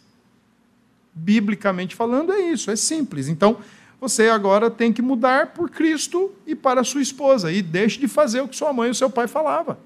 Biblicamente 1.15 1.95
falando, 1.95 2.33
é 2.33 2.41
isso, 2.41 2.71
é 2.71 2.77
simples. 2.77 3.29
Então, 3.29 3.59
você 4.01 4.29
agora 4.29 4.71
tem 4.71 4.93
que 4.93 5.03
mudar 5.03 5.49
por 5.49 5.69
Cristo 5.69 6.33
e 6.47 6.55
para 6.55 6.83
sua 6.83 7.03
esposa. 7.03 7.53
E 7.53 7.61
deixe 7.61 8.01
de 8.01 8.09
fazer 8.09 8.41
o 8.41 8.49
que 8.49 8.57
sua 8.57 8.73
mãe 8.73 8.91
e 8.91 8.95
seu 8.95 9.11
pai 9.11 9.29
falavam. 9.29 9.77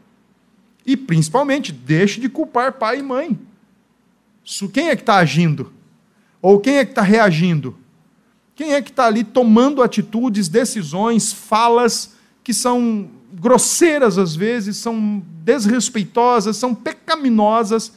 E, 0.87 0.97
principalmente, 0.97 1.73
deixe 1.73 2.21
de 2.21 2.29
culpar 2.29 2.75
pai 2.75 3.01
e 3.01 3.03
mãe. 3.03 3.39
Quem 4.73 4.91
é 4.91 4.97
que 4.97 5.03
está 5.03 5.17
agindo? 5.17 5.73
Ou 6.41 6.61
quem 6.61 6.77
é 6.77 6.85
que 6.85 6.93
está 6.93 7.03
reagindo? 7.03 7.77
Quem 8.55 8.75
é 8.75 8.83
que 8.83 8.91
está 8.91 9.07
ali 9.07 9.25
tomando 9.25 9.83
atitudes, 9.83 10.49
decisões, 10.49 11.33
falas 11.33 12.15
que 12.45 12.55
são 12.55 13.11
grosseiras 13.33 14.17
às 14.17 14.37
vezes, 14.37 14.77
são 14.77 15.21
desrespeitosas, 15.43 16.57
são 16.57 16.73
pecaminosas? 16.73 17.93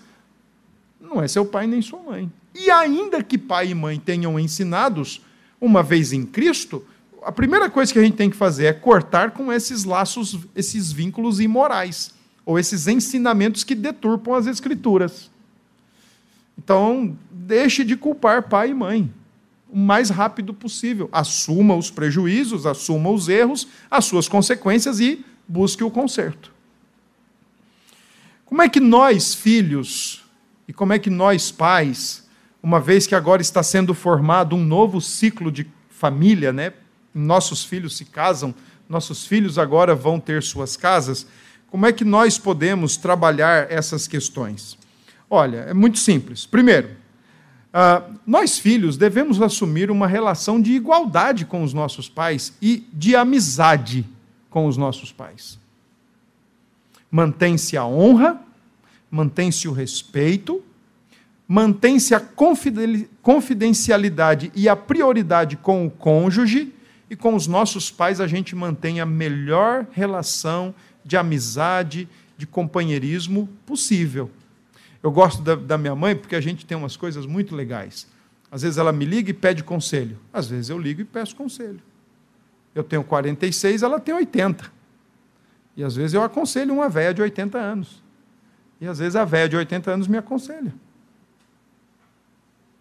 Não 1.00 1.22
é 1.22 1.28
seu 1.28 1.46
pai 1.46 1.68
nem 1.68 1.82
sua 1.82 2.02
mãe. 2.02 2.32
E 2.56 2.72
ainda 2.72 3.22
que 3.22 3.38
pai 3.38 3.70
e 3.70 3.76
mãe 3.76 4.00
tenham 4.00 4.40
ensinados, 4.40 5.22
uma 5.60 5.82
vez 5.82 6.14
em 6.14 6.26
Cristo, 6.26 6.86
a 7.24 7.32
primeira 7.32 7.70
coisa 7.70 7.92
que 7.92 8.00
a 8.00 8.04
gente 8.04 8.16
tem 8.16 8.30
que 8.30 8.36
fazer 8.36 8.66
é 8.66 8.74
cortar 8.74 9.32
com 9.32 9.52
esses 9.52 9.84
laços, 9.84 10.38
esses 10.56 10.92
vínculos 10.92 11.40
imorais, 11.40 12.14
ou 12.46 12.58
esses 12.58 12.88
ensinamentos 12.88 13.64
que 13.64 13.76
deturpam 13.76 14.34
as 14.34 14.48
Escrituras. 14.48 15.30
Então, 16.58 17.18
deixe 17.30 17.84
de 17.84 17.96
culpar 17.96 18.50
pai 18.50 18.72
e 18.72 18.74
mãe 18.74 19.14
o 19.70 19.78
mais 19.78 20.10
rápido 20.10 20.54
possível. 20.54 21.10
Assuma 21.12 21.76
os 21.76 21.92
prejuízos, 21.92 22.66
assuma 22.66 23.10
os 23.10 23.28
erros, 23.28 23.68
as 23.92 24.06
suas 24.06 24.28
consequências 24.28 25.00
e 25.00 25.26
busque 25.48 25.84
o 25.84 25.92
conserto. 25.92 26.54
Como 28.46 28.62
é 28.62 28.70
que 28.70 28.80
nós, 28.80 29.36
filhos, 29.36 30.24
e 30.68 30.74
como 30.74 30.94
é 30.94 31.00
que 31.00 31.10
nós, 31.10 31.52
pais, 31.52 32.27
uma 32.62 32.80
vez 32.80 33.08
que 33.08 33.16
agora 33.16 33.42
está 33.42 33.62
sendo 33.64 33.94
formado 33.94 34.56
um 34.56 34.64
novo 34.64 35.00
ciclo 35.00 35.52
de 35.52 35.68
família, 35.90 36.52
né? 36.52 36.74
Nossos 37.14 37.64
filhos 37.64 37.98
se 37.98 38.06
casam, 38.06 38.54
nossos 38.88 39.26
filhos 39.26 39.58
agora 39.58 39.96
vão 39.96 40.20
ter 40.20 40.44
suas 40.44 40.78
casas. 40.78 41.26
Como 41.70 41.86
é 41.86 41.92
que 41.92 42.06
nós 42.06 42.38
podemos 42.38 42.98
trabalhar 42.98 43.72
essas 43.72 44.08
questões? 44.08 44.78
Olha, 45.30 45.58
é 45.58 45.74
muito 45.74 46.00
simples. 46.00 46.46
Primeiro, 46.46 46.90
Uh, 47.78 48.18
nós, 48.26 48.58
filhos, 48.58 48.98
devemos 48.98 49.40
assumir 49.40 49.92
uma 49.92 50.08
relação 50.08 50.60
de 50.60 50.72
igualdade 50.72 51.46
com 51.46 51.62
os 51.62 51.74
nossos 51.74 52.10
pais 52.10 52.54
e 52.60 52.88
de 52.92 53.16
amizade 53.16 54.04
com 54.50 54.66
os 54.66 54.78
nossos 54.78 55.12
pais. 55.12 55.60
Mantém-se 57.12 57.78
a 57.78 57.86
honra, 57.86 58.42
mantém-se 59.12 59.68
o 59.68 59.74
respeito, 59.74 60.64
mantém-se 61.48 62.14
a 62.14 62.20
confidencialidade 62.20 64.52
e 64.54 64.68
a 64.68 64.76
prioridade 64.76 65.56
com 65.56 65.86
o 65.86 65.92
cônjuge, 65.92 66.74
e 67.10 67.16
com 67.16 67.36
os 67.36 67.48
nossos 67.48 67.90
pais 67.90 68.20
a 68.20 68.28
gente 68.28 68.54
mantém 68.54 69.00
a 69.00 69.06
melhor 69.06 69.88
relação 69.92 70.76
de 71.06 71.16
amizade, 71.16 72.06
de 72.38 72.46
companheirismo 72.46 73.48
possível. 73.66 74.30
Eu 75.02 75.10
gosto 75.10 75.42
da, 75.42 75.56
da, 75.56 75.78
minha 75.78 75.96
mãe 75.96 76.14
porque 76.16 76.36
a 76.36 76.42
gente 76.42 76.66
tem 76.66 76.78
umas 76.78 76.98
coisas 76.98 77.26
muito 77.26 77.56
legais. 77.56 78.08
Às 78.52 78.64
vezes 78.64 78.78
ela 78.78 78.92
me 78.92 79.06
liga 79.06 79.30
e 79.30 79.34
pede 79.34 79.64
conselho. 79.64 80.18
Às 80.34 80.50
vezes 80.50 80.70
eu 80.70 80.78
ligo 80.78 81.00
e 81.00 81.06
peço 81.06 81.34
conselho. 81.34 81.80
Eu 82.76 82.84
tenho 82.84 83.04
46, 83.04 83.84
ela 83.84 84.02
tem 84.02 84.14
80. 84.14 84.70
E 85.78 85.84
às 85.84 85.96
vezes 85.96 86.14
eu 86.14 86.22
aconselho 86.22 86.74
uma 86.74 86.90
velha 86.90 87.14
de 87.14 87.22
80 87.22 87.58
anos. 87.58 88.04
E 88.82 88.88
às 88.88 89.00
vezes 89.00 89.16
a 89.16 89.24
velha 89.24 89.48
de 89.48 89.56
80 89.56 89.92
anos 89.92 90.08
me 90.08 90.18
aconselha. 90.18 90.74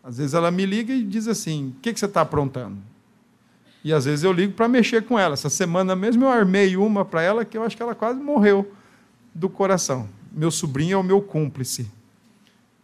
Às 0.07 0.19
vezes 0.19 0.35
ela 0.35 0.53
me 0.53 0.65
liga 0.65 0.95
e 0.95 1.03
diz 1.03 1.27
assim: 1.27 1.75
o 1.77 1.81
que, 1.81 1.93
que 1.93 1.99
você 1.99 2.07
está 2.07 2.21
aprontando? 2.21 2.79
E 3.83 3.93
às 3.93 4.05
vezes 4.05 4.23
eu 4.23 4.33
ligo 4.33 4.53
para 4.53 4.69
mexer 4.69 5.03
com 5.05 5.19
ela. 5.19 5.35
Essa 5.35 5.51
semana 5.51 5.97
mesmo 5.97 6.25
eu 6.25 6.29
armei 6.29 6.77
uma 6.77 7.05
para 7.05 7.23
ela 7.23 7.45
que 7.45 7.59
eu 7.59 7.65
acho 7.65 7.77
que 7.77 7.83
ela 7.83 7.95
quase 7.95 8.21
morreu 8.21 8.73
do 9.35 9.49
coração. 9.49 10.09
Meu 10.31 10.53
sobrinho 10.53 10.95
é 10.95 10.97
o 10.97 11.03
meu 11.03 11.21
cúmplice 11.21 11.91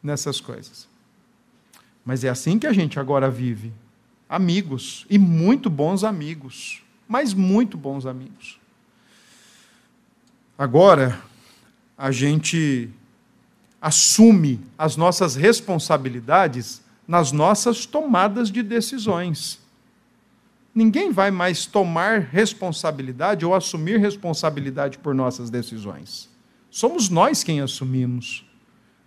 nessas 0.03 0.41
coisas. 0.41 0.89
Mas 2.05 2.25
é 2.25 2.29
assim 2.29 2.59
que 2.59 2.67
a 2.67 2.73
gente 2.73 2.99
agora 2.99 3.31
vive. 3.31 3.73
Amigos, 4.29 5.07
e 5.09 5.17
muito 5.17 5.71
bons 5.71 6.03
amigos, 6.03 6.83
mas 7.07 7.35
muito 7.35 7.77
bons 7.77 8.05
amigos. 8.05 8.59
Agora, 10.59 11.21
a 11.97 12.11
gente 12.11 12.91
assume 13.81 14.59
as 14.77 14.97
nossas 14.97 15.37
responsabilidades 15.37 16.83
nas 17.07 17.33
nossas 17.33 17.87
tomadas 17.87 18.51
de 18.51 18.63
decisões. 18.63 19.61
Ninguém 20.75 21.13
vai 21.13 21.31
mais 21.31 21.67
tomar 21.67 22.21
responsabilidade 22.21 23.45
ou 23.45 23.55
assumir 23.55 23.99
responsabilidade 23.99 24.99
por 24.99 25.15
nossas 25.15 25.51
decisões. 25.51 26.31
Somos 26.71 27.11
nós 27.11 27.45
quem 27.45 27.61
assumimos. 27.61 28.47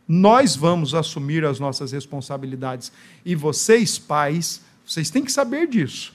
Nós 0.08 0.56
vamos 0.56 0.94
assumir 0.94 1.44
as 1.44 1.60
nossas 1.60 1.92
responsabilidades. 1.92 2.92
E 3.26 3.34
vocês, 3.34 3.98
pais, 3.98 4.62
vocês 4.86 5.10
têm 5.10 5.24
que 5.24 5.32
saber 5.32 5.68
disso. 5.68 6.14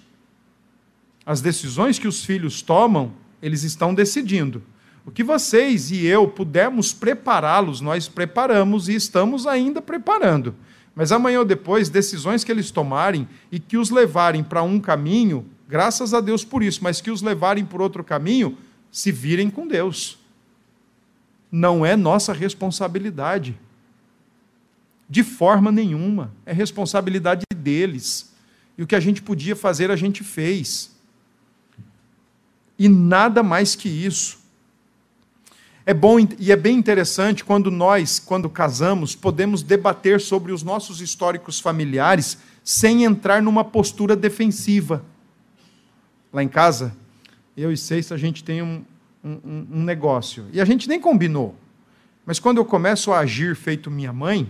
As 1.27 1.41
decisões 1.41 1.99
que 1.99 2.07
os 2.07 2.25
filhos 2.25 2.63
tomam, 2.63 3.13
eles 3.43 3.65
estão 3.65 3.93
decidindo. 3.93 4.63
O 5.05 5.11
que 5.11 5.25
vocês 5.25 5.91
e 5.91 6.07
eu 6.07 6.29
pudermos 6.29 6.93
prepará-los, 6.93 7.81
nós 7.81 8.07
preparamos 8.07 8.89
e 8.89 8.95
estamos 8.95 9.47
ainda 9.47 9.83
preparando. 9.83 10.55
Mas 10.95 11.13
amanhã 11.13 11.41
ou 11.41 11.45
depois, 11.45 11.89
decisões 11.89 12.45
que 12.45 12.51
eles 12.51 12.71
tomarem 12.71 13.29
e 13.51 13.59
que 13.59 13.77
os 13.77 13.91
levarem 13.91 14.43
para 14.43 14.63
um 14.63 14.81
caminho, 14.81 15.47
graças 15.69 16.13
a 16.13 16.21
Deus 16.21 16.45
por 16.45 16.63
isso, 16.63 16.83
mas 16.83 17.01
que 17.01 17.11
os 17.11 17.23
levarem 17.23 17.65
por 17.65 17.81
outro 17.81 18.03
caminho, 18.03 18.59
se 18.91 19.13
virem 19.13 19.49
com 19.49 19.67
Deus. 19.67 20.19
Não 21.51 21.85
é 21.85 21.97
nossa 21.97 22.33
responsabilidade. 22.33 23.59
De 25.09 25.23
forma 25.23 25.73
nenhuma. 25.73 26.33
É 26.45 26.53
responsabilidade 26.53 27.45
deles. 27.55 28.33
E 28.77 28.83
o 28.83 28.87
que 28.87 28.95
a 28.95 29.01
gente 29.01 29.23
podia 29.23 29.55
fazer, 29.55 29.91
a 29.91 29.97
gente 29.97 30.25
fez. 30.25 30.97
E 32.79 32.89
nada 32.89 33.43
mais 33.43 33.75
que 33.75 33.89
isso. 33.89 34.40
É 35.91 35.95
bom 35.95 36.21
e 36.21 36.53
é 36.53 36.57
bem 36.57 36.77
interessante 36.77 37.45
quando 37.45 37.69
nós, 37.69 38.21
quando 38.21 38.49
casamos, 38.49 39.17
podemos 39.17 39.61
debater 39.61 40.21
sobre 40.21 40.53
os 40.53 40.63
nossos 40.63 41.01
históricos 41.01 41.59
familiares 41.59 42.39
sem 42.63 43.03
entrar 43.03 43.43
numa 43.43 43.65
postura 43.65 44.15
defensiva. 44.15 45.05
Lá 46.33 46.45
em 46.45 46.49
casa, 46.49 46.95
eu 47.57 47.73
e 47.73 47.77
Seis, 47.77 48.13
a 48.13 48.17
gente 48.17 48.45
tem 48.45 48.63
um, 48.63 48.85
um, 49.25 49.67
um 49.69 49.83
negócio. 49.83 50.47
E 50.53 50.61
a 50.61 50.65
gente 50.65 50.89
nem 50.89 51.01
combinou. 51.01 51.57
Mas 52.25 52.39
quando 52.39 52.59
eu 52.59 52.65
começo 52.65 53.11
a 53.11 53.19
agir 53.19 53.57
feito 53.57 53.91
minha 53.91 54.13
mãe, 54.13 54.49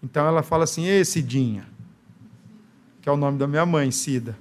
então 0.00 0.28
ela 0.28 0.44
fala 0.44 0.62
assim: 0.62 0.84
Ei, 0.84 1.04
Cidinha, 1.04 1.66
que 3.02 3.08
é 3.08 3.12
o 3.12 3.16
nome 3.16 3.36
da 3.36 3.48
minha 3.48 3.66
mãe, 3.66 3.90
Cida. 3.90 4.38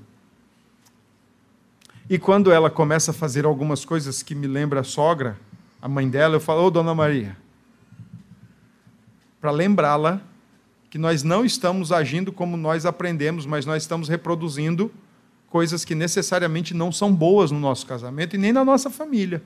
E 2.07 2.19
quando 2.19 2.51
ela 2.51 2.69
começa 2.69 3.09
a 3.09 3.13
fazer 3.15 3.43
algumas 3.43 3.83
coisas 3.83 4.21
que 4.21 4.35
me 4.35 4.45
lembra 4.45 4.81
a 4.81 4.83
sogra, 4.83 5.35
a 5.81 5.87
mãe 5.87 6.09
dela, 6.09 6.35
eu 6.35 6.39
falo: 6.39 6.65
Ô, 6.65 6.69
dona 6.69 6.93
Maria, 6.93 7.37
para 9.39 9.51
lembrá-la 9.51 10.21
que 10.89 10.97
nós 10.97 11.23
não 11.23 11.45
estamos 11.45 11.91
agindo 11.91 12.31
como 12.31 12.57
nós 12.57 12.85
aprendemos, 12.85 13.45
mas 13.45 13.65
nós 13.65 13.83
estamos 13.83 14.07
reproduzindo 14.07 14.91
coisas 15.49 15.85
que 15.85 15.95
necessariamente 15.95 16.73
não 16.73 16.91
são 16.91 17.13
boas 17.13 17.51
no 17.51 17.59
nosso 17.59 17.85
casamento 17.85 18.35
e 18.35 18.39
nem 18.39 18.51
na 18.51 18.63
nossa 18.65 18.89
família. 18.89 19.41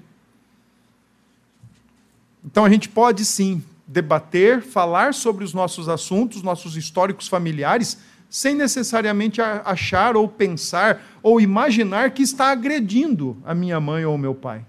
Então 2.43 2.65
a 2.65 2.69
gente 2.69 2.89
pode 2.89 3.23
sim 3.25 3.63
debater, 3.85 4.61
falar 4.61 5.13
sobre 5.13 5.43
os 5.43 5.53
nossos 5.53 5.89
assuntos, 5.89 6.41
nossos 6.41 6.77
históricos 6.77 7.27
familiares, 7.27 7.99
sem 8.29 8.55
necessariamente 8.55 9.41
achar 9.41 10.15
ou 10.15 10.27
pensar 10.27 11.03
ou 11.21 11.41
imaginar 11.41 12.11
que 12.11 12.23
está 12.23 12.51
agredindo 12.51 13.37
a 13.43 13.53
minha 13.53 13.79
mãe 13.79 14.05
ou 14.05 14.15
o 14.15 14.17
meu 14.17 14.33
pai. 14.33 14.65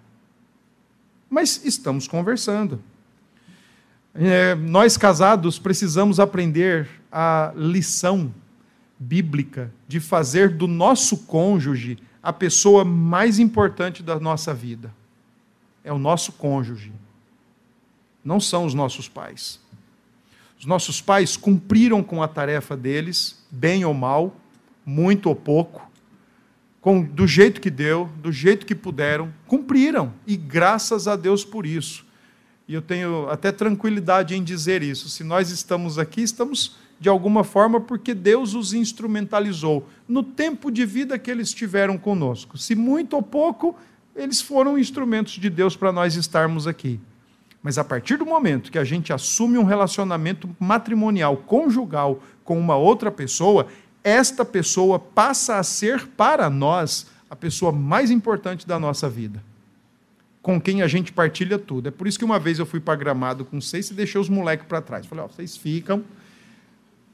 Mas 1.33 1.65
estamos 1.65 2.07
conversando. 2.07 2.79
É, 4.15 4.55
nós 4.55 4.99
casados 4.99 5.59
precisamos 5.59 6.21
aprender 6.21 6.87
a 7.11 7.55
lição 7.57 8.35
bíblica 8.99 9.73
de 9.89 9.99
fazer 9.99 10.51
do 10.51 10.67
nosso 10.67 11.17
cônjuge 11.25 11.97
a 12.23 12.35
pessoa 12.35 12.85
mais 12.85 13.39
importante 13.39 14.03
da 14.03 14.21
nossa 14.21 14.53
vida. 14.53 14.95
É 15.83 15.91
o 15.91 15.99
nosso 15.99 16.33
cônjuge 16.33 16.93
não 18.23 18.39
são 18.39 18.67
os 18.67 18.75
nossos 18.75 19.09
pais. 19.09 19.59
Os 20.59 20.67
nossos 20.67 21.01
pais 21.01 21.35
cumpriram 21.35 22.03
com 22.03 22.23
a 22.23 22.29
tarefa 22.29 22.77
deles, 22.77 23.43
bem 23.51 23.87
ou 23.87 23.95
mal, 23.95 24.37
muito 24.85 25.31
ou 25.31 25.35
pouco, 25.35 25.91
com, 26.83 27.01
do 27.01 27.29
jeito 27.29 27.61
que 27.61 27.71
deu, 27.71 28.11
do 28.21 28.33
jeito 28.33 28.67
que 28.67 28.75
puderam, 28.75 29.33
cumpriram, 29.47 30.13
e 30.27 30.37
graças 30.37 31.07
a 31.07 31.15
Deus 31.15 31.45
por 31.45 31.65
isso. 31.65 32.05
E 32.67 32.75
eu 32.75 32.83
tenho 32.83 33.29
até 33.31 33.53
tranquilidade 33.53 34.35
em 34.35 34.43
dizer 34.43 34.83
isso. 34.83 35.09
Se 35.09 35.23
nós 35.23 35.51
estamos 35.51 35.97
aqui, 35.97 36.23
estamos 36.23 36.77
de 36.99 37.09
alguma 37.09 37.45
forma 37.45 37.81
porque 37.81 38.13
Deus 38.13 38.55
os 38.55 38.75
instrumentalizou 38.75 39.89
no 40.09 40.25
tempo 40.25 40.71
de 40.71 40.85
vida 40.85 41.19
que 41.19 41.31
eles 41.31 41.55
tiveram 41.55 41.97
conosco. 41.97 42.59
Se 42.59 42.75
muito 42.75 43.15
ou 43.15 43.23
pouco, 43.23 43.77
eles 44.17 44.41
foram 44.41 44.77
instrumentos 44.77 45.35
de 45.35 45.49
Deus 45.49 45.77
para 45.77 45.93
nós 45.93 46.17
estarmos 46.17 46.67
aqui. 46.67 47.01
Mas 47.63 47.79
a 47.79 47.85
partir 47.85 48.17
do 48.17 48.27
momento 48.27 48.73
que 48.73 48.79
a 48.79 48.85
gente 48.85 49.13
assume 49.13 49.57
um 49.57 49.65
relacionamento 49.65 50.51
matrimonial, 50.59 51.37
conjugal, 51.37 52.21
com 52.45 52.59
uma 52.59 52.77
outra 52.77 53.11
pessoa, 53.11 53.69
esta 54.03 54.45
pessoa 54.45 54.99
passa 54.99 55.57
a 55.57 55.63
ser 55.63 56.07
para 56.09 56.49
nós 56.51 57.07
a 57.31 57.37
pessoa 57.37 57.73
mais 57.73 58.11
importante 58.11 58.67
da 58.67 58.79
nossa 58.79 59.09
vida. 59.09 59.43
Com 60.41 60.61
quem 60.61 60.83
a 60.83 60.89
gente 60.89 61.13
partilha 61.13 61.59
tudo. 61.59 61.89
É 61.89 61.91
por 61.91 62.07
isso 62.07 62.19
que 62.19 62.25
uma 62.25 62.39
vez 62.39 62.59
eu 62.59 62.67
fui 62.67 62.81
para 62.81 62.97
Gramado 62.97 63.45
com 63.45 63.61
seis 63.61 63.91
e 63.91 63.95
deixei 63.95 64.21
os 64.21 64.29
moleques 64.29 64.67
para 64.67 64.83
trás. 64.83 65.07
Falei, 65.07 65.25
ó, 65.25 65.29
vocês 65.29 65.57
ficam. 65.57 66.05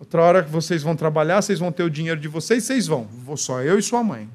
Outra 0.00 0.22
hora 0.22 0.42
que 0.42 0.50
vocês 0.50 0.82
vão 0.82 0.96
trabalhar, 0.96 1.42
vocês 1.42 1.58
vão 1.58 1.70
ter 1.70 1.82
o 1.82 1.90
dinheiro 1.90 2.20
de 2.20 2.28
vocês, 2.28 2.64
vocês 2.64 2.86
vão. 2.86 3.04
Vou 3.04 3.36
só 3.36 3.60
eu 3.62 3.78
e 3.78 3.82
sua 3.82 4.02
mãe. 4.02 4.28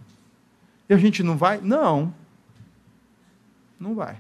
E 0.88 0.94
a 0.94 0.98
gente 0.98 1.24
não 1.24 1.38
vai? 1.38 1.60
Não. 1.62 2.14
Não 3.80 3.96
vai 3.96 4.18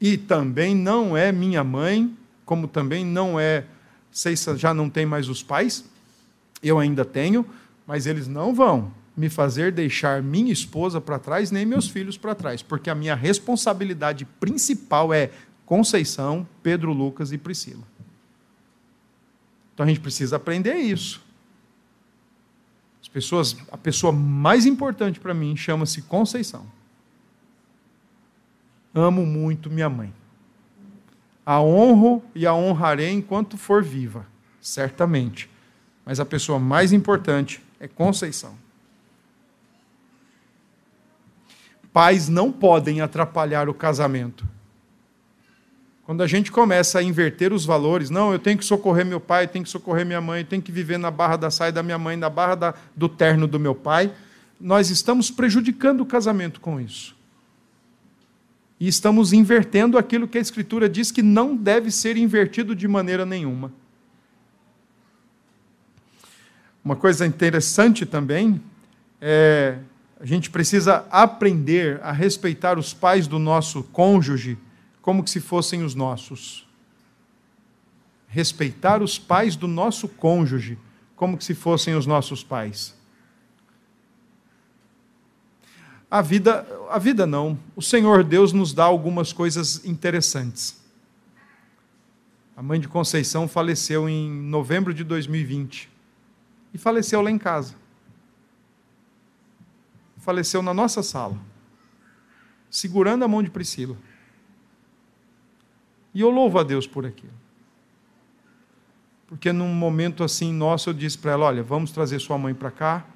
e 0.00 0.16
também 0.16 0.74
não 0.74 1.16
é 1.16 1.32
minha 1.32 1.64
mãe, 1.64 2.16
como 2.44 2.68
também 2.68 3.04
não 3.04 3.38
é, 3.38 3.64
sei 4.10 4.36
se 4.36 4.56
já 4.56 4.72
não 4.72 4.88
tem 4.88 5.04
mais 5.04 5.28
os 5.28 5.42
pais, 5.42 5.84
eu 6.62 6.78
ainda 6.78 7.04
tenho, 7.04 7.46
mas 7.86 8.06
eles 8.06 8.26
não 8.26 8.54
vão 8.54 8.92
me 9.16 9.28
fazer 9.28 9.72
deixar 9.72 10.22
minha 10.22 10.52
esposa 10.52 11.00
para 11.00 11.18
trás, 11.18 11.50
nem 11.50 11.66
meus 11.66 11.88
filhos 11.88 12.16
para 12.16 12.36
trás, 12.36 12.62
porque 12.62 12.88
a 12.88 12.94
minha 12.94 13.16
responsabilidade 13.16 14.24
principal 14.24 15.12
é 15.12 15.30
Conceição, 15.66 16.46
Pedro 16.62 16.92
Lucas 16.92 17.32
e 17.32 17.36
Priscila. 17.36 17.82
Então 19.74 19.84
a 19.84 19.88
gente 19.88 20.00
precisa 20.00 20.36
aprender 20.36 20.76
isso. 20.76 21.20
As 23.02 23.08
pessoas, 23.08 23.56
a 23.72 23.76
pessoa 23.76 24.12
mais 24.12 24.66
importante 24.66 25.18
para 25.18 25.34
mim 25.34 25.56
chama-se 25.56 26.02
Conceição. 26.02 26.64
Amo 28.94 29.26
muito 29.26 29.68
minha 29.68 29.88
mãe. 29.88 30.12
A 31.44 31.60
honro 31.60 32.22
e 32.34 32.46
a 32.46 32.54
honrarei 32.54 33.10
enquanto 33.10 33.56
for 33.56 33.82
viva, 33.82 34.26
certamente. 34.60 35.50
Mas 36.08 36.18
a 36.18 36.24
pessoa 36.24 36.58
mais 36.58 36.90
importante 36.90 37.62
é 37.78 37.86
Conceição. 37.86 38.54
Pais 41.92 42.30
não 42.30 42.50
podem 42.50 43.02
atrapalhar 43.02 43.68
o 43.68 43.74
casamento. 43.74 44.48
Quando 46.06 46.22
a 46.22 46.26
gente 46.26 46.50
começa 46.50 46.98
a 46.98 47.02
inverter 47.02 47.52
os 47.52 47.66
valores, 47.66 48.08
não, 48.08 48.32
eu 48.32 48.38
tenho 48.38 48.56
que 48.56 48.64
socorrer 48.64 49.04
meu 49.04 49.20
pai, 49.20 49.44
eu 49.44 49.48
tenho 49.48 49.66
que 49.66 49.70
socorrer 49.70 50.06
minha 50.06 50.22
mãe, 50.22 50.40
eu 50.40 50.46
tenho 50.46 50.62
que 50.62 50.72
viver 50.72 50.96
na 50.96 51.10
barra 51.10 51.36
da 51.36 51.50
saia 51.50 51.72
da 51.72 51.82
minha 51.82 51.98
mãe, 51.98 52.16
na 52.16 52.30
barra 52.30 52.54
da, 52.54 52.74
do 52.96 53.06
terno 53.06 53.46
do 53.46 53.60
meu 53.60 53.74
pai, 53.74 54.10
nós 54.58 54.88
estamos 54.88 55.30
prejudicando 55.30 56.00
o 56.00 56.06
casamento 56.06 56.58
com 56.58 56.80
isso 56.80 57.14
e 58.80 58.88
estamos 58.88 59.34
invertendo 59.34 59.98
aquilo 59.98 60.26
que 60.26 60.38
a 60.38 60.40
Escritura 60.40 60.88
diz 60.88 61.12
que 61.12 61.22
não 61.22 61.54
deve 61.54 61.90
ser 61.90 62.16
invertido 62.16 62.74
de 62.74 62.88
maneira 62.88 63.26
nenhuma. 63.26 63.70
Uma 66.88 66.96
coisa 66.96 67.26
interessante 67.26 68.06
também 68.06 68.62
é 69.20 69.76
A 70.18 70.24
gente 70.24 70.48
precisa 70.48 71.04
aprender 71.10 72.00
a 72.02 72.12
respeitar 72.12 72.78
os 72.78 72.94
pais 72.94 73.26
do 73.26 73.38
nosso 73.38 73.82
cônjuge 73.82 74.56
como 75.02 75.28
se 75.28 75.38
fossem 75.38 75.82
os 75.82 75.94
nossos. 75.94 76.66
Respeitar 78.26 79.02
os 79.02 79.18
pais 79.18 79.54
do 79.54 79.68
nosso 79.68 80.08
cônjuge 80.08 80.78
como 81.14 81.38
se 81.42 81.54
fossem 81.54 81.94
os 81.94 82.06
nossos 82.06 82.42
pais. 82.42 82.94
A 86.10 86.22
vida, 86.22 86.66
a 86.88 86.98
vida 86.98 87.26
não. 87.26 87.58
O 87.76 87.82
Senhor 87.82 88.24
Deus 88.24 88.54
nos 88.54 88.72
dá 88.72 88.84
algumas 88.84 89.30
coisas 89.30 89.84
interessantes. 89.84 90.82
A 92.56 92.62
mãe 92.62 92.80
de 92.80 92.88
Conceição 92.88 93.46
faleceu 93.46 94.08
em 94.08 94.30
novembro 94.30 94.94
de 94.94 95.04
2020 95.04 95.97
e 96.72 96.78
faleceu 96.78 97.20
lá 97.20 97.30
em 97.30 97.38
casa. 97.38 97.74
Faleceu 100.18 100.62
na 100.62 100.74
nossa 100.74 101.02
sala, 101.02 101.38
segurando 102.70 103.24
a 103.24 103.28
mão 103.28 103.42
de 103.42 103.50
Priscila. 103.50 103.96
E 106.12 106.20
eu 106.20 106.30
louvo 106.30 106.58
a 106.58 106.62
Deus 106.62 106.86
por 106.86 107.06
aquilo. 107.06 107.32
Porque 109.26 109.52
num 109.52 109.72
momento 109.72 110.24
assim 110.24 110.52
nosso 110.52 110.90
eu 110.90 110.94
disse 110.94 111.18
para 111.18 111.32
ela: 111.32 111.46
olha, 111.46 111.62
vamos 111.62 111.90
trazer 111.90 112.18
sua 112.18 112.38
mãe 112.38 112.54
para 112.54 112.70
cá, 112.70 113.06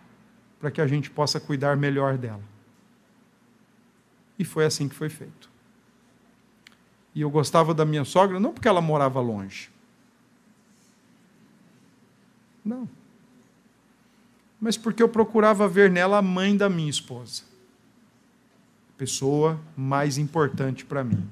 para 0.61 0.70
que 0.70 0.80
a 0.80 0.86
gente 0.86 1.11
possa 1.11 1.40
cuidar 1.40 1.76
melhor 1.76 2.16
dela. 2.16 2.42
E 4.38 4.44
foi 4.44 4.64
assim 4.64 4.88
que 4.88 4.94
foi 4.94 5.09
feito. 5.09 5.50
E 7.14 7.20
eu 7.20 7.30
gostava 7.30 7.74
da 7.74 7.84
minha 7.84 8.05
sogra 8.05 8.40
não 8.40 8.53
porque 8.53 8.68
ela 8.68 8.80
morava 8.80 9.20
longe. 9.20 9.70
Não. 12.64 12.88
Mas 14.62 14.76
porque 14.76 15.02
eu 15.02 15.08
procurava 15.08 15.66
ver 15.66 15.90
nela 15.90 16.18
a 16.18 16.22
mãe 16.22 16.56
da 16.56 16.68
minha 16.68 16.88
esposa. 16.88 17.42
Pessoa 18.96 19.60
mais 19.76 20.18
importante 20.18 20.84
para 20.84 21.02
mim. 21.02 21.28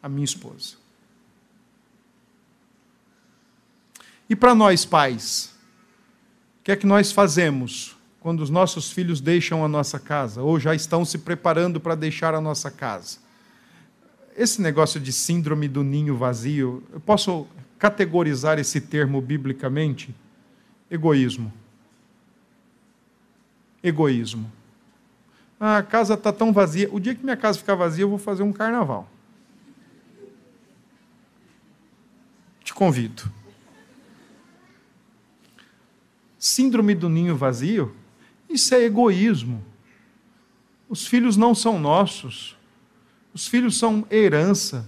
A 0.00 0.08
minha 0.08 0.24
esposa. 0.24 0.76
E 4.30 4.36
para 4.36 4.54
nós 4.54 4.84
pais, 4.84 5.52
o 6.60 6.62
que 6.62 6.70
é 6.70 6.76
que 6.76 6.86
nós 6.86 7.10
fazemos 7.10 7.96
quando 8.20 8.38
os 8.38 8.50
nossos 8.50 8.92
filhos 8.92 9.20
deixam 9.20 9.64
a 9.64 9.68
nossa 9.68 9.98
casa 9.98 10.42
ou 10.42 10.60
já 10.60 10.76
estão 10.76 11.04
se 11.04 11.18
preparando 11.18 11.80
para 11.80 11.96
deixar 11.96 12.36
a 12.36 12.40
nossa 12.40 12.70
casa. 12.70 13.18
Esse 14.36 14.62
negócio 14.62 15.00
de 15.00 15.12
síndrome 15.12 15.66
do 15.66 15.82
ninho 15.82 16.16
vazio, 16.16 16.84
eu 16.92 17.00
posso 17.00 17.48
categorizar 17.80 18.60
esse 18.60 18.80
termo 18.80 19.20
biblicamente? 19.20 20.14
Egoísmo. 20.88 21.52
Egoísmo. 23.82 24.50
Ah, 25.58 25.78
a 25.78 25.82
casa 25.82 26.14
está 26.14 26.32
tão 26.32 26.52
vazia. 26.52 26.88
O 26.92 26.98
dia 26.98 27.14
que 27.14 27.22
minha 27.22 27.36
casa 27.36 27.58
ficar 27.58 27.74
vazia, 27.74 28.04
eu 28.04 28.08
vou 28.08 28.18
fazer 28.18 28.42
um 28.42 28.52
carnaval. 28.52 29.08
Te 32.62 32.74
convido. 32.74 33.24
Síndrome 36.38 36.94
do 36.94 37.08
ninho 37.08 37.36
vazio 37.36 37.94
isso 38.52 38.74
é 38.74 38.84
egoísmo. 38.84 39.64
Os 40.88 41.06
filhos 41.06 41.36
não 41.36 41.54
são 41.54 41.80
nossos. 41.80 42.56
Os 43.32 43.46
filhos 43.48 43.78
são 43.78 44.06
herança, 44.10 44.86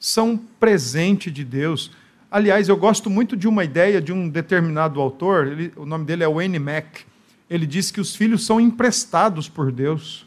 são 0.00 0.38
presente 0.58 1.30
de 1.30 1.44
Deus. 1.44 1.90
Aliás, 2.30 2.70
eu 2.70 2.76
gosto 2.76 3.10
muito 3.10 3.36
de 3.36 3.46
uma 3.46 3.62
ideia 3.62 4.00
de 4.00 4.12
um 4.12 4.30
determinado 4.30 4.98
autor, 4.98 5.46
ele, 5.46 5.72
o 5.76 5.84
nome 5.84 6.06
dele 6.06 6.24
é 6.24 6.28
Wayne 6.28 6.58
Mack. 6.58 7.04
Ele 7.48 7.66
diz 7.66 7.90
que 7.90 8.00
os 8.00 8.14
filhos 8.14 8.44
são 8.44 8.60
emprestados 8.60 9.48
por 9.48 9.70
Deus. 9.70 10.26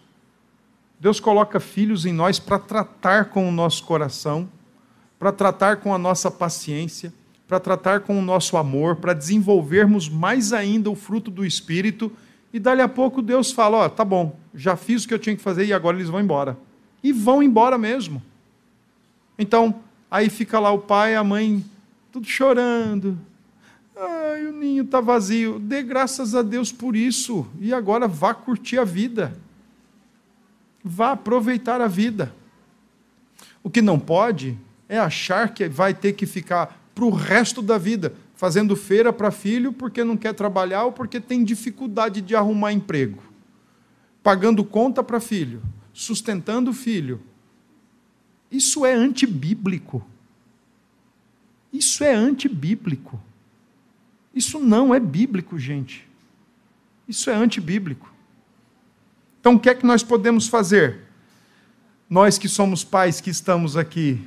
Deus 1.00 1.20
coloca 1.20 1.60
filhos 1.60 2.06
em 2.06 2.14
nós 2.14 2.40
para 2.40 2.60
tratar 2.60 3.26
com 3.26 3.48
o 3.48 3.52
nosso 3.52 3.84
coração, 3.84 4.50
para 5.18 5.32
tratar 5.32 5.78
com 5.78 5.94
a 5.94 5.98
nossa 5.98 6.30
paciência, 6.32 7.14
para 7.48 7.60
tratar 7.60 8.02
com 8.02 8.18
o 8.18 8.22
nosso 8.22 8.58
amor, 8.58 8.98
para 8.98 9.14
desenvolvermos 9.14 10.08
mais 10.08 10.54
ainda 10.54 10.90
o 10.90 10.96
fruto 10.96 11.32
do 11.32 11.46
Espírito 11.46 12.12
e 12.54 12.60
dali 12.60 12.82
a 12.82 12.88
pouco 12.88 13.22
Deus 13.22 13.52
fala: 13.52 13.78
Ó, 13.78 13.86
oh, 13.86 13.90
tá 13.90 14.04
bom, 14.04 14.38
já 14.54 14.76
fiz 14.76 15.04
o 15.04 15.08
que 15.08 15.14
eu 15.14 15.20
tinha 15.20 15.36
que 15.36 15.42
fazer 15.42 15.66
e 15.66 15.74
agora 15.74 15.98
eles 15.98 16.10
vão 16.10 16.20
embora. 16.20 16.58
E 17.04 17.14
vão 17.14 17.42
embora 17.42 17.78
mesmo. 17.78 18.22
Então, 19.38 19.76
aí 20.10 20.30
fica 20.30 20.60
lá 20.60 20.72
o 20.72 20.80
pai 20.80 21.14
e 21.14 21.16
a 21.16 21.24
mãe, 21.24 21.64
tudo 22.12 22.28
chorando. 22.28 23.18
Ai, 24.40 24.46
o 24.46 24.54
ninho 24.54 24.84
está 24.84 25.02
vazio. 25.02 25.60
Dê 25.60 25.84
graças 25.84 26.34
a 26.34 26.42
Deus 26.42 26.72
por 26.72 26.96
isso. 26.96 27.46
E 27.60 27.74
agora 27.74 28.08
vá 28.08 28.34
curtir 28.34 28.80
a 28.80 28.86
vida. 28.86 29.38
Vá 30.82 31.12
aproveitar 31.12 31.82
a 31.82 31.88
vida. 31.88 32.34
O 33.62 33.70
que 33.70 33.82
não 33.82 34.00
pode 34.00 34.58
é 34.88 34.98
achar 34.98 35.54
que 35.54 35.68
vai 35.68 35.94
ter 35.94 36.14
que 36.14 36.26
ficar 36.26 36.82
para 36.96 37.04
o 37.04 37.10
resto 37.10 37.62
da 37.62 37.78
vida 37.78 38.14
fazendo 38.34 38.78
feira 38.78 39.12
para 39.12 39.30
filho 39.30 39.74
porque 39.74 40.06
não 40.06 40.16
quer 40.16 40.34
trabalhar 40.34 40.86
ou 40.86 40.94
porque 40.94 41.20
tem 41.20 41.44
dificuldade 41.44 42.22
de 42.22 42.34
arrumar 42.34 42.72
emprego, 42.72 43.22
pagando 44.24 44.64
conta 44.64 45.04
para 45.04 45.20
filho, 45.20 45.62
sustentando 45.92 46.72
filho. 46.72 47.20
Isso 48.50 48.86
é 48.86 48.94
antibíblico. 48.94 50.02
Isso 51.74 52.02
é 52.06 52.14
antibíblico. 52.14 53.20
Isso 54.34 54.60
não 54.60 54.94
é 54.94 55.00
bíblico, 55.00 55.58
gente. 55.58 56.08
Isso 57.08 57.30
é 57.30 57.34
antibíblico. 57.34 58.14
Então, 59.40 59.56
o 59.56 59.60
que 59.60 59.70
é 59.70 59.76
que 59.76 59.86
nós 59.86 60.04
podemos 60.04 60.48
fazer? 60.48 61.00
Nós 62.10 62.38
que 62.38 62.48
somos 62.48 62.84
pais 62.84 63.22
que 63.22 63.30
estamos 63.30 63.78
aqui 63.78 64.22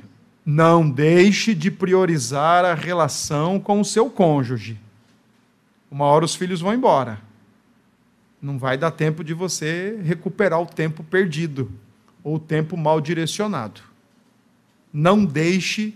não 0.45 0.89
deixe 0.89 1.53
de 1.53 1.71
priorizar 1.71 2.65
a 2.65 2.73
relação 2.73 3.59
com 3.59 3.79
o 3.79 3.85
seu 3.85 4.09
cônjuge. 4.09 4.77
Uma 5.89 6.05
hora 6.05 6.25
os 6.25 6.35
filhos 6.35 6.59
vão 6.59 6.73
embora. 6.73 7.21
Não 8.41 8.57
vai 8.57 8.77
dar 8.77 8.91
tempo 8.91 9.23
de 9.23 9.33
você 9.33 9.99
recuperar 10.03 10.59
o 10.61 10.65
tempo 10.65 11.03
perdido 11.03 11.71
ou 12.23 12.35
o 12.35 12.39
tempo 12.39 12.75
mal 12.75 12.99
direcionado. 12.99 13.81
Não 14.91 15.23
deixe 15.23 15.93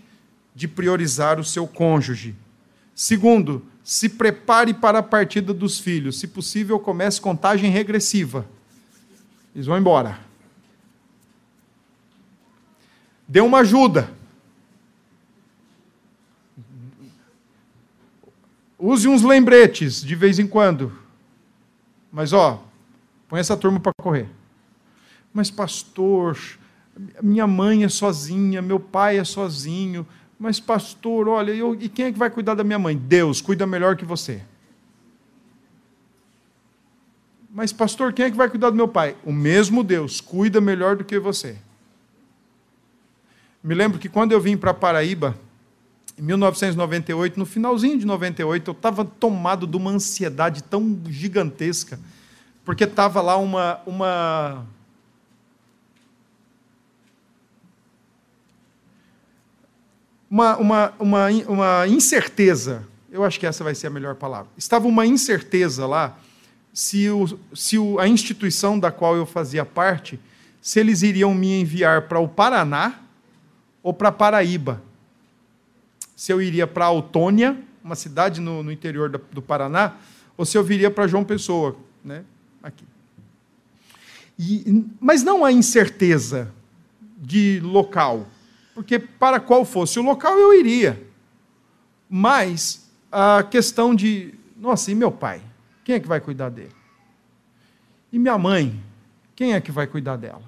de 0.54 0.66
priorizar 0.66 1.38
o 1.38 1.44
seu 1.44 1.66
cônjuge. 1.66 2.34
Segundo, 2.94 3.64
se 3.88 4.06
prepare 4.06 4.74
para 4.74 4.98
a 4.98 5.02
partida 5.02 5.54
dos 5.54 5.78
filhos. 5.78 6.20
Se 6.20 6.26
possível, 6.26 6.78
comece 6.78 7.18
contagem 7.18 7.70
regressiva. 7.70 8.46
Eles 9.54 9.66
vão 9.66 9.78
embora. 9.78 10.20
Dê 13.26 13.40
uma 13.40 13.60
ajuda. 13.60 14.12
Use 18.78 19.08
uns 19.08 19.22
lembretes 19.22 20.04
de 20.04 20.14
vez 20.14 20.38
em 20.38 20.46
quando. 20.46 20.92
Mas, 22.12 22.34
ó, 22.34 22.62
põe 23.26 23.40
essa 23.40 23.56
turma 23.56 23.80
para 23.80 23.92
correr. 24.02 24.28
Mas, 25.32 25.50
pastor, 25.50 26.38
minha 27.22 27.46
mãe 27.46 27.84
é 27.84 27.88
sozinha, 27.88 28.60
meu 28.60 28.78
pai 28.78 29.16
é 29.16 29.24
sozinho. 29.24 30.06
Mas, 30.38 30.60
pastor, 30.60 31.28
olha, 31.28 31.50
eu, 31.50 31.74
e 31.74 31.88
quem 31.88 32.06
é 32.06 32.12
que 32.12 32.18
vai 32.18 32.30
cuidar 32.30 32.54
da 32.54 32.62
minha 32.62 32.78
mãe? 32.78 32.96
Deus, 32.96 33.40
cuida 33.40 33.66
melhor 33.66 33.96
que 33.96 34.04
você. 34.04 34.40
Mas, 37.50 37.72
pastor, 37.72 38.12
quem 38.12 38.26
é 38.26 38.30
que 38.30 38.36
vai 38.36 38.48
cuidar 38.48 38.70
do 38.70 38.76
meu 38.76 38.86
pai? 38.86 39.16
O 39.24 39.32
mesmo 39.32 39.82
Deus, 39.82 40.20
cuida 40.20 40.60
melhor 40.60 40.94
do 40.94 41.04
que 41.04 41.18
você. 41.18 41.56
Me 43.62 43.74
lembro 43.74 43.98
que 43.98 44.08
quando 44.08 44.30
eu 44.30 44.40
vim 44.40 44.56
para 44.56 44.72
Paraíba, 44.72 45.36
em 46.16 46.22
1998, 46.22 47.38
no 47.38 47.44
finalzinho 47.44 47.98
de 47.98 48.06
98, 48.06 48.70
eu 48.70 48.72
estava 48.72 49.04
tomado 49.04 49.66
de 49.66 49.76
uma 49.76 49.90
ansiedade 49.90 50.62
tão 50.62 51.00
gigantesca, 51.08 51.98
porque 52.64 52.84
estava 52.84 53.20
lá 53.20 53.36
uma, 53.36 53.80
uma 53.86 54.66
uma, 60.30 60.56
uma, 60.56 60.92
uma, 60.98 61.28
uma 61.48 61.88
incerteza, 61.88 62.86
eu 63.10 63.24
acho 63.24 63.38
que 63.40 63.46
essa 63.46 63.64
vai 63.64 63.74
ser 63.74 63.86
a 63.86 63.90
melhor 63.90 64.14
palavra. 64.14 64.50
Estava 64.56 64.86
uma 64.86 65.06
incerteza 65.06 65.86
lá 65.86 66.18
se, 66.72 67.08
o, 67.10 67.38
se 67.54 67.78
o, 67.78 67.98
a 67.98 68.06
instituição 68.06 68.78
da 68.78 68.90
qual 68.90 69.16
eu 69.16 69.26
fazia 69.26 69.64
parte, 69.64 70.20
se 70.60 70.78
eles 70.78 71.02
iriam 71.02 71.34
me 71.34 71.60
enviar 71.60 72.02
para 72.02 72.18
o 72.18 72.28
Paraná 72.28 73.00
ou 73.82 73.92
para 73.94 74.12
Paraíba 74.12 74.82
se 76.18 76.32
eu 76.32 76.42
iria 76.42 76.66
para 76.66 76.84
Autônia, 76.84 77.56
uma 77.82 77.94
cidade 77.94 78.40
no, 78.40 78.60
no 78.60 78.72
interior 78.72 79.08
do, 79.08 79.20
do, 79.30 79.40
Paraná, 79.40 79.94
ou 80.36 80.44
se 80.44 80.58
eu 80.58 80.64
viria 80.64 80.90
para 80.90 81.06
João 81.06 81.22
Pessoa, 81.22 81.76
né? 82.04 82.24
aqui. 82.60 82.84
E, 84.36 84.84
mas 84.98 85.22
não 85.22 85.44
há 85.44 85.52
incerteza 85.52 86.52
de 87.16 87.60
local, 87.62 88.26
porque 88.78 88.96
para 88.96 89.40
qual 89.40 89.64
fosse 89.64 89.98
o 89.98 90.04
local 90.04 90.38
eu 90.38 90.54
iria. 90.54 91.02
Mas 92.08 92.88
a 93.10 93.42
questão 93.42 93.92
de, 93.92 94.32
nossa, 94.56 94.92
e 94.92 94.94
meu 94.94 95.10
pai? 95.10 95.42
Quem 95.82 95.96
é 95.96 96.00
que 96.00 96.06
vai 96.06 96.20
cuidar 96.20 96.48
dele? 96.48 96.70
E 98.12 98.20
minha 98.20 98.38
mãe, 98.38 98.80
quem 99.34 99.52
é 99.52 99.60
que 99.60 99.72
vai 99.72 99.88
cuidar 99.88 100.14
dela? 100.14 100.44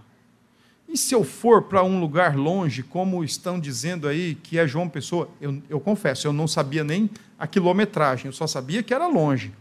E 0.89 0.97
se 0.97 1.13
eu 1.13 1.25
for 1.25 1.63
para 1.63 1.83
um 1.83 1.99
lugar 1.99 2.37
longe, 2.37 2.85
como 2.85 3.25
estão 3.25 3.59
dizendo 3.59 4.07
aí, 4.07 4.37
que 4.37 4.61
é 4.61 4.65
João 4.65 4.89
Pessoa? 4.89 5.29
Eu, 5.41 5.61
eu 5.69 5.81
confesso, 5.81 6.29
eu 6.29 6.33
não 6.33 6.47
sabia 6.47 6.85
nem 6.85 7.11
a 7.37 7.49
quilometragem, 7.49 8.27
eu 8.27 8.33
só 8.33 8.47
sabia 8.47 8.81
que 8.81 8.95
era 8.95 9.09
longe. 9.09 9.53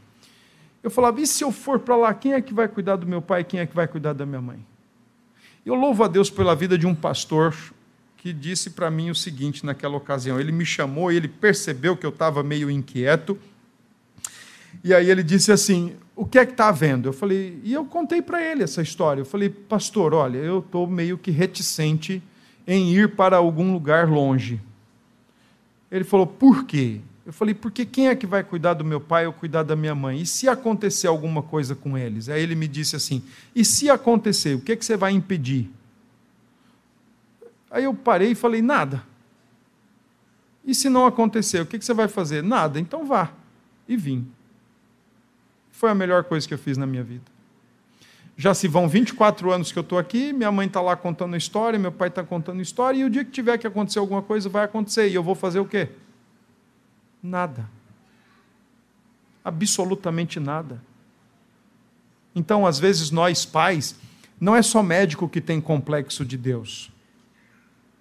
Eu 0.83 0.91
falava, 0.91 1.19
e 1.19 1.25
se 1.25 1.43
eu 1.43 1.51
for 1.51 1.79
para 1.79 1.95
lá, 1.95 2.13
quem 2.13 2.33
é 2.33 2.41
que 2.41 2.53
vai 2.53 2.67
cuidar 2.67 2.97
do 2.97 3.07
meu 3.07 3.19
pai, 3.21 3.43
quem 3.43 3.61
é 3.61 3.65
que 3.65 3.75
vai 3.75 3.87
cuidar 3.87 4.13
da 4.13 4.27
minha 4.27 4.41
mãe? 4.41 4.63
Eu 5.65 5.73
louvo 5.73 6.03
a 6.03 6.07
Deus 6.07 6.29
pela 6.29 6.55
vida 6.55 6.77
de 6.77 6.85
um 6.85 6.93
pastor 6.93 7.55
que 8.19 8.33
disse 8.33 8.71
para 8.71 8.91
mim 8.91 9.09
o 9.09 9.15
seguinte 9.15 9.65
naquela 9.65 9.95
ocasião. 9.95 10.39
Ele 10.39 10.51
me 10.51 10.65
chamou, 10.65 11.11
ele 11.11 11.27
percebeu 11.27 11.95
que 11.97 12.05
eu 12.05 12.09
estava 12.09 12.43
meio 12.43 12.69
inquieto, 12.69 13.37
e 14.83 14.93
aí 14.93 15.09
ele 15.09 15.23
disse 15.23 15.51
assim: 15.51 15.95
O 16.15 16.25
que 16.25 16.37
é 16.37 16.45
que 16.45 16.51
está 16.51 16.67
havendo? 16.67 17.09
Eu 17.09 17.13
falei, 17.13 17.59
e 17.63 17.73
eu 17.73 17.85
contei 17.85 18.21
para 18.21 18.43
ele 18.43 18.63
essa 18.63 18.81
história. 18.81 19.21
Eu 19.21 19.25
falei, 19.25 19.49
pastor, 19.49 20.13
olha, 20.13 20.37
eu 20.37 20.59
estou 20.59 20.85
meio 20.85 21.17
que 21.17 21.31
reticente 21.31 22.21
em 22.67 22.93
ir 22.93 23.15
para 23.15 23.37
algum 23.37 23.73
lugar 23.73 24.07
longe. 24.07 24.61
Ele 25.91 26.03
falou, 26.03 26.27
por 26.27 26.65
quê? 26.65 27.01
Eu 27.25 27.33
falei, 27.33 27.53
porque 27.53 27.85
quem 27.85 28.09
é 28.09 28.15
que 28.15 28.27
vai 28.27 28.43
cuidar 28.43 28.73
do 28.73 28.83
meu 28.83 28.99
pai 28.99 29.25
ou 29.25 29.33
cuidar 29.33 29.63
da 29.63 29.75
minha 29.75 29.95
mãe? 29.95 30.21
E 30.21 30.25
se 30.25 30.47
acontecer 30.47 31.07
alguma 31.07 31.41
coisa 31.41 31.75
com 31.75 31.97
eles? 31.97 32.27
Aí 32.27 32.41
ele 32.41 32.55
me 32.55 32.67
disse 32.67 32.95
assim: 32.95 33.23
e 33.55 33.63
se 33.63 33.89
acontecer, 33.89 34.55
o 34.55 34.61
que, 34.61 34.71
é 34.71 34.75
que 34.75 34.85
você 34.85 34.97
vai 34.97 35.11
impedir? 35.13 35.69
Aí 37.69 37.83
eu 37.83 37.93
parei 37.93 38.31
e 38.31 38.35
falei: 38.35 38.61
nada. 38.61 39.03
E 40.65 40.75
se 40.75 40.89
não 40.89 41.05
acontecer, 41.05 41.61
o 41.61 41.65
que, 41.65 41.81
você 41.81 41.93
vai 41.93 42.07
fazer? 42.07 42.43
Nada, 42.43 42.79
então 42.79 43.05
vá. 43.05 43.31
E 43.87 43.97
vim. 43.97 44.29
Foi 45.71 45.89
a 45.89 45.95
melhor 45.95 46.23
coisa 46.25 46.47
que 46.47 46.53
eu 46.53 46.57
fiz 46.57 46.77
na 46.77 46.85
minha 46.85 47.03
vida. 47.03 47.25
Já 48.37 48.53
se 48.53 48.67
vão 48.67 48.87
24 48.87 49.51
anos 49.51 49.71
que 49.71 49.79
eu 49.79 49.81
estou 49.81 49.97
aqui, 49.97 50.31
minha 50.31 50.51
mãe 50.51 50.67
está 50.67 50.79
lá 50.79 50.95
contando 50.95 51.35
história, 51.35 51.77
meu 51.77 51.91
pai 51.91 52.07
está 52.07 52.23
contando 52.23 52.61
história, 52.61 52.97
e 52.97 53.03
o 53.03 53.09
dia 53.09 53.25
que 53.25 53.31
tiver 53.31 53.57
que 53.57 53.67
acontecer 53.67 53.99
alguma 53.99 54.21
coisa, 54.21 54.47
vai 54.47 54.63
acontecer. 54.63 55.09
E 55.09 55.15
eu 55.15 55.23
vou 55.23 55.35
fazer 55.35 55.59
o 55.59 55.65
quê? 55.65 55.89
Nada. 57.21 57.69
Absolutamente 59.43 60.39
nada. 60.39 60.81
Então, 62.33 62.65
às 62.65 62.79
vezes, 62.79 63.11
nós 63.11 63.45
pais, 63.45 63.95
não 64.39 64.55
é 64.55 64.61
só 64.61 64.81
médico 64.81 65.27
que 65.27 65.41
tem 65.41 65.59
complexo 65.59 66.23
de 66.23 66.37
Deus, 66.37 66.91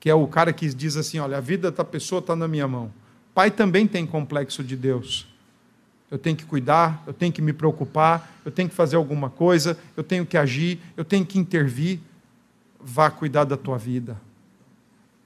que 0.01 0.09
é 0.09 0.15
o 0.15 0.27
cara 0.27 0.53
que 0.53 0.69
diz 0.69 0.97
assim: 0.97 1.19
olha, 1.19 1.39
a 1.39 1.41
vida 1.41 1.71
da 1.71 1.85
pessoa 1.85 2.21
está 2.21 2.37
na 2.37 2.49
minha 2.49 2.69
mão. 2.69 2.93
Pai 3.35 3.51
também 3.51 3.87
tem 3.87 4.07
complexo 4.07 4.65
de 4.65 4.77
Deus. 4.77 5.27
Eu 6.11 6.19
tenho 6.19 6.37
que 6.37 6.45
cuidar, 6.45 7.03
eu 7.07 7.13
tenho 7.13 7.33
que 7.33 7.43
me 7.43 7.53
preocupar, 7.53 8.33
eu 8.45 8.51
tenho 8.51 8.69
que 8.69 8.75
fazer 8.75 8.97
alguma 8.97 9.29
coisa, 9.29 9.79
eu 9.97 10.03
tenho 10.03 10.25
que 10.25 10.39
agir, 10.39 10.81
eu 10.97 11.05
tenho 11.05 11.25
que 11.25 11.39
intervir. 11.39 12.01
Vá 12.81 13.11
cuidar 13.11 13.45
da 13.45 13.57
tua 13.57 13.77
vida. 13.77 14.19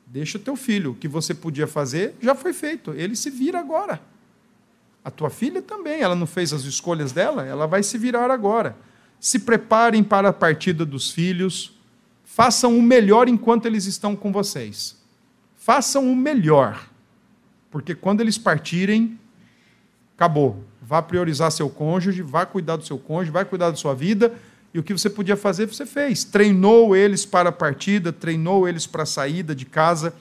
Deixa 0.07 0.37
o 0.37 0.41
teu 0.41 0.57
filho. 0.57 0.91
O 0.91 0.95
que 0.95 1.07
você 1.07 1.33
podia 1.33 1.67
fazer 1.67 2.15
já 2.21 2.35
foi 2.35 2.53
feito. 2.53 2.93
Ele 2.93 3.15
se 3.15 3.31
vira 3.31 3.61
agora. 3.61 4.01
A 5.05 5.11
tua 5.11 5.31
filha 5.31 5.63
também. 5.63 6.03
Ela 6.03 6.15
não 6.15 6.27
fez 6.27 6.53
as 6.53 6.65
escolhas 6.65 7.13
dela, 7.13 7.47
ela 7.47 7.67
vai 7.67 7.83
se 7.83 7.97
virar 7.97 8.31
agora. 8.31 8.77
Se 9.21 9.39
preparem 9.39 10.03
para 10.03 10.29
a 10.31 10.33
partida 10.33 10.85
dos 10.85 11.11
filhos. 11.11 11.73
Façam 12.35 12.79
o 12.79 12.83
melhor 12.83 13.29
enquanto 13.29 13.67
eles 13.67 13.85
estão 13.85 14.17
com 14.17 14.33
vocês. 14.33 14.97
Façam 15.55 16.11
o 16.11 16.17
melhor. 16.17 16.89
Porque 17.71 17.95
quando 17.95 18.23
eles 18.23 18.39
partirem, 18.39 19.21
acabou. 20.17 20.65
Vá 20.81 21.03
priorizar 21.03 21.53
seu 21.53 21.69
cônjuge, 21.69 22.23
vá 22.23 22.47
cuidar 22.47 22.77
do 22.77 22.87
seu 22.87 22.99
cônjuge, 22.99 23.31
vai 23.31 23.45
cuidar 23.45 23.69
da 23.69 23.77
sua 23.77 23.95
vida 23.95 24.35
e 24.73 24.79
o 24.79 24.83
que 24.83 24.95
você 24.95 25.11
podia 25.11 25.37
fazer, 25.37 25.67
você 25.67 25.85
fez. 25.85 26.25
Treinou 26.25 26.97
eles 26.97 27.27
para 27.27 27.51
a 27.51 27.53
partida, 27.53 28.11
treinou 28.11 28.67
eles 28.67 28.87
para 28.87 29.03
a 29.03 29.07
saída 29.07 29.55
de 29.55 29.67
casa. 29.67 30.15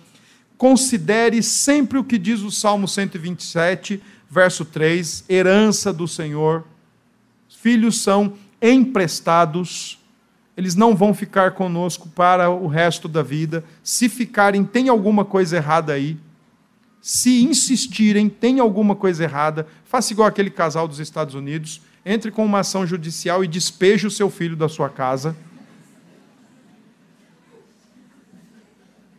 Considere 0.57 1.41
sempre 1.41 1.97
o 1.97 2.03
que 2.03 2.17
diz 2.17 2.41
o 2.41 2.51
Salmo 2.51 2.89
127, 2.89 4.03
verso 4.29 4.65
3, 4.65 5.23
herança 5.29 5.93
do 5.93 6.09
Senhor. 6.09 6.65
Filhos 7.47 8.01
são 8.01 8.33
emprestados, 8.61 10.00
eles 10.55 10.75
não 10.75 10.95
vão 10.95 11.13
ficar 11.13 11.51
conosco 11.51 12.09
para 12.09 12.49
o 12.49 12.67
resto 12.67 13.07
da 13.07 13.23
vida. 13.23 13.63
Se 13.83 14.09
ficarem, 14.09 14.63
tem 14.63 14.89
alguma 14.89 15.23
coisa 15.23 15.57
errada 15.57 15.93
aí. 15.93 16.17
Se 17.01 17.43
insistirem, 17.43 18.29
tem 18.29 18.59
alguma 18.59 18.95
coisa 18.95 19.23
errada. 19.23 19.65
Faça 19.85 20.13
igual 20.13 20.27
aquele 20.27 20.49
casal 20.49 20.87
dos 20.87 20.99
Estados 20.99 21.35
Unidos 21.35 21.81
entre 22.05 22.31
com 22.31 22.43
uma 22.43 22.59
ação 22.59 22.85
judicial 22.85 23.43
e 23.43 23.47
despeje 23.47 24.07
o 24.07 24.11
seu 24.11 24.29
filho 24.29 24.55
da 24.55 24.67
sua 24.67 24.89
casa. 24.89 25.35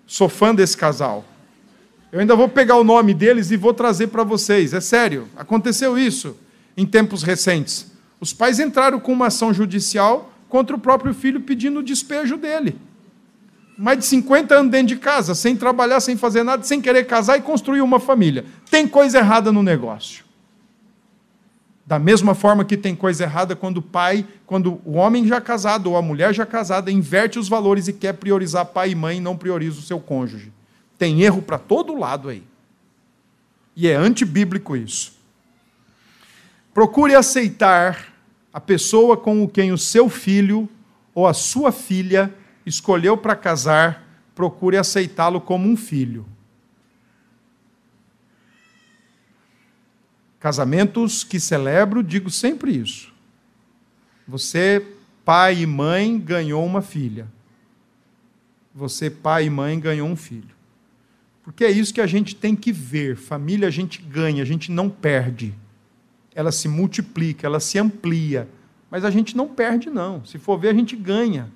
Sou 0.07 0.29
fã 0.29 0.55
desse 0.55 0.77
casal. 0.77 1.25
Eu 2.11 2.21
ainda 2.21 2.37
vou 2.37 2.49
pegar 2.49 2.77
o 2.77 2.85
nome 2.85 3.15
deles 3.15 3.51
e 3.51 3.57
vou 3.57 3.73
trazer 3.73 4.09
para 4.09 4.23
vocês. 4.23 4.75
É 4.75 4.81
sério, 4.81 5.29
aconteceu 5.35 5.97
isso 5.97 6.37
em 6.77 6.85
tempos 6.85 7.23
recentes. 7.23 7.91
Os 8.21 8.33
pais 8.33 8.61
entraram 8.61 9.01
com 9.01 9.13
uma 9.13 9.29
ação 9.29 9.55
judicial 9.55 10.32
contra 10.53 10.77
o 10.77 10.79
próprio 10.79 11.15
filho 11.15 11.41
pedindo 11.41 11.81
o 11.81 11.83
despejo 11.83 12.37
dele. 12.37 12.77
Mais 13.75 13.99
de 13.99 14.05
50 14.05 14.55
anos 14.55 14.71
dentro 14.71 14.89
de 14.89 14.97
casa, 14.97 15.35
sem 15.35 15.57
trabalhar, 15.57 15.99
sem 15.99 16.15
fazer 16.15 16.43
nada, 16.43 16.63
sem 16.63 16.79
querer 16.79 17.05
casar 17.05 17.39
e 17.39 17.41
construir 17.41 17.81
uma 17.81 17.99
família. 17.99 18.45
Tem 18.71 18.87
coisa 18.87 19.17
errada 19.17 19.51
no 19.51 19.63
negócio. 19.63 20.27
Da 21.87 21.99
mesma 21.99 22.35
forma 22.35 22.67
que 22.67 22.77
tem 22.77 22.95
coisa 22.95 23.25
errada 23.25 23.57
quando 23.57 23.79
o 23.79 23.83
pai, 23.83 24.27
quando 24.45 24.79
o 24.85 24.93
homem 24.93 25.27
já 25.27 25.41
casado 25.41 25.87
ou 25.87 25.97
a 25.97 26.03
mulher 26.03 26.35
já 26.35 26.45
casada 26.45 26.91
inverte 26.93 27.39
os 27.39 27.49
valores 27.49 27.89
e 27.89 27.93
quer 27.95 28.13
priorizar 28.13 28.67
pai 28.67 28.91
e 28.91 28.95
mãe 28.95 29.17
e 29.17 29.21
não 29.23 29.39
prioriza 29.39 29.79
o 29.79 29.83
seu 29.83 29.99
cônjuge. 29.99 30.53
Tem 30.99 31.23
erro 31.23 31.41
para 31.41 31.57
todo 31.57 31.99
lado 31.99 32.29
aí. 32.29 32.43
E 33.75 33.89
é 33.89 33.95
antibíblico 33.95 34.77
isso. 34.77 35.15
Procure 36.75 37.15
aceitar 37.15 38.12
a 38.53 38.61
pessoa 38.61 39.17
com 39.17 39.49
quem 39.49 39.73
o 39.73 39.79
seu 39.79 40.09
filho 40.09 40.69
ou 41.15 41.27
a 41.27 41.33
sua 41.33 41.73
filha 41.73 42.33
escolheu 42.67 43.17
para 43.17 43.35
casar, 43.35 44.07
procure 44.35 44.77
aceitá-lo 44.77 45.41
como 45.41 45.69
um 45.69 45.77
filho. 45.77 46.27
Casamentos 50.39 51.23
que 51.23 51.39
celebro, 51.39 52.03
digo 52.03 52.29
sempre 52.29 52.77
isso. 52.77 53.13
Você, 54.27 54.85
pai 55.25 55.63
e 55.63 55.67
mãe, 55.67 56.19
ganhou 56.19 56.65
uma 56.65 56.83
filha. 56.83 57.27
Você, 58.75 59.09
pai 59.09 59.47
e 59.47 59.51
mãe, 59.51 59.79
ganhou 59.79 60.09
um 60.09 60.17
filho. 60.17 60.55
Porque 61.43 61.65
é 61.65 61.71
isso 61.71 61.93
que 61.93 62.01
a 62.01 62.07
gente 62.07 62.35
tem 62.35 62.55
que 62.55 62.73
ver. 62.73 63.17
Família 63.17 63.69
a 63.69 63.71
gente 63.71 64.01
ganha, 64.01 64.43
a 64.43 64.47
gente 64.47 64.71
não 64.71 64.89
perde. 64.89 65.55
Ela 66.35 66.53
se 66.53 66.69
multiplica, 66.69 67.47
ela 67.47 67.61
se 67.61 67.79
amplia. 67.79 68.49
Mas 68.91 69.05
a 69.05 69.11
gente 69.11 69.37
não 69.37 69.49
perde, 69.49 69.91
não. 69.91 70.25
Se 70.25 70.39
for 70.39 70.59
ver, 70.59 70.69
a 70.69 70.75
gente 70.75 70.97
ganha. 70.97 71.51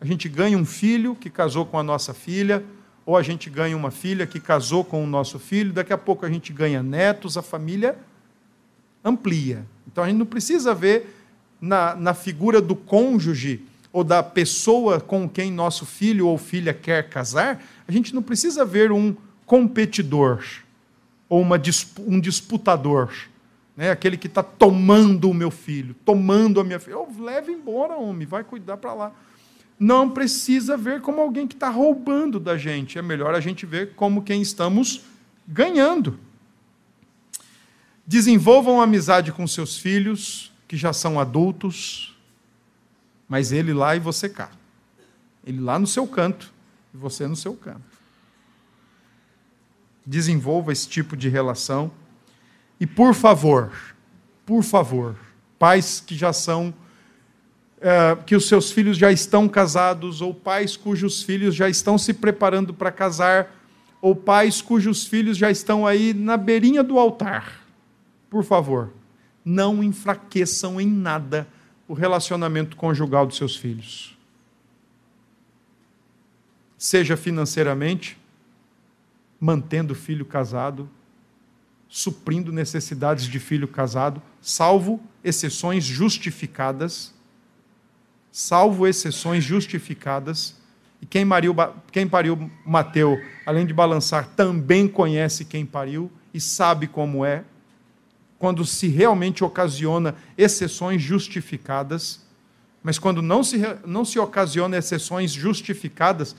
A 0.00 0.04
gente 0.04 0.28
ganha 0.28 0.58
um 0.58 0.64
filho 0.64 1.14
que 1.14 1.30
casou 1.30 1.64
com 1.64 1.78
a 1.78 1.82
nossa 1.82 2.12
filha, 2.12 2.64
ou 3.04 3.16
a 3.16 3.22
gente 3.22 3.48
ganha 3.48 3.76
uma 3.76 3.90
filha 3.90 4.26
que 4.26 4.40
casou 4.40 4.84
com 4.84 5.02
o 5.02 5.06
nosso 5.06 5.38
filho, 5.38 5.72
daqui 5.72 5.92
a 5.92 5.98
pouco 5.98 6.26
a 6.26 6.30
gente 6.30 6.52
ganha 6.52 6.82
netos, 6.82 7.36
a 7.36 7.42
família 7.42 7.96
amplia. 9.04 9.64
Então 9.86 10.02
a 10.02 10.08
gente 10.08 10.18
não 10.18 10.26
precisa 10.26 10.74
ver 10.74 11.14
na, 11.60 11.94
na 11.94 12.12
figura 12.14 12.60
do 12.60 12.74
cônjuge 12.74 13.62
ou 13.92 14.02
da 14.04 14.22
pessoa 14.22 15.00
com 15.00 15.28
quem 15.28 15.50
nosso 15.50 15.86
filho 15.86 16.26
ou 16.26 16.36
filha 16.36 16.74
quer 16.74 17.08
casar, 17.08 17.64
a 17.86 17.92
gente 17.92 18.14
não 18.14 18.20
precisa 18.20 18.64
ver 18.64 18.92
um 18.92 19.16
competidor 19.46 20.44
ou 21.28 21.40
uma, 21.40 21.60
um 22.06 22.20
disputador. 22.20 23.10
Né? 23.76 23.90
Aquele 23.90 24.16
que 24.16 24.26
está 24.26 24.42
tomando 24.42 25.30
o 25.30 25.34
meu 25.34 25.50
filho, 25.50 25.94
tomando 26.04 26.60
a 26.60 26.64
minha 26.64 26.80
filha. 26.80 26.98
Oh, 26.98 27.22
leve 27.22 27.52
embora, 27.52 27.94
homem, 27.96 28.26
vai 28.26 28.42
cuidar 28.42 28.78
para 28.78 28.94
lá. 28.94 29.12
Não 29.78 30.08
precisa 30.08 30.76
ver 30.76 31.02
como 31.02 31.20
alguém 31.20 31.46
que 31.46 31.54
está 31.54 31.68
roubando 31.68 32.40
da 32.40 32.56
gente. 32.56 32.98
É 32.98 33.02
melhor 33.02 33.34
a 33.34 33.40
gente 33.40 33.66
ver 33.66 33.94
como 33.94 34.22
quem 34.22 34.40
estamos 34.40 35.02
ganhando. 35.46 36.18
Desenvolvam 38.06 38.80
amizade 38.80 39.32
com 39.32 39.46
seus 39.46 39.76
filhos, 39.76 40.50
que 40.66 40.76
já 40.76 40.92
são 40.92 41.20
adultos, 41.20 42.16
mas 43.28 43.52
ele 43.52 43.74
lá 43.74 43.94
e 43.94 44.00
você 44.00 44.28
cá. 44.28 44.50
Ele 45.44 45.60
lá 45.60 45.78
no 45.78 45.86
seu 45.86 46.06
canto 46.06 46.52
e 46.94 46.96
você 46.96 47.26
no 47.26 47.36
seu 47.36 47.54
canto. 47.54 47.96
Desenvolva 50.04 50.72
esse 50.72 50.88
tipo 50.88 51.16
de 51.16 51.28
relação. 51.28 51.90
E 52.78 52.86
por 52.86 53.14
favor, 53.14 53.72
por 54.44 54.62
favor, 54.62 55.16
pais 55.58 56.02
que 56.04 56.14
já 56.14 56.32
são, 56.32 56.74
é, 57.80 58.16
que 58.26 58.36
os 58.36 58.48
seus 58.48 58.70
filhos 58.70 58.96
já 58.96 59.10
estão 59.10 59.48
casados, 59.48 60.20
ou 60.20 60.34
pais 60.34 60.76
cujos 60.76 61.22
filhos 61.22 61.54
já 61.54 61.68
estão 61.68 61.96
se 61.96 62.12
preparando 62.12 62.74
para 62.74 62.92
casar, 62.92 63.54
ou 64.00 64.14
pais 64.14 64.60
cujos 64.60 65.06
filhos 65.06 65.36
já 65.36 65.50
estão 65.50 65.86
aí 65.86 66.12
na 66.12 66.36
beirinha 66.36 66.82
do 66.82 66.98
altar 66.98 67.66
por 68.36 68.44
favor, 68.44 68.92
não 69.44 69.82
enfraqueçam 69.82 70.80
em 70.80 70.86
nada 70.86 71.48
o 71.88 71.94
relacionamento 71.94 72.76
conjugal 72.76 73.26
dos 73.26 73.36
seus 73.36 73.56
filhos. 73.56 74.14
Seja 76.76 77.16
financeiramente, 77.16 78.18
mantendo 79.40 79.92
o 79.92 79.96
filho 79.96 80.26
casado, 80.26 80.86
suprindo 81.88 82.52
necessidades 82.52 83.26
de 83.26 83.38
filho 83.38 83.68
casado, 83.68 84.20
salvo 84.40 85.00
exceções 85.22 85.84
justificadas. 85.84 87.14
Salvo 88.30 88.86
exceções 88.86 89.42
justificadas. 89.42 90.56
E 91.00 91.06
quem, 91.06 91.24
mariu, 91.24 91.54
quem 91.90 92.06
pariu 92.06 92.50
Mateu, 92.64 93.18
além 93.44 93.66
de 93.66 93.72
balançar, 93.72 94.28
também 94.36 94.86
conhece 94.86 95.44
quem 95.44 95.64
pariu 95.64 96.10
e 96.34 96.40
sabe 96.40 96.86
como 96.86 97.24
é. 97.24 97.44
Quando 98.38 98.64
se 98.64 98.88
realmente 98.88 99.42
ocasiona 99.42 100.14
exceções 100.36 101.00
justificadas, 101.00 102.26
mas 102.82 102.98
quando 102.98 103.22
não 103.22 103.42
se, 103.42 103.58
não 103.86 104.04
se 104.04 104.18
ocasiona 104.18 104.76
exceções 104.76 105.32
justificadas, 105.32 106.36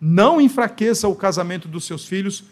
não 0.00 0.40
enfraqueça 0.40 1.08
o 1.08 1.14
casamento 1.14 1.68
dos 1.68 1.84
seus 1.84 2.06
filhos, 2.06 2.44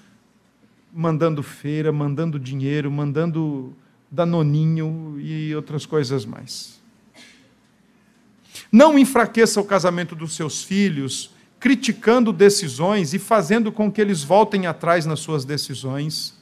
mandando 0.96 1.42
feira, 1.42 1.92
mandando 1.92 2.38
dinheiro, 2.38 2.90
mandando 2.90 3.76
danoninho 4.10 5.16
e 5.20 5.54
outras 5.54 5.84
coisas 5.84 6.24
mais. 6.24 6.80
Não 8.72 8.98
enfraqueça 8.98 9.60
o 9.60 9.64
casamento 9.64 10.16
dos 10.16 10.34
seus 10.34 10.64
filhos, 10.64 11.30
criticando 11.60 12.32
decisões 12.32 13.12
e 13.12 13.18
fazendo 13.18 13.70
com 13.70 13.92
que 13.92 14.00
eles 14.00 14.24
voltem 14.24 14.66
atrás 14.66 15.04
nas 15.04 15.20
suas 15.20 15.44
decisões. 15.44 16.34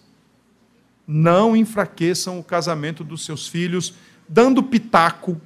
Não 1.05 1.57
enfraqueçam 1.57 2.39
o 2.39 2.45
casamento 2.45 3.03
dos 3.03 3.25
seus 3.25 3.49
filhos, 3.49 3.95
dando 4.29 4.63
pitaco, 4.63 5.41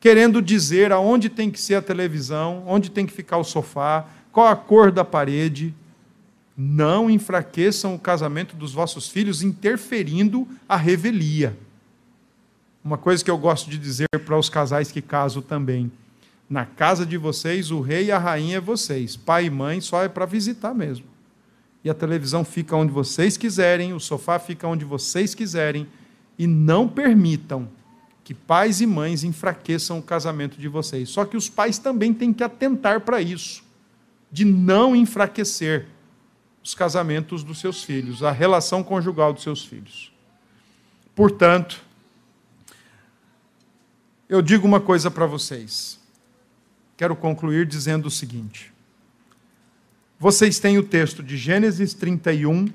querendo 0.00 0.42
dizer 0.42 0.90
aonde 0.90 1.28
tem 1.28 1.48
que 1.48 1.60
ser 1.60 1.76
a 1.76 1.82
televisão, 1.82 2.64
onde 2.66 2.90
tem 2.90 3.06
que 3.06 3.12
ficar 3.12 3.36
o 3.36 3.44
sofá, 3.44 4.08
qual 4.32 4.48
a 4.48 4.56
cor 4.56 4.90
da 4.90 5.04
parede. 5.04 5.72
Não 6.56 7.08
enfraqueçam 7.08 7.94
o 7.94 7.98
casamento 7.98 8.54
dos 8.54 8.72
vossos 8.72 9.08
filhos, 9.08 9.42
interferindo 9.42 10.46
a 10.68 10.76
revelia. 10.76 11.56
Uma 12.84 12.98
coisa 12.98 13.24
que 13.24 13.30
eu 13.30 13.38
gosto 13.38 13.70
de 13.70 13.78
dizer 13.78 14.08
para 14.24 14.38
os 14.38 14.48
casais 14.48 14.90
que 14.90 15.00
casam 15.00 15.40
também. 15.40 15.90
Na 16.50 16.66
casa 16.66 17.06
de 17.06 17.16
vocês, 17.16 17.70
o 17.70 17.80
rei 17.80 18.06
e 18.06 18.12
a 18.12 18.18
rainha 18.18 18.58
é 18.58 18.60
vocês. 18.60 19.16
Pai 19.16 19.46
e 19.46 19.50
mãe 19.50 19.80
só 19.80 20.02
é 20.02 20.08
para 20.08 20.26
visitar 20.26 20.74
mesmo. 20.74 21.06
E 21.84 21.88
a 21.88 21.94
televisão 21.94 22.44
fica 22.44 22.76
onde 22.76 22.92
vocês 22.92 23.36
quiserem, 23.36 23.92
o 23.92 24.00
sofá 24.00 24.38
fica 24.38 24.68
onde 24.68 24.84
vocês 24.84 25.34
quiserem. 25.34 25.86
E 26.38 26.46
não 26.46 26.88
permitam 26.88 27.68
que 28.24 28.34
pais 28.34 28.80
e 28.80 28.86
mães 28.86 29.24
enfraqueçam 29.24 29.98
o 29.98 30.02
casamento 30.02 30.58
de 30.58 30.68
vocês. 30.68 31.08
Só 31.08 31.24
que 31.24 31.36
os 31.36 31.48
pais 31.48 31.78
também 31.78 32.12
têm 32.12 32.32
que 32.32 32.44
atentar 32.44 33.00
para 33.00 33.20
isso, 33.20 33.64
de 34.30 34.44
não 34.44 34.94
enfraquecer 34.94 35.86
os 36.62 36.74
casamentos 36.74 37.42
dos 37.42 37.58
seus 37.58 37.82
filhos, 37.82 38.22
a 38.22 38.30
relação 38.30 38.82
conjugal 38.82 39.32
dos 39.32 39.42
seus 39.42 39.64
filhos. 39.64 40.12
Portanto, 41.14 41.82
eu 44.28 44.40
digo 44.40 44.66
uma 44.66 44.80
coisa 44.80 45.10
para 45.10 45.26
vocês. 45.26 45.98
Quero 46.96 47.16
concluir 47.16 47.66
dizendo 47.66 48.06
o 48.06 48.10
seguinte: 48.10 48.72
vocês 50.18 50.58
têm 50.58 50.78
o 50.78 50.82
texto 50.82 51.22
de 51.22 51.36
Gênesis 51.36 51.94
31, 51.94 52.68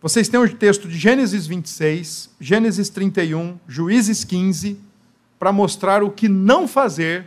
vocês 0.00 0.28
têm 0.28 0.38
o 0.38 0.56
texto 0.56 0.86
de 0.86 0.98
Gênesis 0.98 1.46
26, 1.46 2.30
Gênesis 2.40 2.88
31, 2.90 3.58
Juízes 3.66 4.22
15, 4.22 4.78
para 5.38 5.52
mostrar 5.52 6.02
o 6.02 6.10
que 6.10 6.28
não 6.28 6.68
fazer 6.68 7.26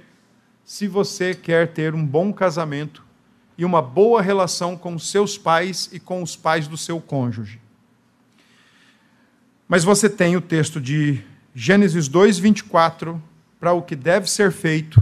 se 0.63 0.87
você 0.87 1.33
quer 1.33 1.73
ter 1.73 1.93
um 1.93 2.05
bom 2.05 2.31
casamento 2.31 3.04
e 3.57 3.63
uma 3.63 3.81
boa 3.81 4.21
relação 4.21 4.77
com 4.77 4.97
seus 4.99 5.37
pais 5.37 5.89
e 5.91 5.99
com 5.99 6.21
os 6.21 6.35
pais 6.35 6.67
do 6.67 6.77
seu 6.77 6.99
cônjuge. 6.99 7.59
Mas 9.67 9.83
você 9.83 10.09
tem 10.09 10.35
o 10.35 10.41
texto 10.41 10.79
de 10.79 11.23
Gênesis 11.53 12.07
2, 12.07 12.37
24, 12.37 13.21
para 13.59 13.73
o 13.73 13.81
que 13.81 13.95
deve 13.95 14.29
ser 14.29 14.51
feito 14.51 15.01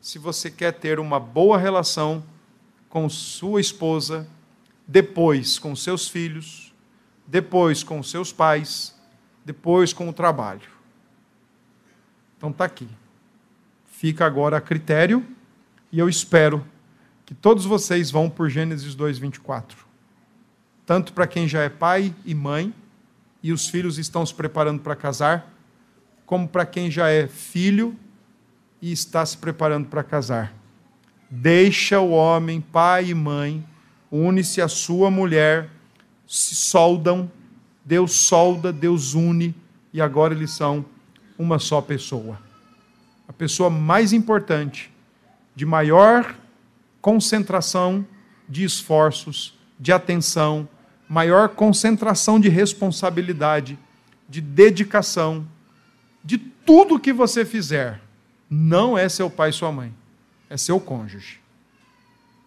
se 0.00 0.18
você 0.18 0.50
quer 0.50 0.72
ter 0.72 0.98
uma 0.98 1.20
boa 1.20 1.56
relação 1.56 2.24
com 2.88 3.08
sua 3.08 3.60
esposa, 3.60 4.26
depois 4.86 5.58
com 5.58 5.76
seus 5.76 6.08
filhos, 6.08 6.74
depois 7.26 7.84
com 7.84 8.02
seus 8.02 8.32
pais, 8.32 8.94
depois 9.44 9.92
com 9.92 10.08
o 10.08 10.12
trabalho. 10.12 10.68
Então 12.36 12.50
está 12.50 12.64
aqui. 12.64 12.88
Fica 13.86 14.26
agora 14.26 14.56
a 14.56 14.60
critério 14.60 15.24
e 15.92 15.98
eu 15.98 16.08
espero 16.08 16.66
que 17.24 17.34
todos 17.34 17.64
vocês 17.64 18.10
vão 18.10 18.28
por 18.28 18.48
Gênesis 18.48 18.94
2:24. 18.94 19.76
Tanto 20.84 21.12
para 21.12 21.26
quem 21.26 21.48
já 21.48 21.62
é 21.62 21.68
pai 21.68 22.14
e 22.24 22.34
mãe 22.34 22.74
e 23.42 23.52
os 23.52 23.68
filhos 23.68 23.98
estão 23.98 24.24
se 24.24 24.34
preparando 24.34 24.80
para 24.80 24.94
casar, 24.94 25.52
como 26.26 26.48
para 26.48 26.64
quem 26.64 26.90
já 26.90 27.08
é 27.08 27.26
filho 27.26 27.96
e 28.80 28.92
está 28.92 29.24
se 29.24 29.36
preparando 29.36 29.88
para 29.88 30.02
casar. 30.02 30.52
Deixa 31.30 32.00
o 32.00 32.10
homem, 32.10 32.60
pai 32.60 33.10
e 33.10 33.14
mãe, 33.14 33.64
une-se 34.10 34.60
à 34.60 34.68
sua 34.68 35.10
mulher, 35.10 35.70
se 36.26 36.54
soldam, 36.54 37.30
Deus 37.84 38.12
solda, 38.12 38.72
Deus 38.72 39.14
une, 39.14 39.54
e 39.92 40.00
agora 40.00 40.34
eles 40.34 40.50
são 40.50 40.84
uma 41.38 41.58
só 41.58 41.80
pessoa. 41.80 42.38
A 43.26 43.32
pessoa 43.32 43.70
mais 43.70 44.12
importante, 44.12 44.92
de 45.54 45.64
maior 45.64 46.34
concentração 47.02 48.06
de 48.48 48.64
esforços, 48.64 49.58
de 49.78 49.92
atenção, 49.92 50.68
maior 51.08 51.48
concentração 51.50 52.38
de 52.38 52.48
responsabilidade, 52.48 53.76
de 54.28 54.40
dedicação, 54.40 55.46
de 56.24 56.38
tudo 56.38 57.00
que 57.00 57.12
você 57.12 57.44
fizer, 57.44 58.00
não 58.48 58.96
é 58.96 59.08
seu 59.08 59.28
pai 59.28 59.50
e 59.50 59.52
sua 59.52 59.72
mãe, 59.72 59.92
é 60.48 60.56
seu 60.56 60.78
cônjuge. 60.78 61.40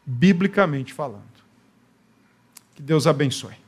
Biblicamente 0.05 0.93
falando. 0.93 1.23
Que 2.73 2.81
Deus 2.81 3.05
abençoe. 3.05 3.64